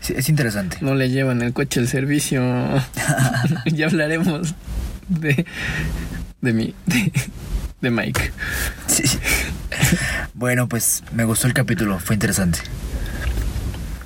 Sí, 0.00 0.14
Es 0.16 0.28
interesante. 0.28 0.76
No 0.82 0.94
le 0.94 1.10
llevan 1.10 1.42
el 1.42 1.52
coche 1.52 1.80
al 1.80 1.88
servicio. 1.88 2.40
ya 3.66 3.86
hablaremos 3.86 4.54
de. 5.08 5.44
de 6.40 6.52
mi. 6.52 6.76
de, 6.86 7.12
de 7.80 7.90
Mike. 7.90 8.32
Sí. 8.86 9.02
Bueno, 10.32 10.68
pues 10.68 11.02
me 11.12 11.24
gustó 11.24 11.48
el 11.48 11.52
capítulo, 11.52 11.98
fue 11.98 12.14
interesante. 12.14 12.60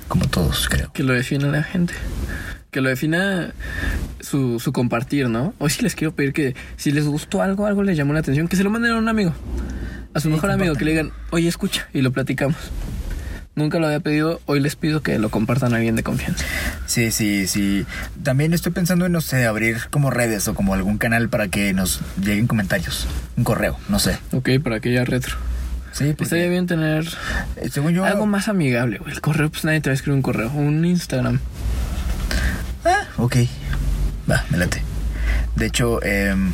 Como 0.07 0.27
todos, 0.27 0.67
creo. 0.69 0.91
Que 0.91 1.03
lo 1.03 1.13
defina 1.13 1.49
la 1.49 1.61
gente. 1.61 1.93
Que 2.75 2.81
lo 2.81 2.89
defina 2.89 3.53
su, 4.19 4.59
su 4.59 4.73
compartir, 4.73 5.29
¿no? 5.29 5.53
Hoy 5.59 5.69
sí 5.69 5.81
les 5.81 5.95
quiero 5.95 6.13
pedir 6.13 6.33
que 6.33 6.57
si 6.75 6.91
les 6.91 7.05
gustó 7.05 7.41
algo, 7.41 7.67
algo 7.67 7.83
les 7.83 7.95
llamó 7.95 8.11
la 8.11 8.19
atención, 8.19 8.49
que 8.49 8.57
se 8.57 8.65
lo 8.65 8.69
manden 8.69 8.91
a 8.91 8.97
un 8.97 9.07
amigo. 9.07 9.33
A 10.13 10.19
su 10.19 10.27
Sí, 10.27 10.33
mejor 10.33 10.51
amigo, 10.51 10.75
que 10.75 10.83
le 10.83 10.91
digan, 10.91 11.11
oye, 11.29 11.47
escucha, 11.47 11.87
y 11.93 12.01
lo 12.01 12.11
platicamos. 12.11 12.57
Nunca 13.55 13.79
lo 13.79 13.85
había 13.87 14.01
pedido, 14.01 14.41
hoy 14.45 14.59
les 14.59 14.75
pido 14.75 15.01
que 15.01 15.17
lo 15.19 15.29
compartan 15.29 15.71
a 15.73 15.77
alguien 15.77 15.95
de 15.95 16.03
confianza. 16.03 16.43
Sí, 16.85 17.11
sí, 17.11 17.47
sí. 17.47 17.85
También 18.23 18.53
estoy 18.53 18.73
pensando 18.73 19.05
en, 19.05 19.13
no 19.13 19.21
sé, 19.21 19.45
abrir 19.45 19.77
como 19.89 20.11
redes 20.11 20.45
o 20.49 20.53
como 20.53 20.73
algún 20.73 20.97
canal 20.97 21.29
para 21.29 21.47
que 21.47 21.71
nos 21.71 22.01
lleguen 22.21 22.45
comentarios. 22.45 23.07
Un 23.37 23.45
correo, 23.45 23.77
no 23.87 23.99
sé. 23.99 24.17
Ok, 24.33 24.49
para 24.61 24.81
que 24.81 24.91
ya 24.91 25.05
retro. 25.05 25.37
Sí, 25.93 26.07
porque, 26.09 26.23
Estaría 26.25 26.49
bien 26.49 26.67
tener 26.67 27.07
eh, 27.55 27.69
según 27.71 27.93
yo... 27.93 28.03
algo 28.03 28.25
más 28.25 28.49
amigable, 28.49 28.97
güey. 28.97 29.13
El 29.13 29.21
correo, 29.21 29.49
pues 29.49 29.63
nadie 29.63 29.79
te 29.79 29.89
va 29.89 29.91
a 29.91 29.95
escribir 29.95 30.17
un 30.17 30.21
correo. 30.23 30.51
Un 30.51 30.83
Instagram. 30.83 31.39
Ah, 32.85 33.05
ok. 33.17 33.35
Va, 34.29 34.43
me 34.49 34.57
late. 34.57 34.81
De 35.55 35.65
hecho, 35.65 36.03
em, 36.03 36.51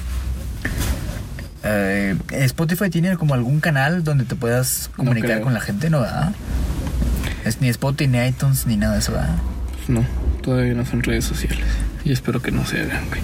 eh, 1.63 2.15
Spotify 2.31 2.89
tiene 2.89 3.17
como 3.17 3.33
algún 3.33 3.59
canal 3.59 4.03
donde 4.03 4.25
te 4.25 4.35
puedas 4.35 4.89
comunicar 4.95 5.41
con 5.41 5.53
la 5.53 5.59
gente, 5.61 5.89
¿no? 5.89 6.01
¿verdad? 6.01 6.33
Es 7.45 7.61
ni 7.61 7.69
Spotify, 7.69 8.07
ni 8.07 8.19
iTunes, 8.25 8.65
ni 8.67 8.77
nada 8.77 8.93
de 8.93 8.99
eso, 8.99 9.11
¿verdad? 9.13 9.35
Pues 9.75 9.89
no, 9.89 10.05
todavía 10.41 10.73
no 10.73 10.85
son 10.85 11.03
redes 11.03 11.25
sociales. 11.25 11.65
Y 12.03 12.11
espero 12.11 12.41
que 12.41 12.51
no 12.51 12.65
se 12.65 12.81
hagan, 12.81 13.07
güey. 13.09 13.21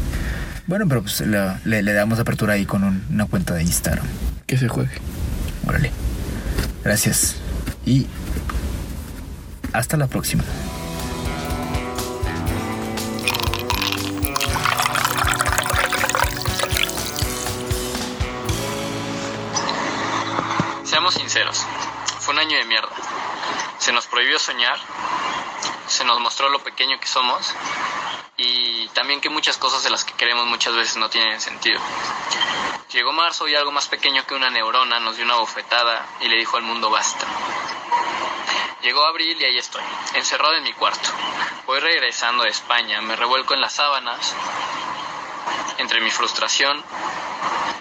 Bueno, 0.68 0.86
pero 0.88 1.02
pues 1.02 1.22
la- 1.22 1.60
le, 1.66 1.82
le 1.82 1.94
damos 1.94 2.20
apertura 2.20 2.54
ahí 2.54 2.66
con 2.66 2.84
un- 2.84 3.04
una 3.12 3.26
cuenta 3.26 3.54
de 3.54 3.64
Instagram. 3.64 4.06
Que 4.46 4.58
se 4.58 4.68
juegue. 4.68 4.92
Órale. 5.66 5.92
Gracias. 6.84 7.36
Y 7.86 8.08
hasta 9.74 9.98
la 9.98 10.08
próxima. 10.08 10.44
Se 23.88 23.94
nos 23.94 24.06
prohibió 24.06 24.38
soñar, 24.38 24.78
se 25.88 26.04
nos 26.04 26.20
mostró 26.20 26.50
lo 26.50 26.62
pequeño 26.62 27.00
que 27.00 27.08
somos 27.08 27.54
y 28.36 28.90
también 28.90 29.22
que 29.22 29.30
muchas 29.30 29.56
cosas 29.56 29.82
de 29.82 29.90
las 29.90 30.04
que 30.04 30.12
queremos 30.12 30.46
muchas 30.46 30.76
veces 30.76 30.98
no 30.98 31.10
tienen 31.10 31.40
sentido. 31.40 31.80
Llegó 32.92 33.14
marzo 33.14 33.48
y 33.48 33.56
algo 33.56 33.72
más 33.72 33.88
pequeño 33.88 34.26
que 34.26 34.36
una 34.36 34.50
neurona 34.50 35.00
nos 35.00 35.16
dio 35.16 35.24
una 35.24 35.36
bofetada 35.36 36.06
y 36.20 36.28
le 36.28 36.36
dijo 36.36 36.58
al 36.58 36.64
mundo 36.64 36.90
basta. 36.90 37.26
Llegó 38.82 39.06
abril 39.06 39.40
y 39.40 39.46
ahí 39.46 39.58
estoy, 39.58 39.84
encerrado 40.16 40.56
en 40.56 40.64
mi 40.64 40.74
cuarto. 40.74 41.10
Voy 41.66 41.80
regresando 41.80 42.44
de 42.44 42.50
España, 42.50 43.00
me 43.00 43.16
revuelco 43.16 43.54
en 43.54 43.62
las 43.62 43.72
sábanas, 43.72 44.36
entre 45.78 46.02
mi 46.02 46.12
frustración 46.12 46.84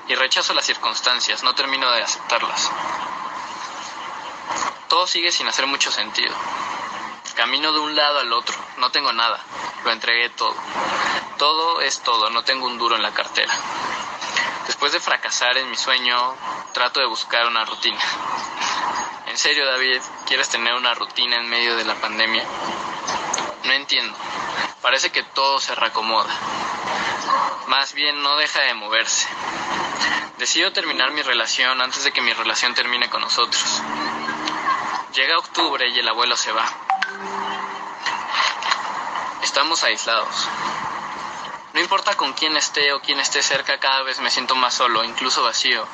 y 0.07 0.15
rechazo 0.15 0.55
las 0.55 0.67
circunstancias, 0.67 1.43
no 1.43 1.53
termino 1.57 1.91
de 1.91 2.05
aceptarlas. 2.05 2.71
Todo 4.89 5.07
sigue 5.07 5.33
sin 5.33 5.49
hacer 5.49 5.67
mucho 5.67 5.91
sentido. 5.91 6.35
Camino 7.35 7.73
de 7.73 7.81
un 7.81 7.95
lado 7.95 8.21
al 8.21 8.33
otro, 8.33 8.57
no 8.79 8.91
tengo 8.91 9.13
nada, 9.13 9.39
lo 9.85 9.93
entregué 9.93 10.31
todo. 10.31 10.55
Todo 11.37 11.83
es 11.83 12.01
todo, 12.01 12.31
no 12.31 12.45
tengo 12.45 12.67
un 12.67 12.79
duro 12.79 12.97
en 12.97 13.03
la 13.03 13.13
cartera. 13.13 13.53
Después 14.67 14.93
de 14.93 15.01
fracasar 15.01 15.59
en 15.59 15.71
mi 15.71 15.77
sueño, 15.77 16.35
trato 16.73 17.01
de 17.01 17.07
buscar 17.07 17.47
una 17.47 17.65
rutina. 17.65 18.01
En 19.27 19.37
serio, 19.37 19.67
David, 19.67 20.01
¿quieres 20.27 20.49
tener 20.49 20.73
una 20.75 20.95
rutina 20.95 21.37
en 21.37 21.49
medio 21.49 21.77
de 21.77 21.85
la 21.85 21.95
pandemia? 21.97 22.45
No 23.65 23.73
entiendo. 23.73 24.17
Parece 24.81 25.11
que 25.11 25.23
todo 25.23 25.61
se 25.61 25.75
reacomoda. 25.75 26.33
Más 27.67 27.93
bien 27.93 28.23
no 28.23 28.37
deja 28.37 28.61
de 28.61 28.75
moverse. 28.75 29.29
Decido 30.39 30.73
terminar 30.73 31.11
mi 31.11 31.23
relación 31.23 31.83
antes 31.83 32.05
de 32.05 32.13
que 32.13 32.23
mi 32.23 32.33
relación 32.33 32.75
termine 32.75 33.11
con 33.11 33.21
nosotros. 33.21 33.83
Llega 35.17 35.39
octubre 35.39 35.89
y 35.89 35.99
el 35.99 36.07
abuelo 36.07 36.37
se 36.37 36.53
va. 36.53 36.67
Estamos 39.43 39.83
aislados. 39.83 40.47
No 41.73 41.81
importa 41.81 42.15
con 42.17 42.35
quién 42.35 42.55
esté 42.55 42.93
o 42.93 43.01
quién 43.01 43.19
esté 43.19 43.43
cerca, 43.43 43.81
cada 43.81 44.03
vez 44.03 44.21
me 44.21 44.31
siento 44.31 44.55
más 44.57 44.75
solo, 44.75 45.03
incluso 45.05 45.43
vacío. 45.43 45.87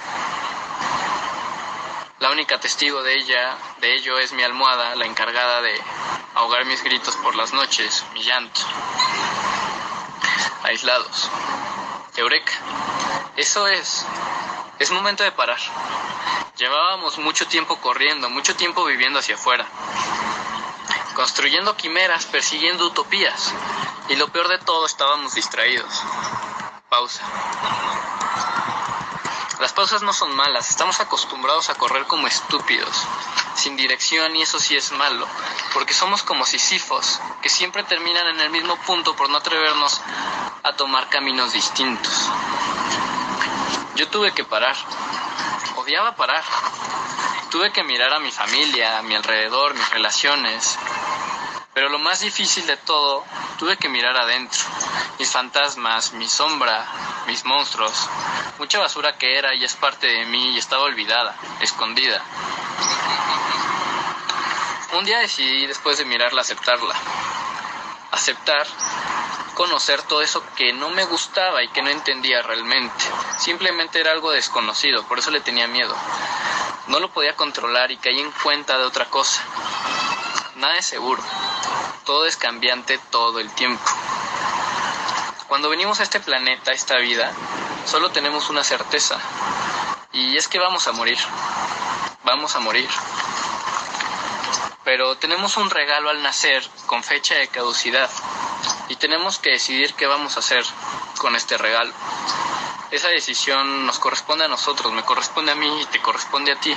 La 2.19 2.33
única 2.33 2.59
testigo 2.59 3.05
de 3.05 3.15
ella, 3.15 3.57
de 3.79 3.95
ello, 3.95 4.19
es 4.19 4.33
mi 4.33 4.43
almohada, 4.43 4.97
la 4.97 5.07
encargada 5.07 5.63
de 5.63 5.81
ahogar 6.35 6.65
mis 6.65 6.83
gritos 6.83 7.15
por 7.19 7.37
las 7.37 7.53
noches, 7.53 8.05
mi 8.15 8.25
llanto. 8.25 8.61
Aislados. 10.65 11.31
Eureka. 12.17 12.55
Eso 13.37 13.69
es. 13.69 14.05
Es 14.83 14.91
momento 14.91 15.23
de 15.23 15.31
parar. 15.31 15.61
Llevábamos 16.57 17.17
mucho 17.19 17.47
tiempo 17.47 17.77
corriendo, 17.77 18.29
mucho 18.29 18.57
tiempo 18.57 18.85
viviendo 18.85 19.21
hacia 19.21 19.37
afuera. 19.37 19.65
Construyendo 21.15 21.77
quimeras, 21.77 22.27
persiguiendo 22.27 22.87
utopías. 22.87 23.55
Y 24.09 24.17
lo 24.17 24.27
peor 24.33 24.49
de 24.49 24.59
todo, 24.59 24.85
estábamos 24.85 25.37
distraídos. 25.37 26.03
Pausa. 26.89 27.23
Las 29.61 29.73
pausas 29.73 30.03
no 30.03 30.13
son 30.13 30.35
malas, 30.35 30.71
estamos 30.71 30.99
acostumbrados 30.99 31.71
a 31.71 31.77
correr 31.77 32.09
como 32.09 32.27
estúpidos, 32.27 33.07
sin 33.55 33.77
dirección 33.77 34.35
y 34.35 34.43
eso 34.43 34.59
sí 34.59 34.77
es 34.77 34.91
malo, 34.91 35.29
porque 35.75 35.95
somos 35.95 36.25
como 36.25 36.45
sisifos, 36.45 37.21
que 37.41 37.49
siempre 37.49 37.85
terminan 37.85 38.27
en 38.27 38.41
el 38.41 38.51
mismo 38.51 38.75
punto 38.79 39.15
por 39.15 39.31
no 39.31 39.37
atrevernos 39.37 40.01
a 40.65 40.73
tomar 40.73 41.09
caminos 41.09 41.53
distintos. 41.53 42.29
Yo 44.03 44.09
tuve 44.09 44.33
que 44.33 44.43
parar, 44.43 44.75
odiaba 45.77 46.17
parar. 46.17 46.43
Tuve 47.53 47.71
que 47.71 47.85
mirar 47.85 48.13
a 48.13 48.19
mi 48.19 48.33
familia, 48.33 48.99
a 48.99 49.03
mi 49.03 49.15
alrededor, 49.15 49.75
mis 49.75 49.91
relaciones. 49.91 50.77
Pero 51.73 51.89
lo 51.89 52.01
más 52.01 52.19
difícil 52.19 52.67
de 52.67 52.77
todo, 52.79 53.25
tuve 53.61 53.77
que 53.77 53.89
mirar 53.89 54.17
adentro. 54.17 54.59
Mis 55.21 55.31
fantasmas, 55.31 56.15
mi 56.15 56.29
sombra, 56.29 56.85
mis 57.29 57.45
monstruos. 57.45 58.09
Mucha 58.59 58.81
basura 58.81 59.17
que 59.17 59.39
era 59.39 59.55
y 59.55 59.63
es 59.63 59.75
parte 59.77 60.09
de 60.09 60.25
mí 60.25 60.55
y 60.55 60.59
estaba 60.59 60.83
olvidada, 60.83 61.37
escondida. 61.61 62.21
Un 64.95 65.05
día 65.05 65.21
decidí, 65.21 65.69
después 65.69 65.97
de 65.99 66.07
mirarla, 66.07 66.41
aceptarla. 66.41 66.97
Aceptar 68.11 68.67
conocer 69.55 70.03
todo 70.03 70.23
eso 70.23 70.43
que 70.57 70.73
no 70.73 70.91
me 70.91 71.05
gustaba 71.05 71.63
y 71.63 71.69
que 71.69 71.83
no 71.83 71.91
entendía 71.91 72.43
realmente. 72.43 73.05
Simplemente 73.39 74.01
era 74.01 74.13
algo 74.13 74.31
desconocido, 74.31 75.05
por 75.05 75.19
eso 75.19 75.31
le 75.31 75.41
tenía 75.41 75.67
miedo. 75.67 75.95
No 76.89 77.01
lo 77.01 77.11
podía 77.13 77.37
controlar 77.37 77.91
y 77.91 77.97
caí 77.97 78.21
en 78.21 78.31
cuenta 78.31 78.79
de 78.79 78.85
otra 78.85 79.07
cosa. 79.07 79.43
Nada 80.57 80.77
es 80.77 80.87
seguro. 80.87 81.23
Todo 82.05 82.27
es 82.27 82.37
cambiante 82.37 82.99
todo 83.11 83.41
el 83.41 83.51
tiempo. 83.55 83.85
Cuando 85.49 85.69
venimos 85.69 86.01
a 86.01 86.03
este 86.03 86.21
planeta, 86.21 86.71
a 86.71 86.75
esta 86.75 86.97
vida, 86.97 87.33
solo 87.87 88.11
tenemos 88.11 88.51
una 88.51 88.65
certeza. 88.65 89.19
Y 90.13 90.37
es 90.37 90.49
que 90.49 90.59
vamos 90.59 90.89
a 90.89 90.93
morir. 90.93 91.19
Vamos 92.25 92.57
a 92.57 92.61
morir. 92.61 92.89
Pero 94.85 95.17
tenemos 95.17 95.57
un 95.57 95.71
regalo 95.71 96.11
al 96.11 96.23
nacer 96.23 96.69
con 96.87 97.05
fecha 97.05 97.35
de 97.35 97.49
caducidad 97.49 98.11
y 98.93 98.97
tenemos 98.97 99.39
que 99.39 99.53
decidir 99.53 99.95
qué 99.95 100.07
vamos 100.07 100.37
a 100.37 100.41
hacer 100.41 100.63
con 101.17 101.35
este 101.35 101.57
regalo. 101.57 101.95
Esa 102.91 103.09
decisión 103.09 103.87
nos 103.87 103.99
corresponde 103.99 104.45
a 104.45 104.49
nosotros, 104.49 104.93
me 104.93 105.03
corresponde 105.03 105.53
a 105.53 105.55
mí 105.55 105.81
y 105.81 105.87
te 105.87 105.99
corresponde 106.03 106.53
a 106.53 106.61
ti. 106.61 106.77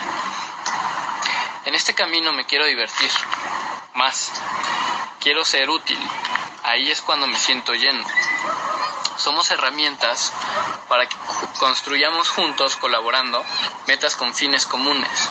En 1.66 1.76
este 1.76 1.94
camino 1.94 2.32
me 2.32 2.46
quiero 2.46 2.66
divertir 2.66 3.12
más. 3.96 4.32
Quiero 5.20 5.44
ser 5.44 5.70
útil. 5.70 6.00
Ahí 6.64 6.90
es 6.90 7.02
cuando 7.02 7.28
me 7.28 7.38
siento 7.38 7.74
lleno. 7.74 8.06
Somos 9.18 9.52
herramientas 9.52 10.32
para 10.88 11.10
que 11.10 11.18
construyamos 11.60 12.30
juntos, 12.30 12.78
colaborando, 12.78 13.44
metas 13.88 14.16
con 14.16 14.34
fines 14.34 14.66
comunes. 14.66 15.30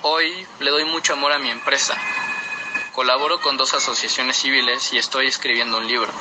Hoy 0.00 0.44
le 0.58 0.70
doy 0.72 0.86
mucho 0.86 1.12
amor 1.12 1.30
a 1.30 1.38
mi 1.38 1.50
empresa. 1.50 1.96
Colaboro 2.92 3.40
con 3.40 3.56
dos 3.56 3.72
asociaciones 3.72 4.36
civiles 4.36 4.92
y 4.92 4.98
estoy 4.98 5.26
escribiendo 5.26 5.78
un 5.78 5.86
libro. 5.86 6.12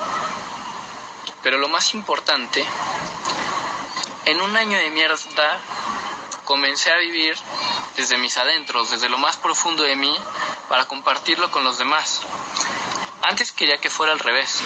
Pero 1.44 1.58
lo 1.58 1.68
más 1.68 1.94
importante, 1.94 2.66
en 4.26 4.42
un 4.42 4.56
año 4.56 4.78
de 4.78 4.90
mierda 4.90 5.60
comencé 6.46 6.92
a 6.92 6.98
vivir 6.98 7.36
desde 7.98 8.18
mis 8.18 8.38
adentros, 8.38 8.92
desde 8.92 9.10
lo 9.10 9.18
más 9.18 9.36
profundo 9.36 9.84
de 9.84 9.98
mí, 9.98 10.18
para 10.70 10.86
compartirlo 10.86 11.52
con 11.52 11.64
los 11.66 11.78
demás. 11.78 12.22
Antes 13.22 13.52
quería 13.52 13.78
que 13.78 13.90
fuera 13.90 14.14
al 14.14 14.20
revés. 14.20 14.62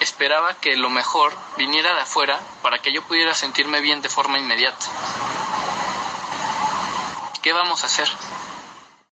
Esperaba 0.00 0.54
que 0.54 0.76
lo 0.76 0.90
mejor 0.90 1.32
viniera 1.56 1.94
de 1.94 2.02
afuera 2.02 2.38
para 2.60 2.80
que 2.80 2.92
yo 2.92 3.02
pudiera 3.02 3.34
sentirme 3.34 3.80
bien 3.80 4.02
de 4.02 4.10
forma 4.10 4.38
inmediata. 4.38 4.86
¿Qué 7.40 7.52
vamos 7.52 7.82
a 7.82 7.86
hacer? 7.86 8.08